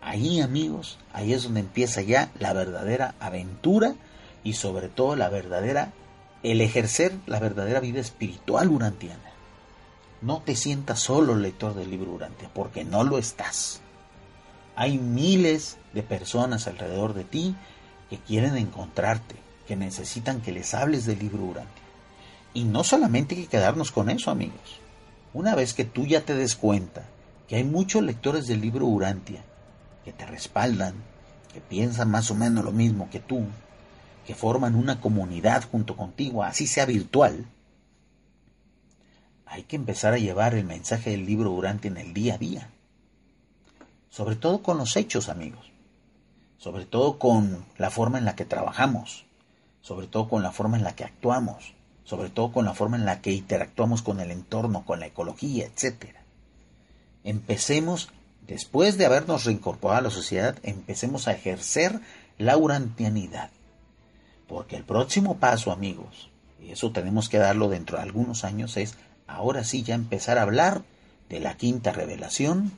ahí 0.00 0.40
amigos, 0.40 0.98
ahí 1.12 1.32
es 1.32 1.44
donde 1.44 1.60
empieza 1.60 2.02
ya 2.02 2.30
la 2.38 2.52
verdadera 2.52 3.14
aventura 3.20 3.94
y 4.44 4.54
sobre 4.54 4.88
todo 4.88 5.16
la 5.16 5.28
verdadera, 5.28 5.92
el 6.42 6.60
ejercer 6.60 7.14
la 7.26 7.40
verdadera 7.40 7.80
vida 7.80 8.00
espiritual 8.00 8.70
urantiana. 8.70 9.28
No 10.20 10.42
te 10.44 10.56
sientas 10.56 11.00
solo 11.00 11.36
lector 11.36 11.74
del 11.74 11.90
libro 11.90 12.10
Urantia, 12.10 12.50
porque 12.52 12.84
no 12.84 13.04
lo 13.04 13.18
estás. 13.18 13.80
Hay 14.74 14.98
miles 14.98 15.76
de 15.92 16.02
personas 16.02 16.66
alrededor 16.66 17.14
de 17.14 17.24
ti 17.24 17.54
que 18.10 18.18
quieren 18.18 18.56
encontrarte, 18.56 19.36
que 19.66 19.76
necesitan 19.76 20.40
que 20.40 20.52
les 20.52 20.74
hables 20.74 21.06
del 21.06 21.20
libro 21.20 21.44
Urantia. 21.44 21.87
Y 22.54 22.64
no 22.64 22.84
solamente 22.84 23.34
hay 23.34 23.42
que 23.42 23.48
quedarnos 23.48 23.92
con 23.92 24.10
eso, 24.10 24.30
amigos. 24.30 24.80
Una 25.34 25.54
vez 25.54 25.74
que 25.74 25.84
tú 25.84 26.06
ya 26.06 26.22
te 26.22 26.34
des 26.34 26.56
cuenta 26.56 27.04
que 27.46 27.56
hay 27.56 27.64
muchos 27.64 28.02
lectores 28.02 28.46
del 28.46 28.60
libro 28.60 28.86
Urantia 28.86 29.42
que 30.04 30.12
te 30.12 30.26
respaldan, 30.26 30.94
que 31.52 31.60
piensan 31.60 32.10
más 32.10 32.30
o 32.30 32.34
menos 32.34 32.64
lo 32.64 32.72
mismo 32.72 33.08
que 33.10 33.20
tú, 33.20 33.44
que 34.26 34.34
forman 34.34 34.74
una 34.74 35.00
comunidad 35.00 35.64
junto 35.70 35.96
contigo, 35.96 36.42
así 36.42 36.66
sea 36.66 36.86
virtual, 36.86 37.46
hay 39.50 39.62
que 39.62 39.76
empezar 39.76 40.12
a 40.12 40.18
llevar 40.18 40.54
el 40.54 40.64
mensaje 40.64 41.10
del 41.10 41.24
libro 41.24 41.50
durante 41.50 41.88
en 41.88 41.96
el 41.96 42.12
día 42.12 42.34
a 42.34 42.38
día. 42.38 42.70
Sobre 44.10 44.36
todo 44.36 44.62
con 44.62 44.78
los 44.78 44.96
hechos, 44.96 45.28
amigos. 45.28 45.70
Sobre 46.58 46.84
todo 46.84 47.18
con 47.18 47.64
la 47.78 47.90
forma 47.90 48.18
en 48.18 48.24
la 48.24 48.36
que 48.36 48.44
trabajamos. 48.44 49.24
Sobre 49.80 50.06
todo 50.06 50.28
con 50.28 50.42
la 50.42 50.52
forma 50.52 50.76
en 50.76 50.84
la 50.84 50.94
que 50.94 51.04
actuamos. 51.04 51.74
Sobre 52.08 52.30
todo 52.30 52.52
con 52.52 52.64
la 52.64 52.72
forma 52.72 52.96
en 52.96 53.04
la 53.04 53.20
que 53.20 53.32
interactuamos 53.32 54.00
con 54.00 54.18
el 54.20 54.30
entorno, 54.30 54.86
con 54.86 54.98
la 54.98 55.04
ecología, 55.04 55.66
etc. 55.66 56.14
Empecemos, 57.22 58.08
después 58.46 58.96
de 58.96 59.04
habernos 59.04 59.44
reincorporado 59.44 59.98
a 59.98 60.02
la 60.04 60.10
sociedad, 60.10 60.56
empecemos 60.62 61.28
a 61.28 61.32
ejercer 61.32 62.00
la 62.38 62.56
urantianidad. 62.56 63.50
Porque 64.46 64.76
el 64.76 64.84
próximo 64.84 65.36
paso, 65.36 65.70
amigos, 65.70 66.30
y 66.58 66.70
eso 66.70 66.92
tenemos 66.92 67.28
que 67.28 67.36
darlo 67.36 67.68
dentro 67.68 67.98
de 67.98 68.04
algunos 68.04 68.42
años, 68.42 68.78
es 68.78 68.94
ahora 69.26 69.62
sí 69.62 69.82
ya 69.82 69.94
empezar 69.94 70.38
a 70.38 70.42
hablar 70.44 70.84
de 71.28 71.40
la 71.40 71.58
quinta 71.58 71.92
revelación 71.92 72.72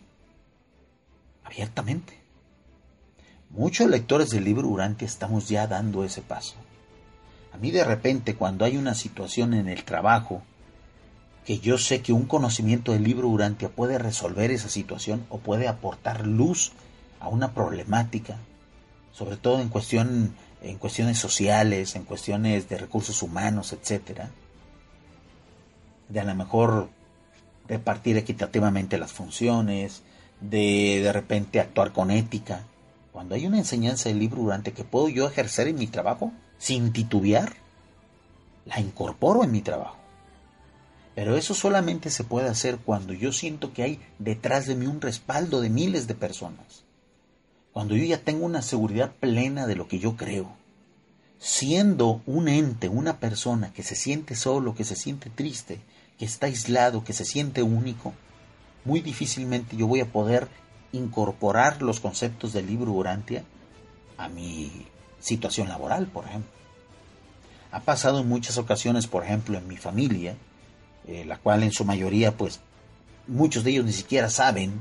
abiertamente. 1.44 2.18
Muchos 3.50 3.88
lectores 3.88 4.30
del 4.30 4.42
libro 4.42 4.66
Urantia 4.66 5.06
estamos 5.06 5.48
ya 5.48 5.68
dando 5.68 6.02
ese 6.02 6.20
paso. 6.20 6.56
A 7.52 7.58
mí 7.58 7.70
de 7.70 7.84
repente 7.84 8.34
cuando 8.36 8.64
hay 8.64 8.76
una 8.76 8.94
situación 8.94 9.54
en 9.54 9.68
el 9.68 9.84
trabajo 9.84 10.42
que 11.44 11.58
yo 11.58 11.78
sé 11.78 12.02
que 12.02 12.12
un 12.12 12.26
conocimiento 12.26 12.92
del 12.92 13.02
libro 13.02 13.28
Urantia 13.28 13.68
puede 13.68 13.98
resolver 13.98 14.50
esa 14.50 14.68
situación 14.68 15.24
o 15.30 15.38
puede 15.38 15.68
aportar 15.68 16.26
luz 16.26 16.72
a 17.18 17.28
una 17.28 17.54
problemática, 17.54 18.36
sobre 19.12 19.36
todo 19.36 19.60
en 19.60 19.68
cuestiones 19.68 21.18
sociales, 21.18 21.96
en 21.96 22.04
cuestiones 22.04 22.68
de 22.68 22.78
recursos 22.78 23.22
humanos, 23.22 23.72
etcétera, 23.72 24.30
de 26.08 26.20
a 26.20 26.24
lo 26.24 26.34
mejor 26.34 26.88
repartir 27.68 28.16
equitativamente 28.16 28.98
las 28.98 29.12
funciones, 29.12 30.02
de 30.40 31.00
de 31.02 31.12
repente 31.12 31.60
actuar 31.60 31.92
con 31.92 32.10
ética. 32.10 32.64
Cuando 33.12 33.34
hay 33.34 33.46
una 33.46 33.58
enseñanza 33.58 34.08
del 34.08 34.18
libro 34.18 34.42
durante 34.42 34.72
que 34.72 34.84
puedo 34.84 35.08
yo 35.08 35.26
ejercer 35.26 35.68
en 35.68 35.76
mi 35.76 35.86
trabajo 35.86 36.32
sin 36.60 36.92
titubear, 36.92 37.54
la 38.66 38.78
incorporo 38.78 39.42
en 39.42 39.50
mi 39.50 39.62
trabajo. 39.62 39.96
Pero 41.14 41.36
eso 41.36 41.54
solamente 41.54 42.10
se 42.10 42.22
puede 42.22 42.48
hacer 42.48 42.76
cuando 42.76 43.14
yo 43.14 43.32
siento 43.32 43.72
que 43.72 43.82
hay 43.82 44.00
detrás 44.18 44.66
de 44.66 44.76
mí 44.76 44.86
un 44.86 45.00
respaldo 45.00 45.62
de 45.62 45.70
miles 45.70 46.06
de 46.06 46.14
personas. 46.14 46.84
Cuando 47.72 47.96
yo 47.96 48.04
ya 48.04 48.18
tengo 48.18 48.44
una 48.44 48.60
seguridad 48.60 49.12
plena 49.18 49.66
de 49.66 49.74
lo 49.74 49.88
que 49.88 49.98
yo 49.98 50.16
creo. 50.16 50.52
Siendo 51.38 52.20
un 52.26 52.46
ente, 52.48 52.88
una 52.88 53.18
persona 53.18 53.72
que 53.72 53.82
se 53.82 53.96
siente 53.96 54.36
solo, 54.36 54.74
que 54.74 54.84
se 54.84 54.96
siente 54.96 55.30
triste, 55.30 55.80
que 56.18 56.26
está 56.26 56.46
aislado, 56.46 57.04
que 57.04 57.14
se 57.14 57.24
siente 57.24 57.62
único, 57.62 58.12
muy 58.84 59.00
difícilmente 59.00 59.76
yo 59.76 59.86
voy 59.86 60.00
a 60.00 60.12
poder 60.12 60.48
incorporar 60.92 61.80
los 61.80 62.00
conceptos 62.00 62.52
del 62.52 62.66
libro 62.66 62.92
Urantia 62.92 63.44
a 64.18 64.28
mi 64.28 64.86
situación 65.20 65.68
laboral, 65.68 66.06
por 66.06 66.24
ejemplo. 66.26 66.50
Ha 67.72 67.80
pasado 67.80 68.20
en 68.20 68.28
muchas 68.28 68.58
ocasiones, 68.58 69.06
por 69.06 69.24
ejemplo, 69.24 69.58
en 69.58 69.68
mi 69.68 69.76
familia, 69.76 70.34
eh, 71.06 71.24
la 71.24 71.38
cual 71.38 71.62
en 71.62 71.72
su 71.72 71.84
mayoría, 71.84 72.36
pues, 72.36 72.60
muchos 73.26 73.62
de 73.64 73.70
ellos 73.70 73.84
ni 73.84 73.92
siquiera 73.92 74.28
saben 74.28 74.80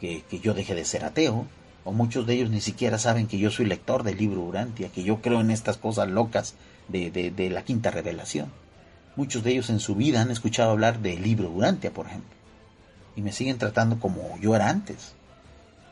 que, 0.00 0.22
yo 0.42 0.54
deje 0.54 0.74
de 0.74 0.84
ser 0.84 1.04
ateo, 1.04 1.46
o 1.84 1.92
muchos 1.92 2.26
de 2.26 2.34
ellos 2.34 2.50
ni 2.50 2.60
siquiera 2.60 2.98
saben 2.98 3.26
que 3.26 3.38
yo 3.38 3.50
soy 3.50 3.66
lector 3.66 4.02
del 4.02 4.18
libro 4.18 4.40
Urantia, 4.40 4.88
que 4.88 5.02
yo 5.02 5.20
creo 5.20 5.40
en 5.40 5.50
estas 5.50 5.76
cosas 5.76 6.08
locas 6.08 6.54
de, 6.88 7.10
de 7.10 7.50
la 7.50 7.64
quinta 7.64 7.90
revelación. 7.90 8.50
Muchos 9.16 9.44
de 9.44 9.52
ellos 9.52 9.70
en 9.70 9.80
su 9.80 9.94
vida 9.94 10.20
han 10.20 10.30
escuchado 10.30 10.72
hablar 10.72 11.00
del 11.00 11.22
libro 11.22 11.50
Urantia, 11.50 11.92
por 11.92 12.06
ejemplo, 12.06 12.30
y 13.16 13.22
me 13.22 13.32
siguen 13.32 13.58
tratando 13.58 13.98
como 14.00 14.38
yo 14.40 14.56
era 14.56 14.68
antes. 14.68 15.12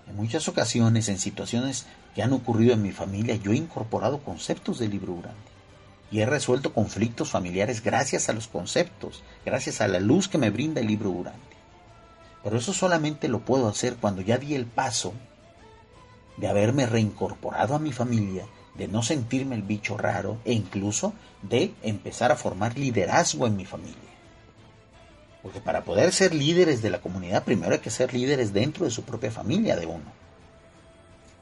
En 0.08 0.16
muchas 0.16 0.48
ocasiones, 0.48 1.08
en 1.08 1.18
situaciones 1.18 1.86
que 2.14 2.22
han 2.22 2.32
ocurrido 2.32 2.74
en 2.74 2.82
mi 2.82 2.92
familia, 2.92 3.36
yo 3.36 3.52
he 3.52 3.56
incorporado 3.56 4.22
conceptos 4.22 4.78
del 4.78 4.90
libro 4.90 5.12
Urantia 5.12 5.52
y 6.10 6.20
he 6.20 6.26
resuelto 6.26 6.74
conflictos 6.74 7.30
familiares 7.30 7.82
gracias 7.82 8.28
a 8.28 8.34
los 8.34 8.46
conceptos, 8.46 9.22
gracias 9.46 9.80
a 9.80 9.88
la 9.88 9.98
luz 9.98 10.28
que 10.28 10.36
me 10.36 10.50
brinda 10.50 10.80
el 10.80 10.86
libro 10.86 11.10
Urantia. 11.10 11.58
Pero 12.44 12.58
eso 12.58 12.74
solamente 12.74 13.28
lo 13.28 13.40
puedo 13.40 13.66
hacer 13.66 13.96
cuando 13.96 14.20
ya 14.20 14.36
di 14.36 14.54
el 14.54 14.66
paso 14.66 15.14
de 16.36 16.48
haberme 16.48 16.86
reincorporado 16.86 17.74
a 17.74 17.78
mi 17.78 17.92
familia 17.92 18.44
de 18.74 18.88
no 18.88 19.02
sentirme 19.02 19.54
el 19.54 19.62
bicho 19.62 19.96
raro 19.96 20.38
e 20.44 20.52
incluso 20.52 21.14
de 21.42 21.74
empezar 21.82 22.30
a 22.32 22.36
formar 22.36 22.78
liderazgo 22.78 23.46
en 23.46 23.56
mi 23.56 23.64
familia. 23.64 23.96
Porque 25.42 25.60
para 25.60 25.84
poder 25.84 26.12
ser 26.12 26.34
líderes 26.34 26.82
de 26.82 26.90
la 26.90 27.00
comunidad, 27.00 27.44
primero 27.44 27.72
hay 27.72 27.80
que 27.80 27.90
ser 27.90 28.14
líderes 28.14 28.52
dentro 28.52 28.84
de 28.84 28.90
su 28.90 29.02
propia 29.02 29.30
familia 29.30 29.76
de 29.76 29.86
uno. 29.86 30.21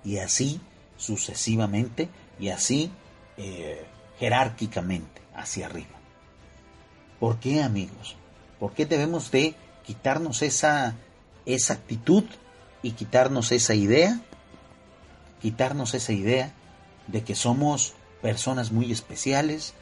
Y 0.05 0.19
así 0.19 0.61
sucesivamente 0.97 2.09
y 2.39 2.49
así 2.51 2.91
eh, 3.37 3.85
jerárquicamente 4.19 5.21
hacia 5.35 5.67
arriba. 5.67 5.99
¿Por 7.19 7.39
qué 7.39 7.63
amigos? 7.63 8.17
¿Por 8.59 8.73
qué 8.73 8.87
debemos 8.87 9.31
de 9.31 9.55
quitarnos 9.85 10.43
esa, 10.43 10.95
esa 11.47 11.75
actitud 11.75 12.25
y 12.83 12.93
quitarnos 12.93 13.53
esa 13.53 13.75
idea? 13.75 14.21
Quitarnos 15.41 15.95
esa 15.95 16.13
idea 16.13 16.53
de 17.07 17.23
que 17.23 17.35
somos 17.35 17.95
personas 18.23 18.73
muy 18.73 18.93
especiales, 18.93 19.75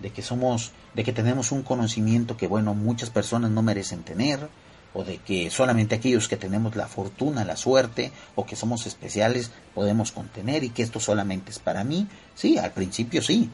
de 0.00 0.10
que 0.10 0.22
somos, 0.22 0.72
de 0.94 1.04
que 1.04 1.12
tenemos 1.12 1.52
un 1.52 1.62
conocimiento 1.62 2.36
que 2.36 2.46
bueno, 2.46 2.74
muchas 2.74 3.10
personas 3.10 3.50
no 3.50 3.62
merecen 3.62 4.02
tener, 4.02 4.48
o 4.96 5.04
de 5.04 5.18
que 5.18 5.50
solamente 5.50 5.94
aquellos 5.94 6.26
que 6.26 6.38
tenemos 6.38 6.74
la 6.74 6.88
fortuna, 6.88 7.44
la 7.44 7.58
suerte, 7.58 8.12
o 8.34 8.46
que 8.46 8.56
somos 8.56 8.86
especiales 8.86 9.50
podemos 9.74 10.10
contener 10.10 10.64
y 10.64 10.70
que 10.70 10.82
esto 10.82 11.00
solamente 11.00 11.50
es 11.50 11.58
para 11.58 11.84
mí. 11.84 12.06
Sí, 12.34 12.56
al 12.56 12.72
principio 12.72 13.20
sí, 13.20 13.50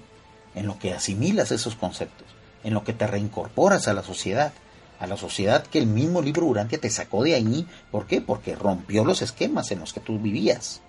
en 0.54 0.68
lo 0.68 0.78
que 0.78 0.94
asimilas 0.94 1.50
esos 1.50 1.74
conceptos, 1.74 2.28
en 2.62 2.74
lo 2.74 2.84
que 2.84 2.92
te 2.92 3.08
reincorporas 3.08 3.88
a 3.88 3.92
la 3.92 4.04
sociedad, 4.04 4.52
a 5.00 5.08
la 5.08 5.16
sociedad 5.16 5.66
que 5.66 5.80
el 5.80 5.86
mismo 5.86 6.22
libro 6.22 6.46
Urantia 6.46 6.78
te 6.78 6.90
sacó 6.90 7.24
de 7.24 7.34
ahí. 7.34 7.66
¿Por 7.90 8.06
qué? 8.06 8.20
Porque 8.20 8.54
rompió 8.54 9.04
los 9.04 9.20
esquemas 9.20 9.72
en 9.72 9.80
los 9.80 9.92
que 9.92 9.98
tú 9.98 10.20
vivías. 10.20 10.80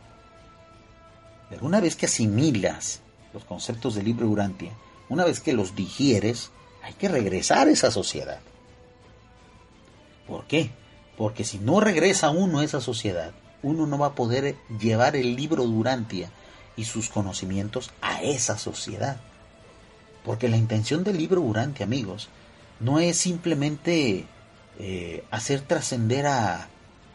Pero 1.50 1.66
una 1.66 1.82
vez 1.82 1.96
que 1.96 2.06
asimilas 2.06 3.00
los 3.34 3.44
conceptos 3.44 3.96
del 3.96 4.06
libro 4.06 4.28
Urantia, 4.28 4.74
una 5.10 5.26
vez 5.26 5.40
que 5.40 5.54
los 5.54 5.76
digieres, 5.76 6.52
hay 6.84 6.94
que 6.94 7.10
regresar 7.10 7.68
a 7.68 7.72
esa 7.72 7.90
sociedad. 7.90 8.40
¿Por 10.28 10.46
qué? 10.46 10.72
Porque 11.18 11.44
si 11.44 11.60
no 11.60 11.80
regresa 11.80 12.30
uno 12.30 12.60
a 12.60 12.64
esa 12.64 12.82
sociedad, 12.82 13.32
uno 13.62 13.86
no 13.86 13.98
va 13.98 14.08
a 14.08 14.16
poder 14.16 14.56
llevar 14.80 15.16
el 15.16 15.36
libro 15.36 15.64
Durantia 15.66 16.30
y 16.76 16.86
sus 16.86 17.10
conocimientos 17.10 17.92
a 18.02 18.22
esa 18.22 18.58
sociedad. 18.58 19.18
Porque 20.24 20.50
la 20.50 20.58
intención 20.58 21.04
del 21.04 21.18
libro 21.18 21.42
Urantia, 21.42 21.86
amigos, 21.86 22.30
no 22.80 23.00
es 23.00 23.18
simplemente 23.18 24.26
eh, 24.80 25.24
hacer 25.32 25.62
trascender 25.62 26.28
a 26.28 26.68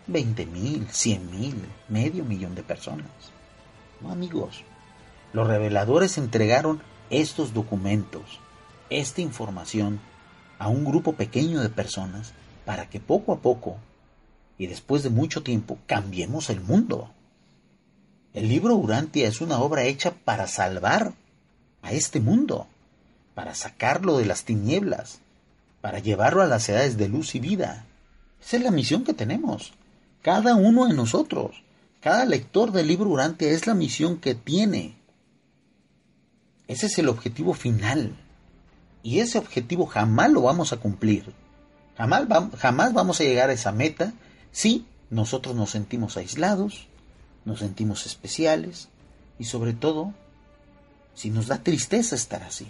20 0.06 0.46
mil, 0.46 0.88
100 0.90 1.30
mil, 1.30 1.64
medio 1.88 2.24
millón 2.24 2.54
de 2.54 2.62
personas. 2.62 3.10
No, 4.00 4.10
amigos. 4.10 4.64
Los 5.32 5.46
reveladores 5.46 6.16
entregaron 6.18 6.80
estos 7.10 7.52
documentos, 7.52 8.40
esta 8.90 9.20
información, 9.20 10.00
a 10.58 10.68
un 10.68 10.84
grupo 10.84 11.12
pequeño 11.12 11.60
de 11.60 11.68
personas 11.68 12.32
para 12.68 12.90
que 12.90 13.00
poco 13.00 13.32
a 13.32 13.38
poco 13.38 13.78
y 14.58 14.66
después 14.66 15.02
de 15.02 15.08
mucho 15.08 15.42
tiempo 15.42 15.78
cambiemos 15.86 16.50
el 16.50 16.60
mundo. 16.60 17.10
El 18.34 18.50
libro 18.50 18.76
Urantia 18.76 19.26
es 19.26 19.40
una 19.40 19.58
obra 19.58 19.84
hecha 19.84 20.12
para 20.12 20.46
salvar 20.46 21.14
a 21.80 21.92
este 21.92 22.20
mundo, 22.20 22.66
para 23.34 23.54
sacarlo 23.54 24.18
de 24.18 24.26
las 24.26 24.44
tinieblas, 24.44 25.20
para 25.80 25.98
llevarlo 26.00 26.42
a 26.42 26.46
las 26.46 26.68
edades 26.68 26.98
de 26.98 27.08
luz 27.08 27.34
y 27.34 27.40
vida. 27.40 27.86
Esa 28.38 28.58
es 28.58 28.62
la 28.62 28.70
misión 28.70 29.02
que 29.02 29.14
tenemos, 29.14 29.72
cada 30.20 30.54
uno 30.54 30.88
de 30.88 30.92
nosotros. 30.92 31.62
Cada 32.02 32.26
lector 32.26 32.70
del 32.70 32.88
libro 32.88 33.08
Urantia 33.08 33.48
es 33.48 33.66
la 33.66 33.72
misión 33.72 34.18
que 34.18 34.34
tiene. 34.34 34.94
Ese 36.66 36.84
es 36.84 36.98
el 36.98 37.08
objetivo 37.08 37.54
final. 37.54 38.14
Y 39.02 39.20
ese 39.20 39.38
objetivo 39.38 39.86
jamás 39.86 40.30
lo 40.30 40.42
vamos 40.42 40.74
a 40.74 40.76
cumplir. 40.76 41.32
Jamás, 41.98 42.28
vamos 42.94 43.20
a 43.20 43.24
llegar 43.24 43.50
a 43.50 43.52
esa 43.52 43.72
meta 43.72 44.12
si 44.52 44.86
nosotros 45.10 45.56
nos 45.56 45.70
sentimos 45.70 46.16
aislados, 46.16 46.86
nos 47.44 47.58
sentimos 47.58 48.06
especiales 48.06 48.88
y 49.36 49.44
sobre 49.44 49.72
todo 49.72 50.14
si 51.14 51.30
nos 51.30 51.48
da 51.48 51.58
tristeza 51.58 52.14
estar 52.14 52.44
así. 52.44 52.68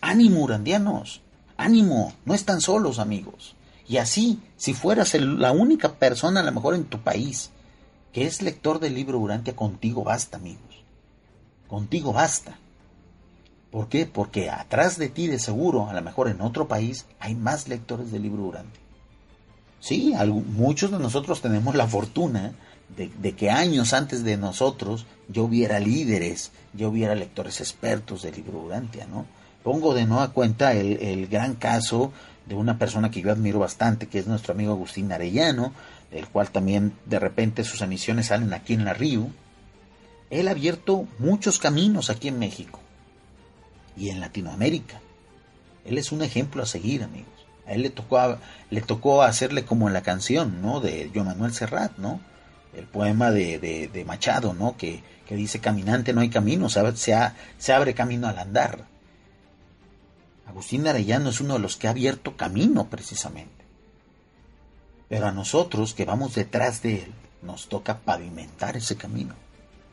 Ánimo, 0.00 0.42
urandianos. 0.42 1.20
Ánimo, 1.56 2.12
no 2.24 2.34
están 2.34 2.60
solos, 2.60 2.98
amigos. 2.98 3.54
Y 3.86 3.98
así, 3.98 4.40
si 4.56 4.74
fueras 4.74 5.14
la 5.14 5.52
única 5.52 5.94
persona 5.94 6.40
a 6.40 6.42
lo 6.42 6.50
mejor 6.50 6.74
en 6.74 6.84
tu 6.84 7.00
país 7.00 7.50
que 8.12 8.26
es 8.26 8.42
lector 8.42 8.80
del 8.80 8.94
libro 8.94 9.20
Urantia, 9.20 9.54
contigo 9.54 10.02
basta, 10.02 10.36
amigos. 10.36 10.82
Contigo 11.68 12.12
basta. 12.12 12.58
¿Por 13.70 13.88
qué? 13.88 14.06
Porque 14.06 14.48
atrás 14.48 14.98
de 14.98 15.08
ti, 15.08 15.26
de 15.26 15.38
seguro, 15.38 15.88
a 15.88 15.92
lo 15.92 16.02
mejor 16.02 16.28
en 16.28 16.40
otro 16.40 16.68
país, 16.68 17.04
hay 17.20 17.34
más 17.34 17.68
lectores 17.68 18.10
del 18.10 18.22
libro 18.22 18.44
Urantia. 18.44 18.80
Sí, 19.80 20.14
muchos 20.46 20.90
de 20.90 20.98
nosotros 20.98 21.40
tenemos 21.42 21.74
la 21.74 21.86
fortuna 21.86 22.52
de, 22.96 23.32
que 23.34 23.50
años 23.50 23.92
antes 23.92 24.24
de 24.24 24.36
nosotros 24.36 25.06
yo 25.28 25.46
viera 25.46 25.78
líderes, 25.78 26.50
yo 26.72 26.90
viera 26.90 27.14
lectores 27.14 27.60
expertos 27.60 28.22
del 28.22 28.36
libro 28.36 28.58
Urantia, 28.60 29.06
¿no? 29.06 29.26
Pongo 29.62 29.94
de 29.94 30.06
nueva 30.06 30.32
cuenta 30.32 30.72
el, 30.72 31.00
el 31.02 31.26
gran 31.28 31.54
caso 31.54 32.12
de 32.46 32.54
una 32.54 32.78
persona 32.78 33.10
que 33.10 33.20
yo 33.20 33.30
admiro 33.30 33.58
bastante, 33.58 34.06
que 34.06 34.18
es 34.18 34.26
nuestro 34.26 34.54
amigo 34.54 34.72
Agustín 34.72 35.12
Arellano, 35.12 35.72
del 36.10 36.26
cual 36.26 36.50
también 36.50 36.94
de 37.04 37.18
repente 37.18 37.64
sus 37.64 37.82
emisiones 37.82 38.28
salen 38.28 38.54
aquí 38.54 38.72
en 38.72 38.86
la 38.86 38.94
Río, 38.94 39.28
él 40.30 40.48
ha 40.48 40.52
abierto 40.52 41.06
muchos 41.18 41.58
caminos 41.58 42.08
aquí 42.08 42.28
en 42.28 42.38
México 42.38 42.80
y 43.98 44.10
en 44.10 44.20
Latinoamérica. 44.20 45.00
Él 45.84 45.98
es 45.98 46.12
un 46.12 46.22
ejemplo 46.22 46.62
a 46.62 46.66
seguir, 46.66 47.02
amigos. 47.02 47.46
A 47.66 47.72
él 47.72 47.82
le 47.82 47.90
tocó, 47.90 48.38
le 48.70 48.80
tocó 48.80 49.22
hacerle 49.22 49.64
como 49.64 49.88
en 49.88 49.94
la 49.94 50.02
canción, 50.02 50.62
¿no? 50.62 50.80
De 50.80 51.10
Joan 51.12 51.26
Manuel 51.26 51.52
Serrat, 51.52 51.96
¿no? 51.98 52.20
El 52.74 52.84
poema 52.84 53.30
de, 53.30 54.04
Machado, 54.06 54.54
¿no? 54.54 54.76
Que, 54.76 55.02
que, 55.26 55.34
dice, 55.36 55.60
caminante 55.60 56.12
no 56.12 56.20
hay 56.20 56.30
camino, 56.30 56.68
se 56.68 57.72
abre 57.72 57.94
camino 57.94 58.28
al 58.28 58.38
andar. 58.38 58.84
Agustín 60.46 60.86
Arellano 60.86 61.28
es 61.30 61.40
uno 61.40 61.54
de 61.54 61.60
los 61.60 61.76
que 61.76 61.88
ha 61.88 61.90
abierto 61.90 62.36
camino 62.36 62.88
precisamente. 62.88 63.64
Pero 65.08 65.26
a 65.26 65.32
nosotros 65.32 65.94
que 65.94 66.04
vamos 66.04 66.34
detrás 66.34 66.82
de 66.82 67.02
él, 67.02 67.12
nos 67.42 67.68
toca 67.68 67.98
pavimentar 67.98 68.76
ese 68.76 68.96
camino, 68.96 69.34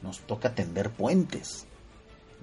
nos 0.02 0.20
toca 0.22 0.56
tender 0.56 0.92
puentes, 0.92 1.66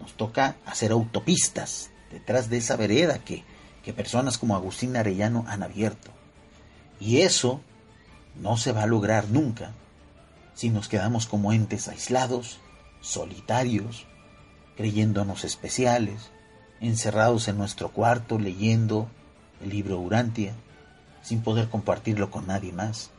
nos 0.02 0.12
toca 0.14 0.56
hacer 0.66 0.90
autopistas 0.90 1.90
detrás 2.10 2.50
de 2.50 2.58
esa 2.58 2.76
vereda 2.76 3.20
que, 3.20 3.44
que 3.84 3.92
personas 3.92 4.36
como 4.36 4.56
Agustín 4.56 4.96
Arellano 4.96 5.44
han 5.46 5.62
abierto. 5.62 6.10
Y 7.00 7.20
eso 7.20 7.60
no 8.40 8.56
se 8.56 8.72
va 8.72 8.82
a 8.82 8.86
lograr 8.86 9.28
nunca 9.28 9.72
si 10.54 10.70
nos 10.70 10.88
quedamos 10.88 11.26
como 11.26 11.52
entes 11.52 11.88
aislados, 11.88 12.58
solitarios, 13.00 14.06
creyéndonos 14.76 15.44
especiales, 15.44 16.30
encerrados 16.80 17.46
en 17.46 17.56
nuestro 17.56 17.90
cuarto 17.90 18.38
leyendo 18.38 19.08
el 19.62 19.70
libro 19.70 19.98
Urantia, 20.00 20.54
sin 21.22 21.42
poder 21.42 21.68
compartirlo 21.68 22.30
con 22.30 22.48
nadie 22.48 22.72
más. 22.72 23.10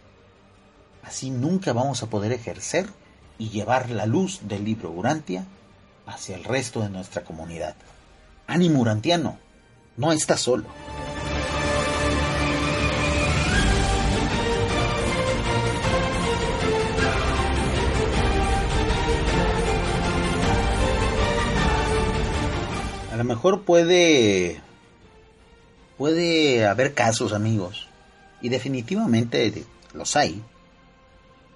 Así 1.02 1.30
nunca 1.32 1.72
vamos 1.72 2.04
a 2.04 2.08
poder 2.08 2.34
ejercer 2.34 2.88
y 3.38 3.50
llevar 3.50 3.90
la 3.90 4.06
luz 4.06 4.42
del 4.44 4.66
libro 4.66 4.92
Urantia 4.92 5.46
hacia 6.06 6.36
el 6.36 6.44
resto 6.44 6.82
de 6.82 6.90
nuestra 6.90 7.24
comunidad. 7.24 7.76
Ánimo 8.48 8.82
Urantiano, 8.82 9.38
no 9.98 10.12
estás 10.12 10.42
solo. 10.42 10.66
A 23.12 23.16
lo 23.16 23.24
mejor 23.24 23.62
puede 23.62 24.62
puede 25.98 26.66
haber 26.66 26.94
casos, 26.94 27.32
amigos, 27.32 27.88
y 28.42 28.50
definitivamente 28.50 29.64
los 29.94 30.18
hay, 30.18 30.42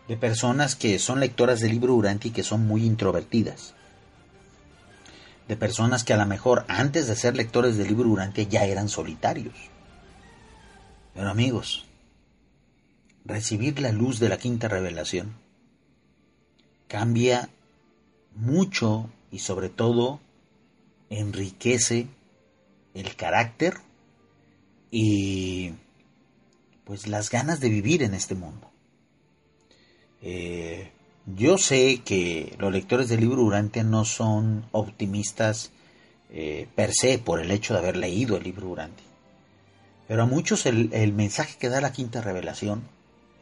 de 0.07 0.15
personas 0.15 0.75
que 0.75 0.99
son 0.99 1.19
lectoras 1.19 1.59
del 1.59 1.71
libro 1.71 1.95
Urantia 1.95 2.29
y 2.29 2.31
que 2.31 2.43
son 2.43 2.65
muy 2.65 2.85
introvertidas 2.85 3.73
de 5.47 5.55
personas 5.55 6.03
que 6.03 6.13
a 6.13 6.17
lo 6.17 6.25
mejor 6.25 6.65
antes 6.67 7.07
de 7.07 7.15
ser 7.15 7.35
lectores 7.35 7.77
del 7.77 7.87
libro 7.87 8.09
Urantia 8.09 8.43
ya 8.43 8.65
eran 8.65 8.89
solitarios. 8.89 9.55
Pero 11.13 11.29
amigos, 11.29 11.85
recibir 13.25 13.79
la 13.79 13.91
luz 13.91 14.19
de 14.19 14.29
la 14.29 14.37
quinta 14.37 14.67
revelación 14.67 15.35
cambia 16.87 17.49
mucho 18.35 19.09
y 19.31 19.39
sobre 19.39 19.69
todo 19.69 20.19
enriquece 21.09 22.07
el 22.93 23.15
carácter 23.15 23.77
y 24.91 25.73
pues 26.83 27.07
las 27.07 27.29
ganas 27.29 27.59
de 27.59 27.69
vivir 27.69 28.03
en 28.03 28.13
este 28.13 28.35
mundo. 28.35 28.69
Eh, 30.21 30.91
yo 31.36 31.57
sé 31.57 32.01
que 32.05 32.55
los 32.57 32.71
lectores 32.71 33.09
del 33.09 33.19
libro 33.19 33.43
Urantia 33.43 33.84
no 33.84 34.05
son 34.05 34.65
optimistas 34.71 35.71
eh, 36.30 36.67
per 36.75 36.93
se 36.93 37.19
por 37.19 37.41
el 37.41 37.51
hecho 37.51 37.73
de 37.73 37.80
haber 37.80 37.97
leído 37.97 38.38
el 38.38 38.43
libro 38.43 38.69
Urantia. 38.69 39.05
Pero 40.07 40.23
a 40.23 40.25
muchos 40.25 40.65
el, 40.65 40.89
el, 40.93 41.11
mensaje 41.11 41.57
que 41.59 41.67
da 41.67 41.82
la 41.82 41.91
quinta 41.91 42.21
revelación, 42.21 42.84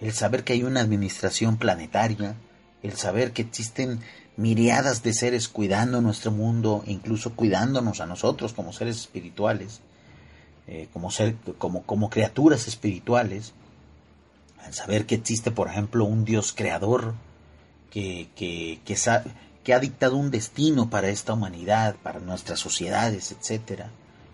el 0.01 0.13
saber 0.13 0.43
que 0.43 0.53
hay 0.53 0.63
una 0.63 0.81
administración 0.81 1.57
planetaria, 1.57 2.35
el 2.81 2.93
saber 2.93 3.33
que 3.33 3.43
existen 3.43 3.99
miriadas 4.35 5.03
de 5.03 5.13
seres 5.13 5.47
cuidando 5.47 6.01
nuestro 6.01 6.31
mundo, 6.31 6.83
incluso 6.87 7.33
cuidándonos 7.35 8.01
a 8.01 8.07
nosotros 8.07 8.53
como 8.53 8.73
seres 8.73 8.97
espirituales, 8.97 9.81
eh, 10.67 10.87
como, 10.91 11.11
ser, 11.11 11.35
como, 11.59 11.83
como 11.83 12.09
criaturas 12.09 12.67
espirituales, 12.67 13.53
al 14.63 14.73
saber 14.73 15.05
que 15.05 15.15
existe, 15.15 15.51
por 15.51 15.67
ejemplo, 15.67 16.05
un 16.05 16.25
Dios 16.25 16.51
creador, 16.51 17.13
que, 17.95 18.27
que, 18.35 18.81
que, 19.63 19.73
ha 19.73 19.79
dictado 19.79 20.17
un 20.17 20.29
destino 20.29 20.89
para 20.89 21.07
esta 21.07 21.31
humanidad, 21.31 21.95
para 22.03 22.19
nuestras 22.19 22.59
sociedades, 22.59 23.31
etc. 23.31 23.83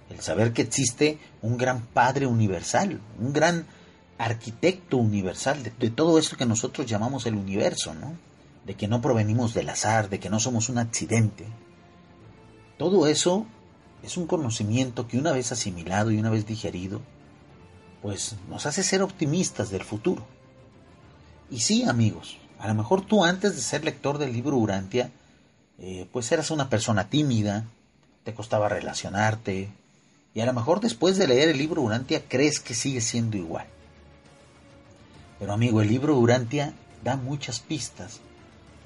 El 0.09 0.20
saber 0.20 0.51
que 0.51 0.64
existe 0.64 1.20
un 1.43 1.59
gran 1.59 1.82
Padre 1.86 2.26
universal, 2.26 2.99
un 3.20 3.34
gran 3.34 3.68
arquitecto 4.18 4.97
universal 4.97 5.62
de, 5.62 5.89
todo 5.91 6.18
esto 6.18 6.38
que 6.38 6.47
nosotros 6.47 6.88
llamamos 6.88 7.28
el 7.28 7.36
universo, 7.36 7.93
¿no? 7.93 8.16
De 8.66 8.74
que 8.74 8.88
no 8.88 8.99
provenimos 8.99 9.53
del 9.53 9.70
azar, 9.70 10.09
de 10.09 10.20
que 10.20 10.32
no 10.32 10.39
somos 10.39 10.70
un 10.70 10.80
accidente. 10.80 11.45
Todo 12.80 13.05
eso 13.05 13.45
es 14.01 14.18
un 14.18 14.26
conocimiento 14.26 15.07
que 15.07 15.20
una 15.20 15.34
vez 15.34 15.51
asimilado 15.51 16.09
y 16.09 16.18
una 16.18 16.32
vez 16.32 16.47
digerido, 16.47 16.99
pues 18.01 18.38
nos 18.49 18.66
hace 18.66 18.82
ser 18.82 19.03
optimistas 19.03 19.70
del 19.70 19.84
futuro. 19.84 20.26
Y 21.51 21.59
sí, 21.59 21.84
amigos, 21.84 22.41
a 22.62 22.68
lo 22.68 22.76
mejor 22.76 23.01
tú 23.01 23.26
antes 23.26 23.55
de 23.55 23.62
ser 23.62 23.84
lector 23.84 24.20
del 24.20 24.34
libro 24.34 24.55
Urantia, 24.55 25.09
eh, 25.80 26.07
pues 26.14 26.32
eras 26.32 26.51
una 26.51 26.70
persona 26.70 27.09
tímida, 27.09 27.66
te 28.24 28.36
costaba 28.36 28.70
relacionarte, 28.70 29.70
y 30.36 30.39
a 30.39 30.45
lo 30.45 30.53
mejor 30.53 30.80
después 30.80 31.18
de 31.18 31.28
leer 31.28 31.49
el 31.49 31.57
libro 31.57 31.82
Urantia 31.82 32.22
crees 32.28 32.59
que 32.59 32.76
sigue 32.76 33.01
siendo 33.01 33.36
igual. 33.36 33.66
Pero 35.39 35.53
amigo, 35.53 35.82
el 35.82 35.88
libro 35.88 36.16
Urantia 36.20 36.74
da 37.03 37.16
muchas 37.16 37.59
pistas 37.62 38.20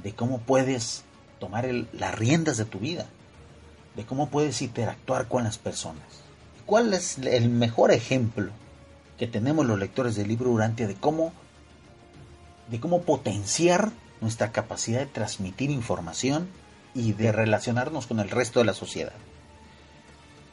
de 0.01 0.13
cómo 0.13 0.39
puedes 0.39 1.03
tomar 1.41 1.69
las 1.91 2.15
riendas 2.15 2.55
de 2.55 2.63
tu 2.63 2.79
vida, 2.79 3.07
de 3.97 4.05
cómo 4.05 4.29
puedes 4.29 4.61
interactuar 4.61 5.27
con 5.27 5.43
las 5.43 5.57
personas. 5.57 6.05
¿Cuál 6.65 6.93
es 6.93 7.17
el 7.17 7.49
mejor 7.49 7.91
ejemplo 7.91 8.51
que 9.19 9.27
tenemos 9.27 9.65
los 9.65 9.77
lectores 9.77 10.15
del 10.15 10.29
libro 10.29 10.49
Urantia 10.49 10.87
de 10.87 10.95
cómo 10.95 11.33
de 12.69 12.79
cómo 12.79 13.01
potenciar 13.01 13.91
nuestra 14.21 14.51
capacidad 14.51 14.99
de 14.99 15.05
transmitir 15.05 15.69
información 15.69 16.47
y 16.93 17.13
de 17.13 17.31
relacionarnos 17.31 18.07
con 18.07 18.19
el 18.19 18.29
resto 18.29 18.59
de 18.59 18.65
la 18.65 18.73
sociedad. 18.73 19.13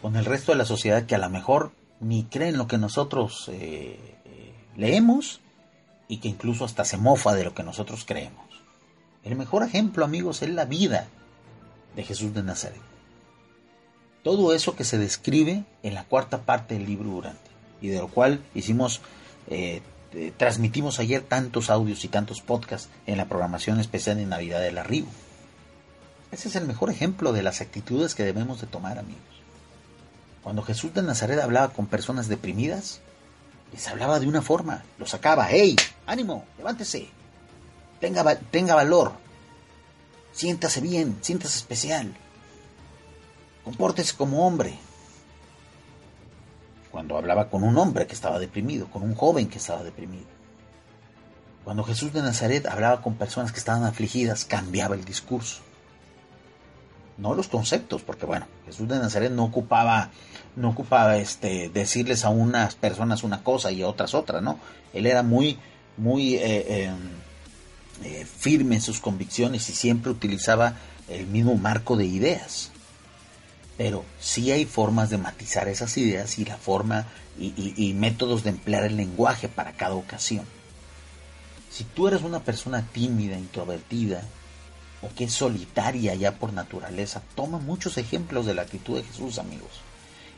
Con 0.01 0.17
el 0.17 0.25
resto 0.25 0.53
de 0.53 0.59
la 0.59 0.65
sociedad 0.65 1.07
que 1.07 1.15
a 1.15 1.19
lo 1.19 1.31
mejor 1.31 1.73
ni 2.01 2.25
creen 2.25 2.59
lo 2.59 2.67
que 2.67 2.79
nosotros 2.79 3.49
eh, 3.53 3.99
eh, 4.25 4.55
leemos 4.77 5.41
y 6.09 6.19
que 6.19 6.29
incluso 6.29 6.65
hasta 6.65 6.85
se 6.85 6.97
mofa 6.97 7.35
de 7.35 7.45
lo 7.45 7.55
que 7.55 7.63
nosotros 7.63 8.05
creemos. 8.05 8.45
El 9.25 9.37
mejor 9.37 9.63
ejemplo, 9.63 10.05
amigos, 10.05 10.43
es 10.43 10.51
la 10.51 10.65
vida 10.65 11.07
de 11.95 12.03
Jesús 12.03 12.35
de 12.35 12.43
Nazaret. 12.43 12.81
Todo 14.25 14.53
eso 14.55 14.75
que 14.75 14.85
se 14.85 14.99
describe 14.99 15.65
en 15.83 15.95
la 15.95 16.05
cuarta 16.05 16.43
parte 16.43 16.75
del 16.75 16.87
libro 16.87 17.11
Durante 17.11 17.51
y 17.81 17.89
de 17.89 17.99
lo 17.99 18.09
cual 18.09 18.43
hicimos 18.55 19.01
eh, 19.49 19.83
este, 20.13 20.31
transmitimos 20.31 20.99
ayer 20.99 21.23
tantos 21.23 21.71
audios 21.71 22.05
y 22.05 22.09
tantos 22.09 22.43
podcasts 22.43 22.91
en 23.07 23.17
la 23.17 23.29
programación 23.29 23.81
especial 23.81 24.19
de 24.19 24.27
Navidad 24.27 24.61
del 24.61 24.77
Arribo. 24.77 25.09
Ese 26.31 26.49
es 26.49 26.57
el 26.57 26.67
mejor 26.67 26.91
ejemplo 26.91 27.33
de 27.33 27.43
las 27.43 27.63
actitudes 27.63 28.15
que 28.15 28.23
debemos 28.23 28.61
de 28.61 28.67
tomar, 28.67 28.99
amigos. 28.99 29.23
Cuando 30.43 30.63
Jesús 30.63 30.93
de 30.93 31.03
Nazaret 31.03 31.41
hablaba 31.41 31.73
con 31.73 31.87
personas 31.87 32.29
deprimidas, 32.29 33.01
les 33.73 33.89
hablaba 33.89 34.21
de 34.21 34.27
una 34.27 34.43
forma, 34.43 34.85
los 34.99 35.11
sacaba, 35.11 35.49
¡hey! 35.51 35.77
¡Ánimo! 36.05 36.45
¡Levántese! 36.59 37.09
Tenga, 37.99 38.37
tenga 38.37 38.75
valor. 38.75 39.13
Siéntase 40.33 40.83
bien, 40.83 41.17
siéntase 41.23 41.57
especial. 41.57 42.13
Compórtese 43.65 44.15
como 44.15 44.47
hombre, 44.47 44.79
cuando 46.93 47.16
hablaba 47.16 47.49
con 47.49 47.64
un 47.64 47.78
hombre 47.78 48.07
que 48.07 48.12
estaba 48.12 48.38
deprimido, 48.38 48.86
con 48.88 49.03
un 49.03 49.14
joven 49.14 49.49
que 49.49 49.57
estaba 49.57 49.82
deprimido. 49.82 50.26
Cuando 51.64 51.84
Jesús 51.84 52.12
de 52.12 52.20
Nazaret 52.20 52.66
hablaba 52.66 53.01
con 53.01 53.14
personas 53.14 53.51
que 53.51 53.59
estaban 53.59 53.84
afligidas, 53.84 54.45
cambiaba 54.45 54.95
el 54.95 55.05
discurso. 55.05 55.62
No 57.16 57.34
los 57.34 57.49
conceptos, 57.49 58.03
porque 58.03 58.26
bueno, 58.26 58.47
Jesús 58.66 58.88
de 58.88 58.99
Nazaret 58.99 59.32
no 59.32 59.45
ocupaba, 59.45 60.11
no 60.55 60.68
ocupaba 60.68 61.16
este, 61.16 61.70
decirles 61.70 62.24
a 62.24 62.30
unas 62.30 62.74
personas 62.74 63.22
una 63.22 63.43
cosa 63.43 63.70
y 63.70 63.82
a 63.82 63.88
otras 63.88 64.12
otra, 64.12 64.40
¿no? 64.40 64.59
Él 64.93 65.07
era 65.07 65.22
muy, 65.22 65.59
muy 65.97 66.34
eh, 66.34 66.84
em, 66.84 66.99
eh, 68.05 68.26
firme 68.26 68.76
en 68.76 68.82
sus 68.82 69.01
convicciones 69.01 69.68
y 69.70 69.72
siempre 69.72 70.11
utilizaba 70.11 70.74
el 71.09 71.26
mismo 71.26 71.55
marco 71.55 71.97
de 71.97 72.07
ideas 72.07 72.72
pero 73.77 74.05
sí 74.20 74.51
hay 74.51 74.64
formas 74.64 75.11
de 75.11 75.18
matizar 75.18 75.68
esas 75.68 75.97
ideas 75.97 76.39
y 76.39 76.45
la 76.45 76.57
forma 76.57 77.07
y, 77.39 77.95
métodos 77.95 78.45
de 78.45 78.51
emplear 78.51 78.85
el 78.85 78.97
lenguaje 78.97 79.49
para 79.49 79.73
cada 79.73 79.95
ocasión. 79.95 80.45
Si 81.70 81.85
tú 81.85 82.09
eres 82.09 82.23
una 82.23 82.41
persona 82.41 82.87
tímida, 82.93 83.39
introvertida, 83.39 84.23
o 85.01 85.09
que 85.14 85.25
es 85.25 85.33
solitaria 85.33 86.14
ya 86.14 86.33
por 86.33 86.53
naturaleza, 86.53 87.23
toma 87.35 87.59
muchos 87.59 87.97
ejemplos 87.99 88.47
de 88.47 88.55
la 88.55 88.62
actitud 88.62 88.97
de 88.97 89.05
Jesús, 89.05 89.39
amigos. 89.39 89.70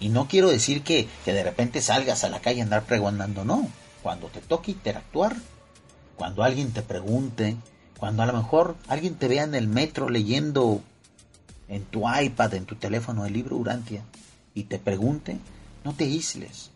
Y 0.01 0.09
no 0.09 0.29
quiero 0.29 0.49
decir 0.49 0.83
que, 0.83 1.09
que 1.25 1.33
de 1.33 1.43
repente 1.43 1.83
salgas 1.83 2.25
a 2.25 2.29
la 2.29 2.41
calle 2.41 2.61
a 2.61 2.65
andar 2.65 2.85
preguntando, 2.85 3.45
no. 3.45 3.69
Cuando 4.03 4.29
te 4.29 4.41
toque 4.41 4.71
interactuar, 4.71 5.37
cuando 6.17 6.45
alguien 6.45 6.73
te 6.73 6.83
pregunte, 6.83 7.57
cuando 7.99 8.23
a 8.23 8.27
lo 8.27 8.33
mejor 8.33 8.77
alguien 8.89 9.17
te 9.17 9.29
vea 9.29 9.45
en 9.45 9.55
el 9.55 9.69
metro 9.69 10.09
leyendo 10.09 10.83
en 11.69 11.85
tu 11.85 12.05
iPad, 12.09 12.55
en 12.55 12.67
tu 12.67 12.77
teléfono 12.77 13.25
el 13.25 13.33
libro 13.33 13.57
Urantia 13.57 14.05
y 14.55 14.65
te 14.65 14.79
pregunte, 14.79 15.39
no 15.85 15.95
te 15.95 16.05
aísles. 16.05 16.71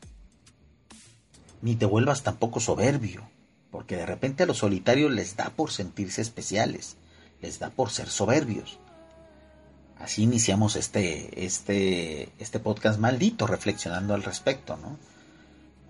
Ni 1.62 1.74
te 1.76 1.86
vuelvas 1.86 2.22
tampoco 2.22 2.60
soberbio, 2.60 3.28
porque 3.70 3.96
de 3.96 4.06
repente 4.06 4.42
a 4.42 4.46
los 4.46 4.58
solitarios 4.58 5.12
les 5.12 5.36
da 5.36 5.50
por 5.50 5.70
sentirse 5.70 6.20
especiales, 6.20 6.96
les 7.40 7.58
da 7.58 7.70
por 7.70 7.90
ser 7.90 8.08
soberbios. 8.08 8.78
Así 9.98 10.22
iniciamos 10.22 10.76
este, 10.76 11.44
este, 11.44 12.28
este 12.38 12.60
podcast 12.60 13.00
maldito 13.00 13.46
reflexionando 13.46 14.14
al 14.14 14.22
respecto, 14.22 14.76
¿no? 14.76 14.96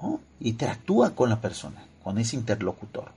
¿no? 0.01 0.21
Interactúa 0.41 1.15
con 1.15 1.29
la 1.29 1.41
persona, 1.41 1.87
con 2.03 2.19
ese 2.19 2.37
interlocutor. 2.37 3.13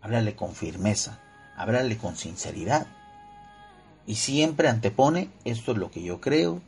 Háblale 0.00 0.34
con 0.34 0.54
firmeza, 0.54 1.20
háblale 1.56 1.96
con 1.96 2.16
sinceridad. 2.16 2.86
Y 4.06 4.16
siempre 4.16 4.68
antepone, 4.68 5.30
esto 5.44 5.72
es 5.72 5.78
lo 5.78 5.90
que 5.90 6.02
yo 6.02 6.20
creo, 6.20 6.60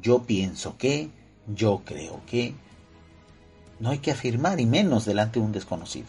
yo 0.00 0.22
pienso 0.22 0.76
que, 0.76 1.10
yo 1.46 1.82
creo 1.84 2.20
que. 2.26 2.54
No 3.80 3.90
hay 3.90 3.98
que 3.98 4.12
afirmar, 4.12 4.60
y 4.60 4.66
menos 4.66 5.04
delante 5.04 5.40
de 5.40 5.46
un 5.46 5.52
desconocido. 5.52 6.06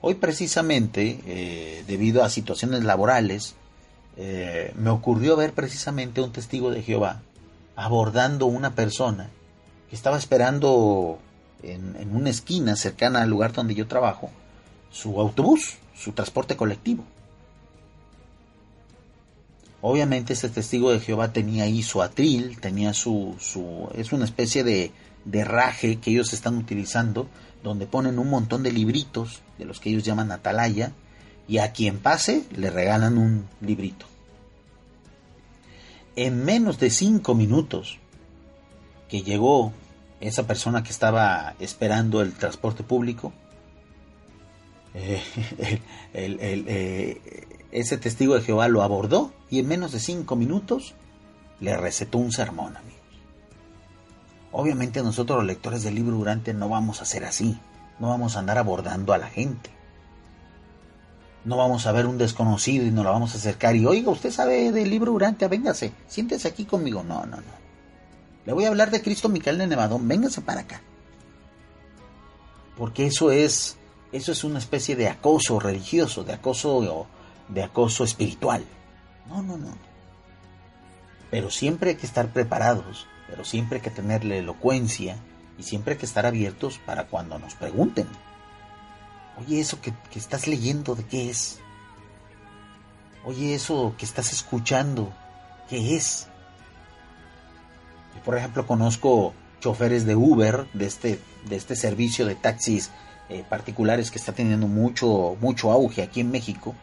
Hoy 0.00 0.14
precisamente, 0.14 1.20
eh, 1.26 1.84
debido 1.86 2.22
a 2.22 2.30
situaciones 2.30 2.84
laborales, 2.84 3.54
eh, 4.16 4.72
me 4.76 4.90
ocurrió 4.90 5.36
ver 5.36 5.52
precisamente 5.52 6.20
un 6.20 6.32
testigo 6.32 6.70
de 6.70 6.82
Jehová 6.82 7.22
abordando 7.76 8.46
una 8.46 8.74
persona 8.74 9.28
que 9.90 9.96
estaba 9.96 10.16
esperando 10.16 11.18
en, 11.62 11.94
en 11.96 12.16
una 12.16 12.30
esquina 12.30 12.74
cercana 12.76 13.22
al 13.22 13.30
lugar 13.30 13.52
donde 13.52 13.74
yo 13.74 13.86
trabajo 13.86 14.30
su 14.90 15.20
autobús, 15.20 15.76
su 15.94 16.12
transporte 16.12 16.56
colectivo. 16.56 17.04
Obviamente 19.82 20.32
este 20.32 20.48
testigo 20.48 20.90
de 20.90 21.00
Jehová 21.00 21.32
tenía 21.32 21.64
ahí 21.64 21.82
su 21.82 22.02
atril, 22.02 22.58
tenía 22.60 22.92
su, 22.92 23.36
su 23.38 23.88
es 23.94 24.12
una 24.12 24.24
especie 24.24 24.64
de, 24.64 24.90
de 25.24 25.44
raje 25.44 25.96
que 25.96 26.10
ellos 26.10 26.32
están 26.32 26.56
utilizando, 26.56 27.28
donde 27.62 27.86
ponen 27.86 28.18
un 28.18 28.30
montón 28.30 28.62
de 28.62 28.72
libritos, 28.72 29.42
de 29.58 29.64
los 29.64 29.80
que 29.80 29.90
ellos 29.90 30.04
llaman 30.04 30.32
atalaya, 30.32 30.92
y 31.48 31.58
a 31.58 31.72
quien 31.72 31.98
pase 31.98 32.44
le 32.56 32.70
regalan 32.70 33.18
un 33.18 33.46
librito. 33.60 34.06
En 36.16 36.44
menos 36.44 36.78
de 36.78 36.90
cinco 36.90 37.34
minutos 37.34 37.98
que 39.08 39.22
llegó 39.22 39.72
esa 40.20 40.46
persona 40.46 40.82
que 40.82 40.90
estaba 40.90 41.54
esperando 41.58 42.22
el 42.22 42.32
transporte 42.32 42.82
público, 42.82 43.32
eh, 44.94 45.20
el, 46.14 46.38
eh, 46.40 47.20
ese 47.72 47.98
testigo 47.98 48.34
de 48.34 48.42
Jehová 48.42 48.68
lo 48.68 48.82
abordó 48.82 49.32
y 49.50 49.58
en 49.58 49.68
menos 49.68 49.92
de 49.92 50.00
cinco 50.00 50.36
minutos 50.36 50.94
le 51.60 51.76
recetó 51.76 52.18
un 52.18 52.32
sermón, 52.32 52.76
amigos. 52.76 52.96
Obviamente 54.52 55.02
nosotros 55.02 55.38
los 55.38 55.46
lectores 55.46 55.82
del 55.82 55.94
libro 55.94 56.16
Durante 56.16 56.54
no 56.54 56.68
vamos 56.68 57.02
a 57.02 57.04
ser 57.04 57.24
así, 57.24 57.58
no 57.98 58.08
vamos 58.08 58.36
a 58.36 58.40
andar 58.40 58.58
abordando 58.58 59.12
a 59.12 59.18
la 59.18 59.28
gente. 59.28 59.70
No 61.44 61.56
vamos 61.56 61.86
a 61.86 61.92
ver 61.92 62.06
un 62.06 62.18
desconocido 62.18 62.84
y 62.84 62.90
nos 62.90 63.04
la 63.04 63.12
vamos 63.12 63.34
a 63.34 63.38
acercar 63.38 63.76
y, 63.76 63.86
oiga, 63.86 64.10
usted 64.10 64.32
sabe 64.32 64.72
del 64.72 64.90
libro 64.90 65.12
Durante, 65.12 65.46
véngase, 65.46 65.92
siéntese 66.08 66.48
aquí 66.48 66.64
conmigo. 66.64 67.04
No, 67.04 67.24
no, 67.24 67.36
no. 67.36 67.66
Le 68.44 68.52
voy 68.52 68.64
a 68.64 68.68
hablar 68.68 68.90
de 68.90 69.02
Cristo 69.02 69.28
Micael 69.28 69.58
de 69.58 69.66
Nevadón, 69.66 70.08
véngase 70.08 70.40
para 70.40 70.62
acá. 70.62 70.80
Porque 72.76 73.06
eso 73.06 73.30
es, 73.30 73.76
eso 74.10 74.32
es 74.32 74.42
una 74.42 74.58
especie 74.58 74.96
de 74.96 75.08
acoso 75.08 75.60
religioso, 75.60 76.24
de 76.24 76.32
acoso 76.32 77.06
de 77.48 77.62
acoso 77.62 78.04
espiritual. 78.04 78.64
No, 79.28 79.42
no, 79.42 79.56
no. 79.56 79.76
Pero 81.30 81.50
siempre 81.50 81.90
hay 81.90 81.96
que 81.96 82.06
estar 82.06 82.32
preparados, 82.32 83.06
pero 83.28 83.44
siempre 83.44 83.78
hay 83.78 83.82
que 83.82 83.90
tener 83.90 84.24
la 84.24 84.36
elocuencia 84.36 85.16
y 85.58 85.62
siempre 85.64 85.94
hay 85.94 85.98
que 85.98 86.06
estar 86.06 86.26
abiertos 86.26 86.78
para 86.78 87.06
cuando 87.06 87.38
nos 87.38 87.54
pregunten. 87.54 88.06
Oye, 89.38 89.60
eso 89.60 89.80
que, 89.80 89.92
que 90.10 90.18
estás 90.18 90.46
leyendo, 90.46 90.94
¿de 90.94 91.04
qué 91.04 91.30
es? 91.30 91.60
Oye, 93.24 93.54
eso 93.54 93.94
que 93.98 94.04
estás 94.04 94.32
escuchando, 94.32 95.12
¿qué 95.68 95.96
es? 95.96 96.28
Yo, 98.14 98.22
por 98.22 98.36
ejemplo, 98.36 98.66
conozco 98.66 99.34
choferes 99.60 100.06
de 100.06 100.14
Uber, 100.14 100.66
de 100.72 100.86
este, 100.86 101.20
de 101.48 101.56
este 101.56 101.74
servicio 101.76 102.24
de 102.24 102.36
taxis 102.36 102.90
eh, 103.28 103.44
particulares 103.48 104.10
que 104.10 104.18
está 104.18 104.32
teniendo 104.32 104.68
mucho, 104.68 105.36
mucho 105.40 105.72
auge 105.72 106.02
aquí 106.02 106.20
en 106.20 106.30
México 106.30 106.74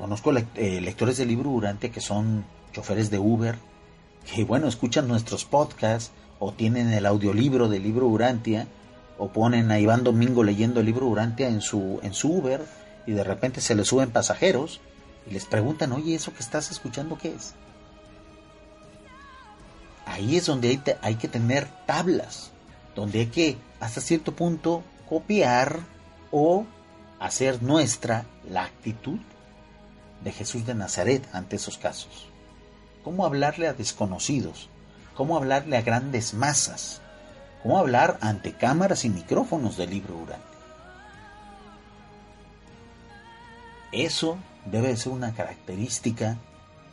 Conozco 0.00 0.32
eh, 0.32 0.80
lectores 0.80 1.18
de 1.18 1.26
libro 1.26 1.50
durante 1.50 1.90
que 1.90 2.00
son 2.00 2.46
choferes 2.72 3.10
de 3.10 3.18
Uber, 3.18 3.56
que 4.34 4.44
bueno, 4.44 4.66
escuchan 4.66 5.06
nuestros 5.06 5.44
podcasts 5.44 6.10
o 6.38 6.52
tienen 6.52 6.88
el 6.88 7.04
audiolibro 7.04 7.68
del 7.68 7.82
libro 7.82 8.06
Urantia 8.06 8.66
o 9.18 9.28
ponen 9.28 9.70
a 9.70 9.78
Iván 9.78 10.02
Domingo 10.02 10.42
leyendo 10.42 10.80
el 10.80 10.86
libro 10.86 11.06
Urantia 11.06 11.48
en 11.48 11.60
su, 11.60 12.00
en 12.02 12.14
su 12.14 12.32
Uber 12.32 12.64
y 13.06 13.12
de 13.12 13.22
repente 13.24 13.60
se 13.60 13.74
les 13.74 13.88
suben 13.88 14.10
pasajeros 14.10 14.80
y 15.28 15.34
les 15.34 15.44
preguntan, 15.44 15.92
oye, 15.92 16.14
¿eso 16.14 16.32
que 16.32 16.42
estás 16.42 16.70
escuchando 16.70 17.18
qué 17.18 17.34
es? 17.34 17.52
Ahí 20.06 20.38
es 20.38 20.46
donde 20.46 20.68
hay, 20.70 20.82
hay 21.02 21.16
que 21.16 21.28
tener 21.28 21.68
tablas, 21.84 22.52
donde 22.96 23.20
hay 23.20 23.26
que 23.26 23.58
hasta 23.80 24.00
cierto 24.00 24.34
punto 24.34 24.82
copiar 25.10 25.80
o 26.30 26.64
hacer 27.18 27.62
nuestra 27.62 28.24
la 28.48 28.64
actitud 28.64 29.18
de 30.22 30.32
Jesús 30.32 30.66
de 30.66 30.74
Nazaret 30.74 31.26
ante 31.32 31.56
esos 31.56 31.78
casos. 31.78 32.26
¿Cómo 33.04 33.24
hablarle 33.24 33.66
a 33.68 33.72
desconocidos? 33.72 34.68
¿Cómo 35.14 35.36
hablarle 35.36 35.76
a 35.76 35.82
grandes 35.82 36.34
masas? 36.34 37.00
¿Cómo 37.62 37.78
hablar 37.78 38.18
ante 38.20 38.52
cámaras 38.52 39.04
y 39.04 39.10
micrófonos 39.10 39.76
del 39.76 39.90
libro 39.90 40.14
Durante? 40.14 40.46
Eso 43.92 44.38
debe 44.66 44.88
de 44.88 44.96
ser 44.96 45.12
una 45.12 45.34
característica, 45.34 46.36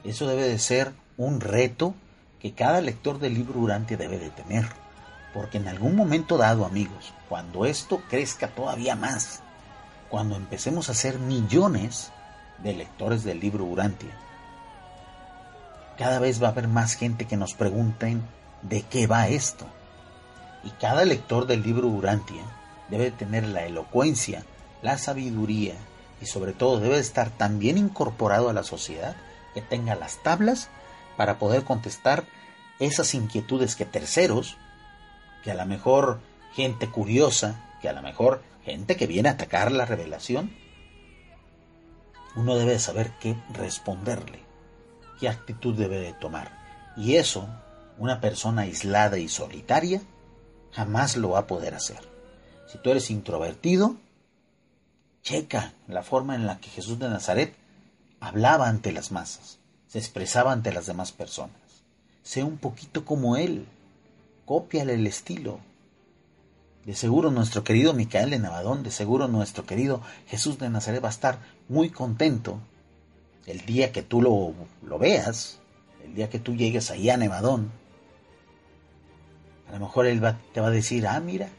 eso 0.04 0.28
debe 0.28 0.44
de 0.44 0.60
ser 0.60 0.94
un 1.18 1.42
reto 1.42 1.94
que 2.40 2.54
cada 2.54 2.82
lector 2.82 3.20
del 3.20 3.34
libro 3.34 3.60
Durante 3.60 3.98
debe 3.98 4.18
de 4.18 4.30
tener. 4.30 4.66
Porque 5.34 5.58
en 5.58 5.68
algún 5.68 5.96
momento 5.96 6.38
dado, 6.38 6.66
amigos, 6.66 7.14
cuando 7.30 7.66
esto 7.66 8.02
crezca 8.10 8.48
todavía 8.48 8.96
más, 8.96 9.42
cuando 10.10 10.36
empecemos 10.36 10.90
a 10.90 10.94
ser 10.94 11.20
millones, 11.20 12.12
de 12.64 12.74
lectores 12.74 13.24
del 13.24 13.40
libro 13.40 13.66
Urantia. 13.66 14.18
Cada 15.98 16.20
vez 16.20 16.42
va 16.42 16.48
a 16.48 16.52
haber 16.52 16.68
más 16.68 16.94
gente 16.94 17.26
que 17.26 17.38
nos 17.38 17.54
pregunten 17.54 18.24
de 18.62 18.84
qué 18.84 19.08
va 19.08 19.28
esto. 19.28 19.66
Y 20.64 20.70
cada 20.72 21.06
lector 21.06 21.48
del 21.48 21.64
libro 21.64 21.88
Urantia 21.88 22.44
debe 22.90 23.12
tener 23.12 23.48
la 23.48 23.66
elocuencia, 23.66 24.44
la 24.82 24.98
sabiduría 24.98 25.76
y 26.22 26.26
sobre 26.26 26.54
todo 26.54 26.80
debe 26.80 27.00
estar 27.00 27.30
tan 27.30 27.60
bien 27.60 27.78
incorporado 27.78 28.50
a 28.50 28.54
la 28.54 28.64
sociedad 28.64 29.16
que 29.54 29.62
tenga 29.62 29.96
las 29.96 30.22
tablas 30.24 30.70
para 31.16 31.40
poder 31.40 31.64
contestar 31.64 32.26
esas 32.80 33.14
inquietudes 33.14 33.76
que 33.76 33.86
terceros, 33.86 34.58
que 35.44 35.52
a 35.52 35.56
lo 35.56 35.66
mejor 35.66 36.20
gente 36.54 36.88
curiosa, 36.88 37.64
que 37.82 37.90
a 37.90 37.94
lo 37.94 38.02
mejor 38.02 38.44
gente 38.64 38.96
que 38.96 39.08
viene 39.08 39.30
a 39.30 39.34
atacar 39.34 39.72
la 39.72 39.86
revelación, 39.86 40.52
uno 42.38 42.56
debe 42.56 42.78
saber 42.78 43.12
qué 43.20 43.36
responderle, 43.52 44.40
qué 45.20 45.28
actitud 45.28 45.76
debe 45.76 45.98
de 46.00 46.14
tomar. 46.14 46.94
Y 46.96 47.16
eso, 47.16 47.50
una 47.98 48.22
persona 48.22 48.62
aislada 48.62 49.18
y 49.18 49.28
solitaria, 49.28 50.02
jamás 50.72 51.18
lo 51.18 51.32
va 51.32 51.40
a 51.40 51.48
poder 51.48 51.74
hacer. 51.74 52.00
Si 52.68 52.78
tú 52.78 52.92
eres 52.92 53.10
introvertido, 53.10 53.96
checa 55.24 55.74
la 55.88 56.04
forma 56.04 56.36
en 56.36 56.46
la 56.46 56.60
que 56.60 56.70
Jesús 56.70 57.00
de 57.00 57.10
Nazaret 57.10 57.56
hablaba 58.20 58.68
ante 58.68 58.92
las 58.92 59.12
masas, 59.12 59.58
se 59.88 59.98
expresaba 59.98 60.52
ante 60.52 60.72
las 60.72 60.86
demás 60.86 61.12
personas. 61.12 61.58
Sé 62.22 62.44
un 62.44 62.58
poquito 62.60 63.04
como 63.04 63.36
él, 63.36 63.66
cópiale 64.46 64.94
el 64.94 65.08
estilo, 65.08 65.60
de 66.88 66.96
seguro 66.96 67.32
nuestro 67.32 67.66
querido 67.66 67.94
Micael 67.94 68.30
de 68.30 68.40
Navadón, 68.40 68.82
de 68.82 68.92
seguro 68.92 69.28
nuestro 69.28 69.66
querido 69.66 70.02
Jesús 70.26 70.58
de 70.58 70.70
Nazaret 70.70 71.04
va 71.04 71.10
a 71.10 71.12
estar 71.12 71.40
muy 71.68 71.90
contento 71.90 72.62
el 73.46 73.66
día 73.66 73.92
que 73.92 74.04
tú 74.04 74.22
lo, 74.22 74.54
lo 74.88 74.98
veas, 74.98 75.60
el 76.06 76.16
día 76.16 76.30
que 76.30 76.40
tú 76.40 76.56
llegues 76.56 76.90
ahí 76.90 77.10
a 77.10 77.18
Nevadón. 77.18 77.72
A 79.68 79.74
lo 79.74 79.80
mejor 79.80 80.06
él 80.06 80.24
va, 80.24 80.40
te 80.54 80.62
va 80.62 80.68
a 80.68 80.72
decir, 80.72 81.06
ah, 81.08 81.20
mira, 81.20 81.50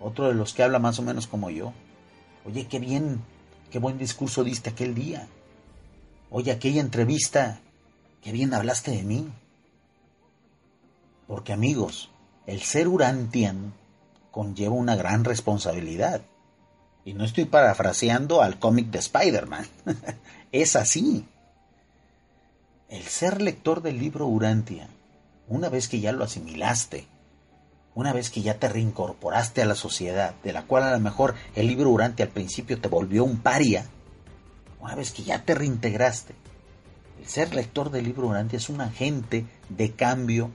otro 0.00 0.26
de 0.26 0.34
los 0.34 0.52
que 0.54 0.64
habla 0.64 0.80
más 0.80 0.98
o 0.98 1.02
menos 1.02 1.28
como 1.28 1.50
yo. 1.50 1.72
Oye, 2.44 2.66
qué 2.66 2.80
bien, 2.80 3.22
qué 3.70 3.78
buen 3.78 3.96
discurso 3.96 4.42
diste 4.42 4.70
aquel 4.70 4.96
día. 4.96 5.28
Oye, 6.30 6.50
aquella 6.50 6.80
entrevista, 6.80 7.60
qué 8.22 8.32
bien 8.32 8.52
hablaste 8.52 8.90
de 8.90 9.04
mí. 9.04 9.28
Porque 11.28 11.52
amigos, 11.52 12.10
el 12.48 12.60
ser 12.62 12.88
Urantian 12.88 13.72
conlleva 14.34 14.74
una 14.74 14.96
gran 14.96 15.22
responsabilidad. 15.22 16.22
Y 17.04 17.12
no 17.12 17.24
estoy 17.24 17.44
parafraseando 17.44 18.42
al 18.42 18.58
cómic 18.58 18.88
de 18.88 18.98
Spider-Man. 18.98 19.64
es 20.52 20.74
así. 20.74 21.24
El 22.88 23.04
ser 23.04 23.40
lector 23.40 23.80
del 23.80 24.00
libro 24.00 24.26
Urantia, 24.26 24.88
una 25.46 25.68
vez 25.68 25.86
que 25.86 26.00
ya 26.00 26.10
lo 26.10 26.24
asimilaste, 26.24 27.06
una 27.94 28.12
vez 28.12 28.30
que 28.30 28.42
ya 28.42 28.58
te 28.58 28.68
reincorporaste 28.68 29.62
a 29.62 29.66
la 29.66 29.76
sociedad, 29.76 30.34
de 30.42 30.52
la 30.52 30.64
cual 30.64 30.82
a 30.82 30.90
lo 30.90 30.98
mejor 30.98 31.36
el 31.54 31.68
libro 31.68 31.90
Urantia 31.90 32.26
al 32.26 32.32
principio 32.32 32.80
te 32.80 32.88
volvió 32.88 33.22
un 33.22 33.38
paria, 33.38 33.86
una 34.80 34.96
vez 34.96 35.12
que 35.12 35.22
ya 35.22 35.44
te 35.44 35.54
reintegraste, 35.54 36.34
el 37.20 37.28
ser 37.28 37.54
lector 37.54 37.92
del 37.92 38.04
libro 38.04 38.26
Urantia 38.26 38.56
es 38.56 38.68
un 38.68 38.80
agente 38.80 39.46
de 39.68 39.92
cambio 39.92 40.50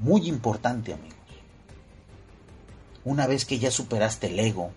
muy 0.00 0.28
importante, 0.28 0.92
amigos. 0.92 1.21
Una 3.04 3.26
vez 3.26 3.44
que 3.44 3.58
ya 3.58 3.70
superaste 3.70 4.28
el 4.28 4.38
ego, 4.38 4.70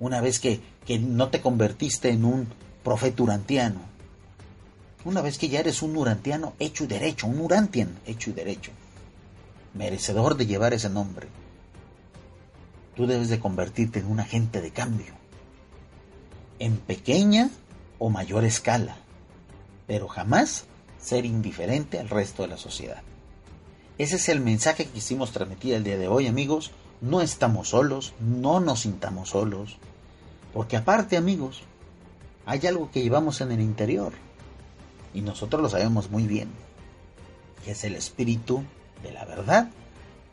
una 0.00 0.20
vez 0.20 0.38
que, 0.38 0.60
que 0.86 0.98
no 0.98 1.28
te 1.28 1.40
convertiste 1.40 2.10
en 2.10 2.24
un 2.24 2.48
profeta 2.84 3.22
urantiano, 3.22 3.80
una 5.04 5.22
vez 5.22 5.38
que 5.38 5.48
ya 5.48 5.60
eres 5.60 5.82
un 5.82 5.96
urantiano 5.96 6.54
hecho 6.58 6.84
y 6.84 6.86
derecho, 6.86 7.26
un 7.26 7.40
urantian 7.40 7.98
hecho 8.06 8.30
y 8.30 8.32
derecho, 8.32 8.72
merecedor 9.74 10.36
de 10.36 10.46
llevar 10.46 10.74
ese 10.74 10.90
nombre, 10.90 11.28
tú 12.96 13.06
debes 13.06 13.28
de 13.28 13.40
convertirte 13.40 14.00
en 14.00 14.06
un 14.06 14.20
agente 14.20 14.60
de 14.60 14.70
cambio, 14.70 15.14
en 16.58 16.76
pequeña 16.76 17.50
o 17.98 18.10
mayor 18.10 18.44
escala, 18.44 18.96
pero 19.86 20.08
jamás 20.08 20.64
ser 21.00 21.24
indiferente 21.24 21.98
al 21.98 22.08
resto 22.08 22.42
de 22.42 22.48
la 22.48 22.56
sociedad. 22.56 23.02
Ese 23.98 24.16
es 24.16 24.28
el 24.28 24.40
mensaje 24.40 24.84
que 24.84 24.92
quisimos 24.92 25.32
transmitir 25.32 25.74
el 25.74 25.84
día 25.84 25.96
de 25.96 26.08
hoy, 26.08 26.26
amigos. 26.26 26.70
No 27.00 27.20
estamos 27.20 27.68
solos, 27.68 28.14
no 28.20 28.60
nos 28.60 28.80
sintamos 28.80 29.30
solos, 29.30 29.76
porque 30.52 30.76
aparte, 30.76 31.16
amigos, 31.16 31.62
hay 32.46 32.66
algo 32.66 32.90
que 32.90 33.02
llevamos 33.02 33.40
en 33.40 33.52
el 33.52 33.60
interior 33.60 34.12
y 35.14 35.20
nosotros 35.20 35.62
lo 35.62 35.68
sabemos 35.68 36.10
muy 36.10 36.26
bien, 36.26 36.48
que 37.64 37.72
es 37.72 37.84
el 37.84 37.94
espíritu 37.94 38.62
de 39.02 39.12
la 39.12 39.24
verdad 39.24 39.70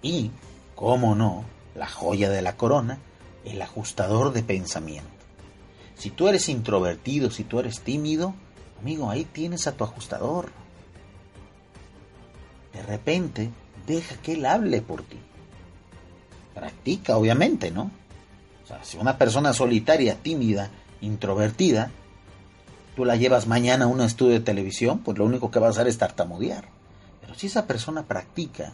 y, 0.02 0.32
cómo 0.76 1.16
no, 1.16 1.44
la 1.76 1.88
joya 1.88 2.30
de 2.30 2.42
la 2.42 2.58
corona, 2.58 3.00
el 3.44 3.62
ajustador 3.62 4.34
de 4.34 4.44
pensamiento. 4.44 5.10
Si 5.96 6.10
tú 6.10 6.28
eres 6.28 6.50
introvertido, 6.50 7.32
si 7.32 7.44
tú 7.44 7.60
eres 7.60 7.82
tímido, 7.82 8.34
amigo, 8.82 9.10
ahí 9.10 9.26
tienes 9.26 9.68
a 9.68 9.74
tu 9.74 9.84
ajustador. 9.84 10.52
De 12.74 12.82
repente, 12.84 13.52
deja 13.88 14.16
que 14.18 14.34
él 14.34 14.46
hable 14.46 14.82
por 14.82 15.04
ti. 15.04 15.20
Practica, 16.56 17.18
obviamente, 17.18 17.70
¿no? 17.70 17.92
O 18.64 18.68
sea, 18.68 18.84
si 18.84 18.98
una 18.98 19.20
persona 19.20 19.54
solitaria, 19.54 20.16
tímida, 20.16 20.72
introvertida, 21.02 21.92
tú 22.96 23.06
la 23.06 23.16
llevas 23.16 23.46
mañana 23.46 23.86
a 23.86 23.88
un 23.88 24.02
estudio 24.02 24.34
de 24.34 24.40
televisión, 24.40 25.00
pues 25.00 25.18
lo 25.18 25.26
único 25.26 25.52
que 25.52 25.60
va 25.60 25.68
a 25.68 25.70
hacer 25.70 25.88
es 25.88 26.00
tartamudear. 26.00 26.70
Pero 27.22 27.36
si 27.36 27.48
esa 27.48 27.68
persona 27.68 28.04
practica, 28.04 28.74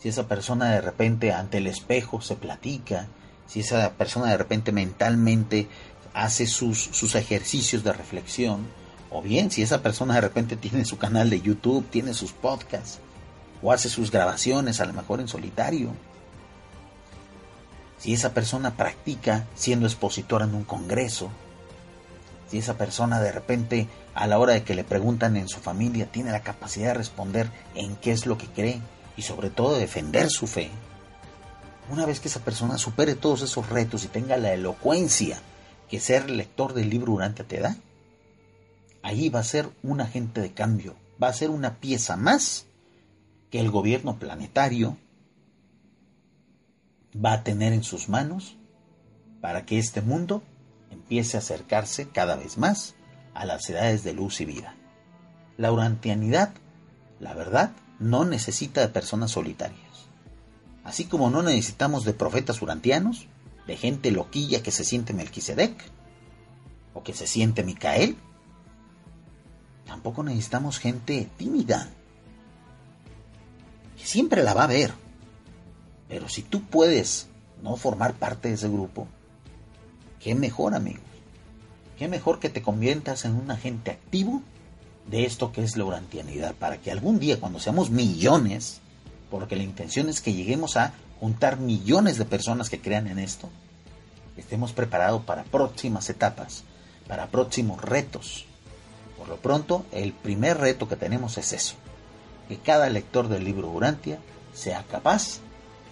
si 0.00 0.08
esa 0.08 0.26
persona 0.26 0.72
de 0.72 0.80
repente 0.80 1.32
ante 1.32 1.58
el 1.58 1.66
espejo 1.66 2.20
se 2.20 2.34
platica, 2.34 3.06
si 3.46 3.60
esa 3.60 3.92
persona 3.92 4.30
de 4.30 4.38
repente 4.38 4.72
mentalmente 4.72 5.68
hace 6.14 6.46
sus, 6.46 6.78
sus 6.78 7.14
ejercicios 7.14 7.84
de 7.84 7.92
reflexión, 7.92 8.66
o 9.10 9.22
bien 9.22 9.50
si 9.50 9.62
esa 9.62 9.82
persona 9.82 10.14
de 10.14 10.22
repente 10.22 10.56
tiene 10.56 10.84
su 10.84 10.98
canal 10.98 11.30
de 11.30 11.40
YouTube, 11.40 11.86
tiene 11.90 12.14
sus 12.14 12.32
podcasts, 12.32 12.98
o 13.62 13.72
hace 13.72 13.88
sus 13.88 14.10
grabaciones 14.10 14.80
a 14.80 14.86
lo 14.86 14.92
mejor 14.92 15.20
en 15.20 15.28
solitario, 15.28 15.90
si 17.98 18.12
esa 18.12 18.34
persona 18.34 18.76
practica 18.76 19.46
siendo 19.54 19.86
expositora 19.86 20.44
en 20.44 20.54
un 20.54 20.64
congreso, 20.64 21.30
si 22.50 22.58
esa 22.58 22.78
persona 22.78 23.20
de 23.20 23.32
repente 23.32 23.88
a 24.14 24.26
la 24.26 24.38
hora 24.38 24.52
de 24.52 24.62
que 24.62 24.74
le 24.74 24.84
preguntan 24.84 25.36
en 25.36 25.48
su 25.48 25.60
familia 25.60 26.06
tiene 26.06 26.30
la 26.30 26.42
capacidad 26.42 26.88
de 26.88 26.94
responder 26.94 27.50
en 27.74 27.96
qué 27.96 28.12
es 28.12 28.26
lo 28.26 28.38
que 28.38 28.46
cree 28.46 28.80
y 29.16 29.22
sobre 29.22 29.50
todo 29.50 29.76
defender 29.76 30.30
su 30.30 30.46
fe, 30.46 30.70
una 31.90 32.06
vez 32.06 32.20
que 32.20 32.28
esa 32.28 32.40
persona 32.40 32.78
supere 32.78 33.14
todos 33.14 33.42
esos 33.42 33.68
retos 33.68 34.04
y 34.04 34.08
tenga 34.08 34.36
la 34.36 34.52
elocuencia 34.52 35.38
que 35.88 36.00
ser 36.00 36.30
lector 36.30 36.74
del 36.74 36.90
libro 36.90 37.12
durante 37.12 37.44
te 37.44 37.60
da, 37.60 37.76
ahí 39.02 39.28
va 39.28 39.40
a 39.40 39.44
ser 39.44 39.68
un 39.82 40.00
agente 40.00 40.40
de 40.40 40.52
cambio, 40.52 40.96
va 41.22 41.28
a 41.28 41.32
ser 41.32 41.50
una 41.50 41.76
pieza 41.76 42.16
más 42.16 42.66
que 43.50 43.60
el 43.60 43.70
gobierno 43.70 44.18
planetario 44.18 44.96
va 47.24 47.32
a 47.32 47.44
tener 47.44 47.72
en 47.72 47.82
sus 47.82 48.08
manos 48.08 48.56
para 49.40 49.64
que 49.64 49.78
este 49.78 50.00
mundo 50.00 50.42
empiece 50.90 51.36
a 51.36 51.40
acercarse 51.40 52.08
cada 52.08 52.36
vez 52.36 52.58
más 52.58 52.94
a 53.34 53.44
las 53.44 53.68
edades 53.68 54.02
de 54.02 54.12
luz 54.12 54.40
y 54.40 54.44
vida. 54.44 54.74
La 55.56 55.72
urantianidad, 55.72 56.52
la 57.20 57.34
verdad, 57.34 57.72
no 57.98 58.24
necesita 58.24 58.80
de 58.80 58.88
personas 58.88 59.30
solitarias. 59.30 59.80
Así 60.84 61.04
como 61.04 61.30
no 61.30 61.42
necesitamos 61.42 62.04
de 62.04 62.12
profetas 62.12 62.62
urantianos, 62.62 63.26
de 63.66 63.76
gente 63.76 64.10
loquilla 64.10 64.62
que 64.62 64.70
se 64.70 64.84
siente 64.84 65.12
Melquisedec 65.12 65.74
o 66.94 67.02
que 67.02 67.12
se 67.12 67.26
siente 67.26 67.64
Micael, 67.64 68.16
tampoco 69.84 70.22
necesitamos 70.22 70.78
gente 70.78 71.28
tímida, 71.36 71.88
que 73.98 74.06
siempre 74.06 74.42
la 74.42 74.54
va 74.54 74.64
a 74.64 74.68
ver. 74.68 75.05
Pero 76.08 76.28
si 76.28 76.42
tú 76.42 76.62
puedes 76.62 77.28
no 77.62 77.76
formar 77.76 78.14
parte 78.14 78.48
de 78.48 78.54
ese 78.54 78.68
grupo, 78.68 79.08
qué 80.20 80.34
mejor, 80.34 80.74
amigos. 80.74 81.02
Qué 81.98 82.08
mejor 82.08 82.40
que 82.40 82.50
te 82.50 82.62
conviertas 82.62 83.24
en 83.24 83.34
un 83.34 83.50
agente 83.50 83.90
activo 83.90 84.42
de 85.06 85.24
esto 85.24 85.52
que 85.52 85.62
es 85.62 85.76
la 85.76 85.84
urantianidad, 85.84 86.54
para 86.54 86.78
que 86.78 86.90
algún 86.90 87.18
día 87.18 87.40
cuando 87.40 87.58
seamos 87.58 87.90
millones, 87.90 88.80
porque 89.30 89.56
la 89.56 89.62
intención 89.62 90.08
es 90.08 90.20
que 90.20 90.34
lleguemos 90.34 90.76
a 90.76 90.92
juntar 91.20 91.58
millones 91.58 92.18
de 92.18 92.24
personas 92.24 92.68
que 92.68 92.80
crean 92.80 93.06
en 93.06 93.18
esto, 93.18 93.48
estemos 94.36 94.72
preparados 94.72 95.22
para 95.22 95.44
próximas 95.44 96.10
etapas, 96.10 96.64
para 97.08 97.28
próximos 97.28 97.80
retos. 97.80 98.46
Por 99.16 99.28
lo 99.28 99.36
pronto, 99.36 99.86
el 99.92 100.12
primer 100.12 100.58
reto 100.58 100.88
que 100.88 100.96
tenemos 100.96 101.38
es 101.38 101.52
eso, 101.52 101.76
que 102.48 102.58
cada 102.58 102.90
lector 102.90 103.28
del 103.28 103.44
libro 103.44 103.70
Urantia 103.70 104.18
sea 104.52 104.82
capaz 104.84 105.40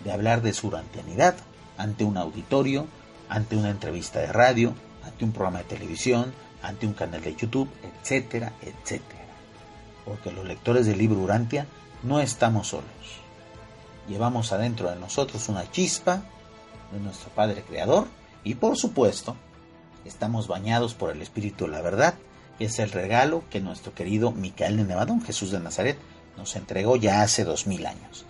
de 0.04 0.12
hablar 0.12 0.42
de 0.42 0.52
su 0.52 0.68
urantianidad 0.68 1.34
ante 1.76 2.04
un 2.04 2.16
auditorio, 2.16 2.86
ante 3.28 3.56
una 3.56 3.70
entrevista 3.70 4.20
de 4.20 4.32
radio, 4.32 4.74
ante 5.04 5.24
un 5.24 5.32
programa 5.32 5.58
de 5.58 5.64
televisión, 5.64 6.32
ante 6.62 6.86
un 6.86 6.94
canal 6.94 7.22
de 7.22 7.34
YouTube, 7.34 7.68
etcétera, 7.82 8.52
etcétera. 8.62 9.24
Porque 10.04 10.30
los 10.30 10.44
lectores 10.44 10.86
del 10.86 10.98
libro 10.98 11.18
Urantia 11.18 11.66
no 12.02 12.20
estamos 12.20 12.68
solos. 12.68 12.84
Llevamos 14.08 14.52
adentro 14.52 14.90
de 14.90 14.96
nosotros 14.96 15.48
una 15.48 15.70
chispa 15.70 16.22
de 16.92 17.00
nuestro 17.00 17.30
Padre 17.30 17.62
Creador 17.62 18.06
y 18.44 18.54
por 18.54 18.76
supuesto 18.76 19.36
estamos 20.04 20.46
bañados 20.46 20.94
por 20.94 21.10
el 21.10 21.22
Espíritu 21.22 21.64
de 21.64 21.70
la 21.70 21.80
Verdad, 21.80 22.14
que 22.58 22.66
es 22.66 22.78
el 22.78 22.92
regalo 22.92 23.42
que 23.50 23.60
nuestro 23.60 23.94
querido 23.94 24.30
Micael 24.30 24.76
de 24.76 24.84
Nevadón, 24.84 25.22
Jesús 25.22 25.50
de 25.50 25.60
Nazaret, 25.60 25.98
nos 26.36 26.54
entregó 26.56 26.96
ya 26.96 27.22
hace 27.22 27.44
dos 27.44 27.66
mil 27.66 27.86
años. 27.86 28.26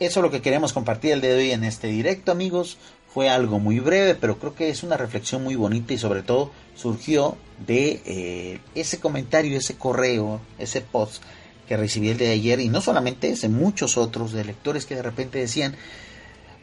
Eso 0.00 0.20
es 0.20 0.24
lo 0.24 0.30
que 0.30 0.42
queremos 0.42 0.72
compartir 0.72 1.12
el 1.12 1.20
día 1.20 1.30
de 1.30 1.36
hoy 1.36 1.50
en 1.52 1.62
este 1.62 1.86
directo, 1.86 2.32
amigos. 2.32 2.78
Fue 3.12 3.30
algo 3.30 3.60
muy 3.60 3.78
breve, 3.78 4.16
pero 4.16 4.40
creo 4.40 4.56
que 4.56 4.68
es 4.68 4.82
una 4.82 4.96
reflexión 4.96 5.44
muy 5.44 5.54
bonita 5.54 5.94
y 5.94 5.98
sobre 5.98 6.22
todo 6.22 6.50
surgió 6.74 7.36
de 7.64 8.02
eh, 8.04 8.60
ese 8.74 8.98
comentario, 8.98 9.56
ese 9.56 9.76
correo, 9.76 10.40
ese 10.58 10.80
post 10.80 11.22
que 11.68 11.76
recibí 11.76 12.08
el 12.08 12.18
de 12.18 12.30
ayer 12.30 12.58
y 12.58 12.68
no 12.68 12.80
solamente 12.80 13.30
ese, 13.30 13.48
muchos 13.48 13.96
otros 13.96 14.32
de 14.32 14.44
lectores 14.44 14.84
que 14.84 14.96
de 14.96 15.02
repente 15.02 15.38
decían, 15.38 15.76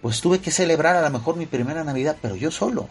pues 0.01 0.19
tuve 0.19 0.39
que 0.39 0.51
celebrar 0.51 0.97
a 0.97 1.01
lo 1.01 1.09
mejor 1.09 1.37
mi 1.37 1.45
primera 1.45 1.85
Navidad, 1.85 2.17
pero 2.21 2.35
yo 2.35 2.51
solo. 2.51 2.89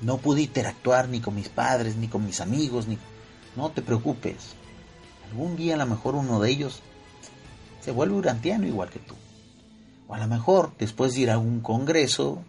No 0.00 0.18
pude 0.18 0.42
interactuar 0.42 1.08
ni 1.08 1.20
con 1.20 1.36
mis 1.36 1.48
padres, 1.48 1.94
ni 1.94 2.08
con 2.08 2.26
mis 2.26 2.40
amigos, 2.40 2.88
ni... 2.88 2.98
No 3.54 3.70
te 3.70 3.82
preocupes. 3.82 4.54
Algún 5.30 5.56
día 5.56 5.74
a 5.74 5.78
lo 5.78 5.86
mejor 5.86 6.16
uno 6.16 6.40
de 6.40 6.50
ellos 6.50 6.82
se 7.84 7.92
vuelve 7.92 8.16
urantiano 8.16 8.66
igual 8.66 8.90
que 8.90 8.98
tú. 8.98 9.14
O 10.08 10.14
a 10.14 10.18
lo 10.18 10.26
mejor 10.26 10.72
después 10.78 11.14
de 11.14 11.20
ir 11.20 11.30
a 11.30 11.38
un 11.38 11.60
congreso, 11.60 12.42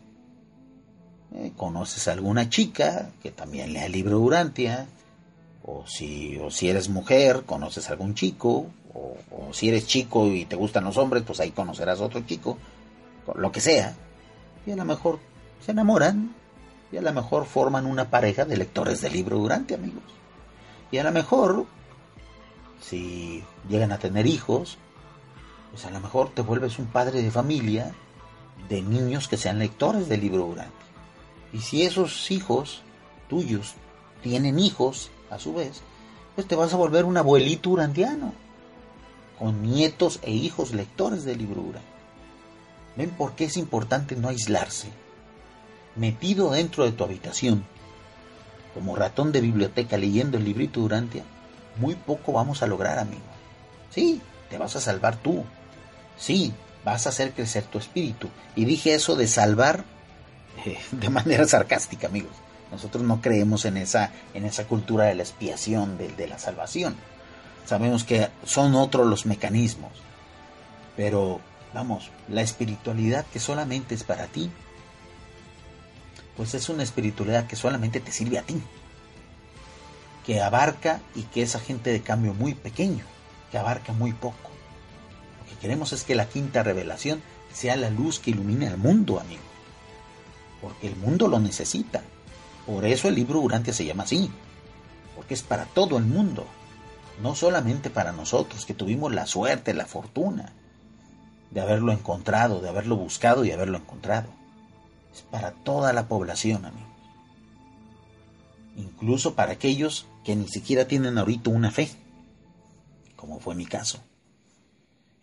eh, 1.35 1.51
conoces 1.55 2.07
a 2.07 2.13
alguna 2.13 2.49
chica 2.49 3.11
que 3.21 3.31
también 3.31 3.73
lea 3.73 3.85
el 3.85 3.91
libro 3.91 4.19
Urantia, 4.19 4.87
o 5.63 5.85
si, 5.85 6.37
o 6.37 6.49
si 6.49 6.69
eres 6.69 6.89
mujer, 6.89 7.43
conoces 7.45 7.89
a 7.89 7.93
algún 7.93 8.15
chico, 8.15 8.67
o, 8.93 9.17
o, 9.29 9.53
si 9.53 9.69
eres 9.69 9.85
chico 9.85 10.27
y 10.27 10.45
te 10.45 10.55
gustan 10.55 10.85
los 10.85 10.97
hombres, 10.97 11.23
pues 11.23 11.39
ahí 11.41 11.51
conocerás 11.51 11.99
a 11.99 12.05
otro 12.05 12.21
chico, 12.21 12.57
lo 13.35 13.51
que 13.51 13.61
sea, 13.61 13.93
y 14.65 14.71
a 14.71 14.75
lo 14.75 14.85
mejor 14.85 15.19
se 15.63 15.71
enamoran, 15.71 16.33
y 16.91 16.97
a 16.97 17.01
lo 17.01 17.13
mejor 17.13 17.45
forman 17.45 17.85
una 17.85 18.09
pareja 18.09 18.45
de 18.45 18.57
lectores 18.57 19.01
del 19.01 19.13
libro 19.13 19.37
Urantia, 19.37 19.77
amigos. 19.77 20.03
Y 20.91 20.97
a 20.97 21.03
lo 21.03 21.11
mejor, 21.11 21.65
si 22.81 23.43
llegan 23.67 23.91
a 23.91 23.99
tener 23.99 24.25
hijos, 24.25 24.77
a 25.85 25.91
lo 25.91 25.99
mejor 25.99 26.31
te 26.31 26.41
vuelves 26.41 26.79
un 26.79 26.87
padre 26.87 27.21
de 27.21 27.31
familia 27.31 27.93
de 28.67 28.81
niños 28.81 29.27
que 29.27 29.37
sean 29.37 29.59
lectores 29.59 30.09
del 30.09 30.21
libro 30.21 30.45
Urantia. 30.45 30.73
Y 31.53 31.59
si 31.59 31.83
esos 31.83 32.29
hijos 32.31 32.81
tuyos 33.27 33.75
tienen 34.21 34.59
hijos, 34.59 35.11
a 35.29 35.39
su 35.39 35.53
vez, 35.53 35.81
pues 36.35 36.47
te 36.47 36.55
vas 36.55 36.73
a 36.73 36.77
volver 36.77 37.05
un 37.05 37.17
abuelito 37.17 37.69
urantiano, 37.69 38.33
con 39.37 39.61
nietos 39.61 40.19
e 40.23 40.31
hijos 40.31 40.73
lectores 40.73 41.23
del 41.23 41.37
libro 41.37 41.61
Urantia. 41.61 41.89
¿Ven 42.95 43.11
por 43.11 43.33
qué 43.33 43.45
es 43.45 43.57
importante 43.57 44.15
no 44.15 44.29
aislarse? 44.29 44.89
Metido 45.95 46.51
dentro 46.51 46.83
de 46.83 46.91
tu 46.91 47.03
habitación, 47.03 47.63
como 48.73 48.95
ratón 48.95 49.31
de 49.31 49.41
biblioteca 49.41 49.97
leyendo 49.97 50.37
el 50.37 50.45
librito 50.45 50.81
Urantia, 50.81 51.23
muy 51.77 51.95
poco 51.95 52.33
vamos 52.33 52.61
a 52.61 52.67
lograr, 52.67 52.99
amigo. 52.99 53.21
Sí, 53.89 54.21
te 54.49 54.57
vas 54.57 54.75
a 54.75 54.81
salvar 54.81 55.17
tú. 55.17 55.43
Sí, 56.19 56.53
vas 56.83 57.05
a 57.05 57.09
hacer 57.09 57.31
crecer 57.31 57.63
tu 57.63 57.79
espíritu. 57.79 58.29
Y 58.55 58.65
dije 58.65 58.93
eso 58.93 59.15
de 59.15 59.27
salvar 59.27 59.85
eh, 60.65 60.77
de 60.91 61.09
manera 61.09 61.47
sarcástica, 61.47 62.07
amigos. 62.07 62.33
Nosotros 62.71 63.03
no 63.03 63.21
creemos 63.21 63.65
en 63.65 63.77
esa, 63.77 64.11
en 64.33 64.45
esa 64.45 64.65
cultura 64.65 65.05
de 65.05 65.15
la 65.15 65.23
expiación, 65.23 65.97
de, 65.97 66.09
de 66.09 66.27
la 66.27 66.37
salvación. 66.37 66.95
Sabemos 67.65 68.03
que 68.03 68.29
son 68.45 68.75
otros 68.75 69.07
los 69.07 69.25
mecanismos. 69.25 69.91
Pero, 70.95 71.39
vamos, 71.73 72.11
la 72.27 72.41
espiritualidad 72.41 73.25
que 73.31 73.39
solamente 73.39 73.95
es 73.95 74.03
para 74.03 74.27
ti, 74.27 74.51
pues 76.35 76.53
es 76.53 76.69
una 76.69 76.83
espiritualidad 76.83 77.47
que 77.47 77.55
solamente 77.55 77.99
te 77.99 78.11
sirve 78.11 78.37
a 78.37 78.43
ti. 78.43 78.61
Que 80.25 80.41
abarca 80.41 80.99
y 81.15 81.23
que 81.23 81.41
es 81.41 81.55
agente 81.55 81.91
de 81.91 82.01
cambio 82.01 82.33
muy 82.33 82.53
pequeño, 82.53 83.05
que 83.51 83.57
abarca 83.57 83.93
muy 83.93 84.13
poco. 84.13 84.48
Queremos 85.61 85.93
es 85.93 86.03
que 86.03 86.15
la 86.15 86.27
quinta 86.27 86.63
revelación 86.63 87.21
sea 87.53 87.75
la 87.75 87.89
luz 87.89 88.19
que 88.19 88.31
ilumine 88.31 88.67
al 88.67 88.77
mundo, 88.77 89.19
amigo. 89.19 89.41
Porque 90.61 90.87
el 90.87 90.95
mundo 90.95 91.27
lo 91.27 91.39
necesita. 91.39 92.01
Por 92.65 92.85
eso 92.85 93.07
el 93.07 93.15
libro 93.15 93.39
Urantia 93.39 93.73
se 93.73 93.85
llama 93.85 94.03
así. 94.03 94.29
Porque 95.15 95.33
es 95.33 95.43
para 95.43 95.65
todo 95.65 95.97
el 95.97 96.05
mundo. 96.05 96.45
No 97.21 97.35
solamente 97.35 97.89
para 97.89 98.11
nosotros 98.11 98.65
que 98.65 98.73
tuvimos 98.73 99.13
la 99.13 99.25
suerte, 99.25 99.73
la 99.73 99.85
fortuna 99.85 100.53
de 101.51 101.61
haberlo 101.61 101.91
encontrado, 101.91 102.61
de 102.61 102.69
haberlo 102.69 102.95
buscado 102.95 103.43
y 103.43 103.51
haberlo 103.51 103.77
encontrado. 103.77 104.29
Es 105.13 105.21
para 105.23 105.51
toda 105.51 105.93
la 105.93 106.07
población, 106.07 106.65
amigos. 106.65 106.89
Incluso 108.77 109.35
para 109.35 109.53
aquellos 109.53 110.05
que 110.23 110.35
ni 110.35 110.47
siquiera 110.47 110.87
tienen 110.87 111.17
ahorita 111.17 111.49
una 111.49 111.71
fe, 111.71 111.89
como 113.15 113.39
fue 113.39 113.55
mi 113.55 113.65
caso. 113.65 113.99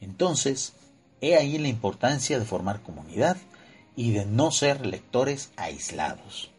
Entonces, 0.06 0.72
he 1.20 1.36
ahí 1.36 1.58
la 1.58 1.68
importancia 1.68 2.38
de 2.38 2.44
formar 2.44 2.80
comunidad 2.80 3.36
y 3.96 4.12
de 4.12 4.24
no 4.24 4.52
ser 4.52 4.86
lectores 4.86 5.50
aislados. 5.56 6.50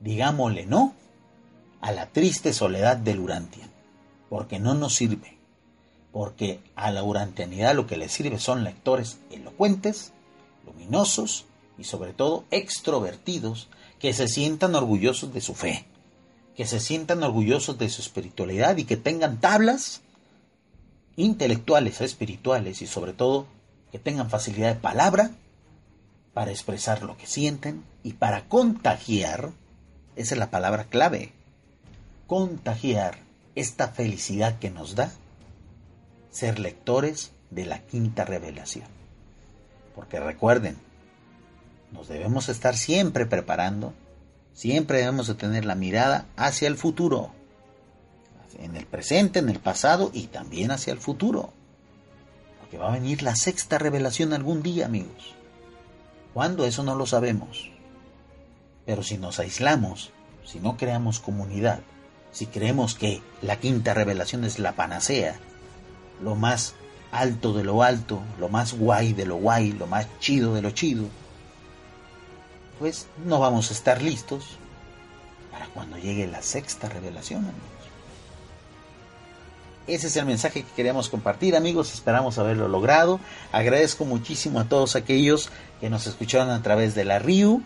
Digámosle 0.00 0.64
no 0.64 0.94
a 1.82 1.92
la 1.92 2.06
triste 2.06 2.54
soledad 2.54 2.96
del 2.96 3.20
Urantia, 3.20 3.68
porque 4.30 4.58
no 4.58 4.74
nos 4.74 4.94
sirve, 4.94 5.36
porque 6.10 6.60
a 6.74 6.90
la 6.90 7.02
urantianidad 7.02 7.74
lo 7.74 7.86
que 7.86 7.98
le 7.98 8.08
sirve 8.08 8.38
son 8.38 8.64
lectores 8.64 9.18
elocuentes, 9.30 10.12
luminosos 10.64 11.44
y 11.76 11.84
sobre 11.84 12.14
todo 12.14 12.44
extrovertidos 12.50 13.68
que 13.98 14.14
se 14.14 14.26
sientan 14.26 14.74
orgullosos 14.74 15.34
de 15.34 15.42
su 15.42 15.54
fe, 15.54 15.84
que 16.56 16.66
se 16.66 16.80
sientan 16.80 17.22
orgullosos 17.22 17.78
de 17.78 17.90
su 17.90 18.00
espiritualidad 18.00 18.78
y 18.78 18.84
que 18.84 18.96
tengan 18.96 19.38
tablas 19.38 20.00
intelectuales, 21.16 22.00
espirituales 22.00 22.82
y 22.82 22.86
sobre 22.86 23.12
todo 23.12 23.46
que 23.92 23.98
tengan 23.98 24.30
facilidad 24.30 24.74
de 24.74 24.80
palabra 24.80 25.30
para 26.32 26.50
expresar 26.50 27.02
lo 27.02 27.16
que 27.16 27.26
sienten 27.26 27.84
y 28.02 28.14
para 28.14 28.48
contagiar, 28.48 29.50
esa 30.16 30.34
es 30.34 30.38
la 30.38 30.50
palabra 30.50 30.84
clave, 30.84 31.32
contagiar 32.26 33.18
esta 33.54 33.88
felicidad 33.88 34.58
que 34.58 34.70
nos 34.70 34.94
da 34.94 35.10
ser 36.30 36.58
lectores 36.58 37.32
de 37.50 37.66
la 37.66 37.80
quinta 37.80 38.24
revelación. 38.24 38.86
Porque 39.94 40.20
recuerden, 40.20 40.76
nos 41.92 42.08
debemos 42.08 42.48
estar 42.48 42.76
siempre 42.76 43.26
preparando, 43.26 43.92
siempre 44.54 44.98
debemos 44.98 45.26
de 45.26 45.34
tener 45.34 45.64
la 45.64 45.74
mirada 45.74 46.26
hacia 46.36 46.68
el 46.68 46.76
futuro, 46.76 47.32
en 48.58 48.76
el 48.76 48.86
presente, 48.86 49.38
en 49.38 49.48
el 49.48 49.58
pasado 49.58 50.10
y 50.12 50.26
también 50.26 50.70
hacia 50.70 50.92
el 50.92 50.98
futuro. 50.98 51.52
Porque 52.60 52.78
va 52.78 52.88
a 52.88 52.92
venir 52.92 53.22
la 53.22 53.36
sexta 53.36 53.78
revelación 53.78 54.32
algún 54.32 54.62
día, 54.62 54.86
amigos. 54.86 55.34
¿Cuándo? 56.34 56.64
Eso 56.64 56.82
no 56.82 56.94
lo 56.94 57.06
sabemos. 57.06 57.70
Pero 58.86 59.02
si 59.02 59.18
nos 59.18 59.38
aislamos, 59.38 60.10
si 60.44 60.58
no 60.60 60.76
creamos 60.76 61.20
comunidad, 61.20 61.80
si 62.32 62.46
creemos 62.46 62.94
que 62.94 63.22
la 63.42 63.56
quinta 63.56 63.94
revelación 63.94 64.44
es 64.44 64.58
la 64.58 64.72
panacea, 64.72 65.36
lo 66.22 66.34
más 66.34 66.74
alto 67.12 67.52
de 67.52 67.64
lo 67.64 67.82
alto, 67.82 68.22
lo 68.38 68.48
más 68.48 68.74
guay 68.74 69.12
de 69.12 69.26
lo 69.26 69.36
guay, 69.36 69.72
lo 69.72 69.86
más 69.86 70.06
chido 70.20 70.54
de 70.54 70.62
lo 70.62 70.70
chido, 70.70 71.06
pues 72.78 73.08
no 73.26 73.40
vamos 73.40 73.70
a 73.70 73.74
estar 73.74 74.00
listos 74.00 74.56
para 75.50 75.66
cuando 75.66 75.98
llegue 75.98 76.26
la 76.26 76.42
sexta 76.42 76.88
revelación, 76.88 77.40
amigos. 77.40 77.79
Ese 79.90 80.06
es 80.06 80.16
el 80.16 80.24
mensaje 80.24 80.62
que 80.62 80.70
queríamos 80.76 81.08
compartir, 81.08 81.56
amigos. 81.56 81.92
Esperamos 81.92 82.38
haberlo 82.38 82.68
logrado. 82.68 83.18
Agradezco 83.50 84.04
muchísimo 84.04 84.60
a 84.60 84.64
todos 84.64 84.94
aquellos 84.94 85.50
que 85.80 85.90
nos 85.90 86.06
escucharon 86.06 86.50
a 86.50 86.62
través 86.62 86.94
de 86.94 87.04
la 87.04 87.18
RIU. 87.18 87.64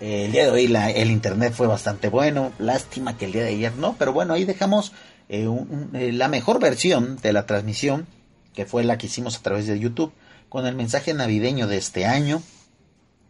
Eh, 0.00 0.24
el 0.24 0.32
día 0.32 0.44
de 0.44 0.50
hoy 0.50 0.64
el 0.94 1.10
internet 1.10 1.52
fue 1.52 1.66
bastante 1.66 2.08
bueno. 2.08 2.52
Lástima 2.58 3.18
que 3.18 3.26
el 3.26 3.32
día 3.32 3.42
de 3.42 3.50
ayer 3.50 3.76
no, 3.76 3.96
pero 3.98 4.14
bueno, 4.14 4.32
ahí 4.32 4.46
dejamos 4.46 4.92
eh, 5.28 5.46
eh, 5.92 6.12
la 6.12 6.28
mejor 6.28 6.58
versión 6.58 7.18
de 7.18 7.34
la 7.34 7.44
transmisión, 7.44 8.06
que 8.54 8.64
fue 8.64 8.82
la 8.82 8.96
que 8.96 9.08
hicimos 9.08 9.36
a 9.36 9.42
través 9.42 9.66
de 9.66 9.78
YouTube, 9.78 10.14
con 10.48 10.66
el 10.66 10.74
mensaje 10.74 11.12
navideño 11.12 11.66
de 11.66 11.76
este 11.76 12.06
año. 12.06 12.42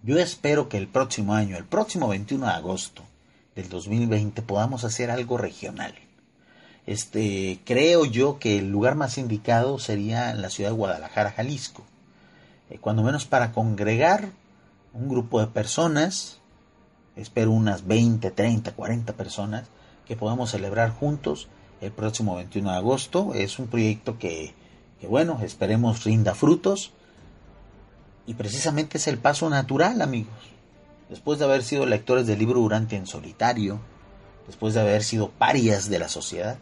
Yo 0.04 0.16
espero 0.20 0.68
que 0.68 0.76
el 0.76 0.86
próximo 0.86 1.34
año, 1.34 1.56
el 1.56 1.64
próximo 1.64 2.06
21 2.06 2.46
de 2.46 2.52
agosto 2.52 3.02
del 3.56 3.68
2020, 3.68 4.42
podamos 4.42 4.84
hacer 4.84 5.10
algo 5.10 5.38
regional. 5.38 5.92
Este, 6.88 7.60
creo 7.66 8.06
yo 8.06 8.38
que 8.38 8.56
el 8.56 8.70
lugar 8.70 8.94
más 8.94 9.18
indicado 9.18 9.78
sería 9.78 10.32
la 10.32 10.48
ciudad 10.48 10.70
de 10.70 10.76
Guadalajara, 10.76 11.32
Jalisco. 11.32 11.84
Eh, 12.70 12.78
cuando 12.78 13.02
menos 13.02 13.26
para 13.26 13.52
congregar 13.52 14.30
un 14.94 15.10
grupo 15.10 15.38
de 15.38 15.48
personas, 15.48 16.38
espero 17.14 17.50
unas 17.50 17.86
20, 17.86 18.30
30, 18.30 18.72
40 18.72 19.12
personas, 19.12 19.64
que 20.06 20.16
podamos 20.16 20.50
celebrar 20.50 20.88
juntos 20.88 21.48
el 21.82 21.92
próximo 21.92 22.36
21 22.36 22.70
de 22.70 22.76
agosto. 22.78 23.34
Es 23.34 23.58
un 23.58 23.66
proyecto 23.66 24.18
que, 24.18 24.54
que 24.98 25.06
bueno, 25.06 25.40
esperemos 25.42 26.04
rinda 26.04 26.34
frutos. 26.34 26.92
Y 28.24 28.32
precisamente 28.32 28.96
es 28.96 29.06
el 29.08 29.18
paso 29.18 29.50
natural, 29.50 30.00
amigos. 30.00 30.32
Después 31.10 31.38
de 31.38 31.44
haber 31.44 31.64
sido 31.64 31.84
lectores 31.84 32.26
del 32.26 32.38
libro 32.38 32.60
Durante 32.60 32.96
en 32.96 33.06
solitario, 33.06 33.78
después 34.46 34.72
de 34.72 34.80
haber 34.80 35.04
sido 35.04 35.28
parias 35.28 35.90
de 35.90 35.98
la 35.98 36.08
sociedad, 36.08 36.56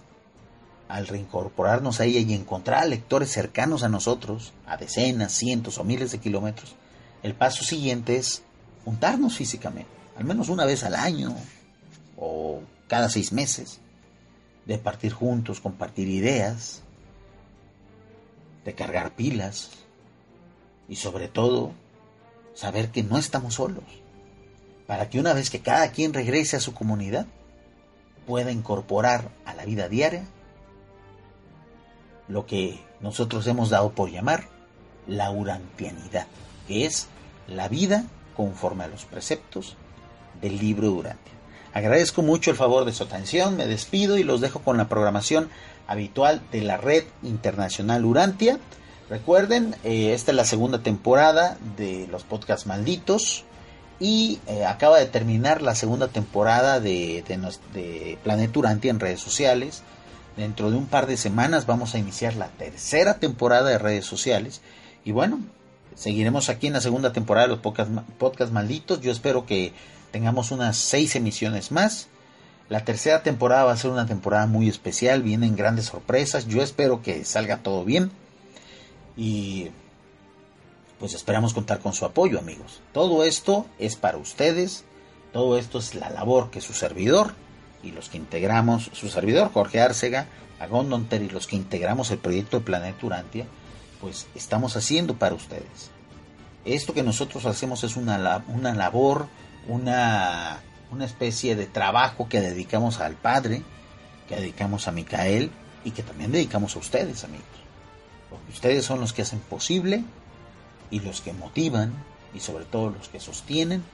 al 0.88 1.06
reincorporarnos 1.06 2.00
a 2.00 2.04
ella 2.04 2.20
y 2.20 2.34
encontrar 2.34 2.86
lectores 2.88 3.30
cercanos 3.30 3.82
a 3.82 3.88
nosotros, 3.88 4.52
a 4.66 4.76
decenas, 4.76 5.32
cientos 5.32 5.78
o 5.78 5.84
miles 5.84 6.12
de 6.12 6.18
kilómetros, 6.18 6.74
el 7.22 7.34
paso 7.34 7.64
siguiente 7.64 8.16
es 8.16 8.42
juntarnos 8.84 9.36
físicamente, 9.36 9.90
al 10.16 10.24
menos 10.24 10.48
una 10.48 10.64
vez 10.64 10.84
al 10.84 10.94
año 10.94 11.34
o 12.16 12.60
cada 12.88 13.08
seis 13.08 13.32
meses, 13.32 13.80
de 14.64 14.78
partir 14.78 15.12
juntos, 15.12 15.60
compartir 15.60 16.08
ideas, 16.08 16.82
de 18.64 18.74
cargar 18.74 19.14
pilas 19.14 19.70
y 20.88 20.96
sobre 20.96 21.28
todo 21.28 21.72
saber 22.54 22.90
que 22.90 23.02
no 23.02 23.18
estamos 23.18 23.54
solos, 23.54 23.84
para 24.86 25.08
que 25.08 25.18
una 25.18 25.34
vez 25.34 25.50
que 25.50 25.60
cada 25.60 25.90
quien 25.90 26.14
regrese 26.14 26.56
a 26.56 26.60
su 26.60 26.74
comunidad, 26.74 27.26
pueda 28.26 28.50
incorporar 28.50 29.30
a 29.44 29.54
la 29.54 29.64
vida 29.64 29.88
diaria 29.88 30.24
lo 32.28 32.46
que 32.46 32.80
nosotros 33.00 33.46
hemos 33.46 33.70
dado 33.70 33.90
por 33.90 34.10
llamar 34.10 34.48
la 35.06 35.30
urantianidad, 35.30 36.26
que 36.66 36.86
es 36.86 37.08
la 37.46 37.68
vida 37.68 38.04
conforme 38.36 38.84
a 38.84 38.88
los 38.88 39.04
preceptos 39.04 39.76
del 40.40 40.58
libro 40.58 40.90
Urantia. 40.92 41.32
Agradezco 41.72 42.22
mucho 42.22 42.50
el 42.50 42.56
favor 42.56 42.84
de 42.84 42.92
su 42.92 43.04
atención, 43.04 43.56
me 43.56 43.66
despido 43.66 44.16
y 44.16 44.24
los 44.24 44.40
dejo 44.40 44.60
con 44.60 44.76
la 44.76 44.88
programación 44.88 45.50
habitual 45.86 46.42
de 46.50 46.62
la 46.62 46.76
red 46.78 47.04
internacional 47.22 48.04
Urantia. 48.04 48.58
Recuerden, 49.08 49.76
eh, 49.84 50.12
esta 50.14 50.32
es 50.32 50.36
la 50.36 50.44
segunda 50.44 50.82
temporada 50.82 51.58
de 51.76 52.08
los 52.10 52.24
podcasts 52.24 52.66
malditos 52.66 53.44
y 54.00 54.40
eh, 54.46 54.64
acaba 54.64 54.98
de 54.98 55.06
terminar 55.06 55.62
la 55.62 55.74
segunda 55.74 56.08
temporada 56.08 56.80
de, 56.80 57.22
de, 57.26 57.38
de 57.72 58.18
Planeta 58.24 58.58
Urantia 58.58 58.90
en 58.90 59.00
redes 59.00 59.20
sociales. 59.20 59.82
Dentro 60.36 60.70
de 60.70 60.76
un 60.76 60.86
par 60.86 61.06
de 61.06 61.16
semanas 61.16 61.66
vamos 61.66 61.94
a 61.94 61.98
iniciar 61.98 62.36
la 62.36 62.48
tercera 62.48 63.18
temporada 63.18 63.70
de 63.70 63.78
redes 63.78 64.04
sociales 64.04 64.60
y 65.02 65.12
bueno, 65.12 65.40
seguiremos 65.94 66.50
aquí 66.50 66.66
en 66.66 66.74
la 66.74 66.82
segunda 66.82 67.12
temporada 67.12 67.46
de 67.46 67.54
los 67.54 67.60
podcast, 67.60 68.52
malditos. 68.52 69.00
Yo 69.00 69.10
espero 69.10 69.46
que 69.46 69.72
tengamos 70.10 70.50
unas 70.50 70.76
seis 70.76 71.16
emisiones 71.16 71.72
más. 71.72 72.08
La 72.68 72.84
tercera 72.84 73.22
temporada 73.22 73.64
va 73.64 73.72
a 73.72 73.76
ser 73.76 73.90
una 73.92 74.06
temporada 74.06 74.46
muy 74.46 74.68
especial, 74.68 75.22
vienen 75.22 75.56
grandes 75.56 75.86
sorpresas. 75.86 76.46
Yo 76.48 76.60
espero 76.60 77.00
que 77.00 77.24
salga 77.24 77.58
todo 77.58 77.84
bien. 77.84 78.10
Y 79.16 79.70
pues 80.98 81.14
esperamos 81.14 81.54
contar 81.54 81.78
con 81.78 81.94
su 81.94 82.04
apoyo, 82.04 82.38
amigos. 82.38 82.82
Todo 82.92 83.24
esto 83.24 83.64
es 83.78 83.96
para 83.96 84.18
ustedes. 84.18 84.84
Todo 85.32 85.56
esto 85.56 85.78
es 85.78 85.94
la 85.94 86.10
labor 86.10 86.50
que 86.50 86.60
su 86.60 86.74
servidor 86.74 87.32
y 87.86 87.92
los 87.92 88.08
que 88.08 88.18
integramos, 88.18 88.90
su 88.92 89.08
servidor 89.08 89.52
Jorge 89.52 89.80
Arcega, 89.80 90.26
Agón 90.58 91.06
Terry 91.06 91.26
y 91.26 91.30
los 91.30 91.46
que 91.46 91.56
integramos 91.56 92.10
el 92.10 92.18
proyecto 92.18 92.58
de 92.58 92.64
Planeta 92.64 93.06
Urantia, 93.06 93.46
pues 94.00 94.26
estamos 94.34 94.76
haciendo 94.76 95.14
para 95.14 95.34
ustedes. 95.34 95.90
Esto 96.64 96.94
que 96.94 97.04
nosotros 97.04 97.46
hacemos 97.46 97.84
es 97.84 97.96
una, 97.96 98.44
una 98.48 98.74
labor, 98.74 99.28
una, 99.68 100.60
una 100.90 101.04
especie 101.04 101.54
de 101.54 101.66
trabajo 101.66 102.28
que 102.28 102.40
dedicamos 102.40 103.00
al 103.00 103.14
Padre, 103.14 103.62
que 104.28 104.36
dedicamos 104.36 104.88
a 104.88 104.92
Micael 104.92 105.52
y 105.84 105.92
que 105.92 106.02
también 106.02 106.32
dedicamos 106.32 106.74
a 106.74 106.80
ustedes, 106.80 107.22
amigos. 107.22 107.46
Porque 108.28 108.50
ustedes 108.50 108.84
son 108.84 109.00
los 109.00 109.12
que 109.12 109.22
hacen 109.22 109.38
posible 109.38 110.02
y 110.90 111.00
los 111.00 111.20
que 111.20 111.32
motivan 111.32 111.92
y 112.34 112.40
sobre 112.40 112.64
todo 112.64 112.90
los 112.90 113.08
que 113.08 113.20
sostienen 113.20 113.84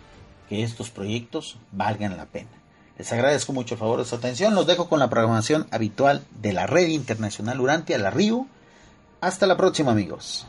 que 0.49 0.63
estos 0.63 0.89
proyectos 0.91 1.59
valgan 1.73 2.17
la 2.17 2.25
pena. 2.25 2.62
Les 3.03 3.13
agradezco 3.13 3.53
mucho 3.53 3.75
el 3.75 3.81
favor 3.81 3.99
de 3.99 4.05
su 4.05 4.15
atención. 4.15 4.55
Los 4.55 4.69
dejo 4.69 4.89
con 4.89 5.01
la 5.01 5.11
programación 5.11 5.67
habitual 5.73 6.23
de 6.41 6.53
la 6.53 6.69
Red 6.69 6.87
Internacional 6.87 7.61
Urantia, 7.61 7.99
la. 7.99 8.47
Hasta 9.21 9.49
la 9.49 9.57
próxima, 9.57 9.91
amigos. 9.91 10.47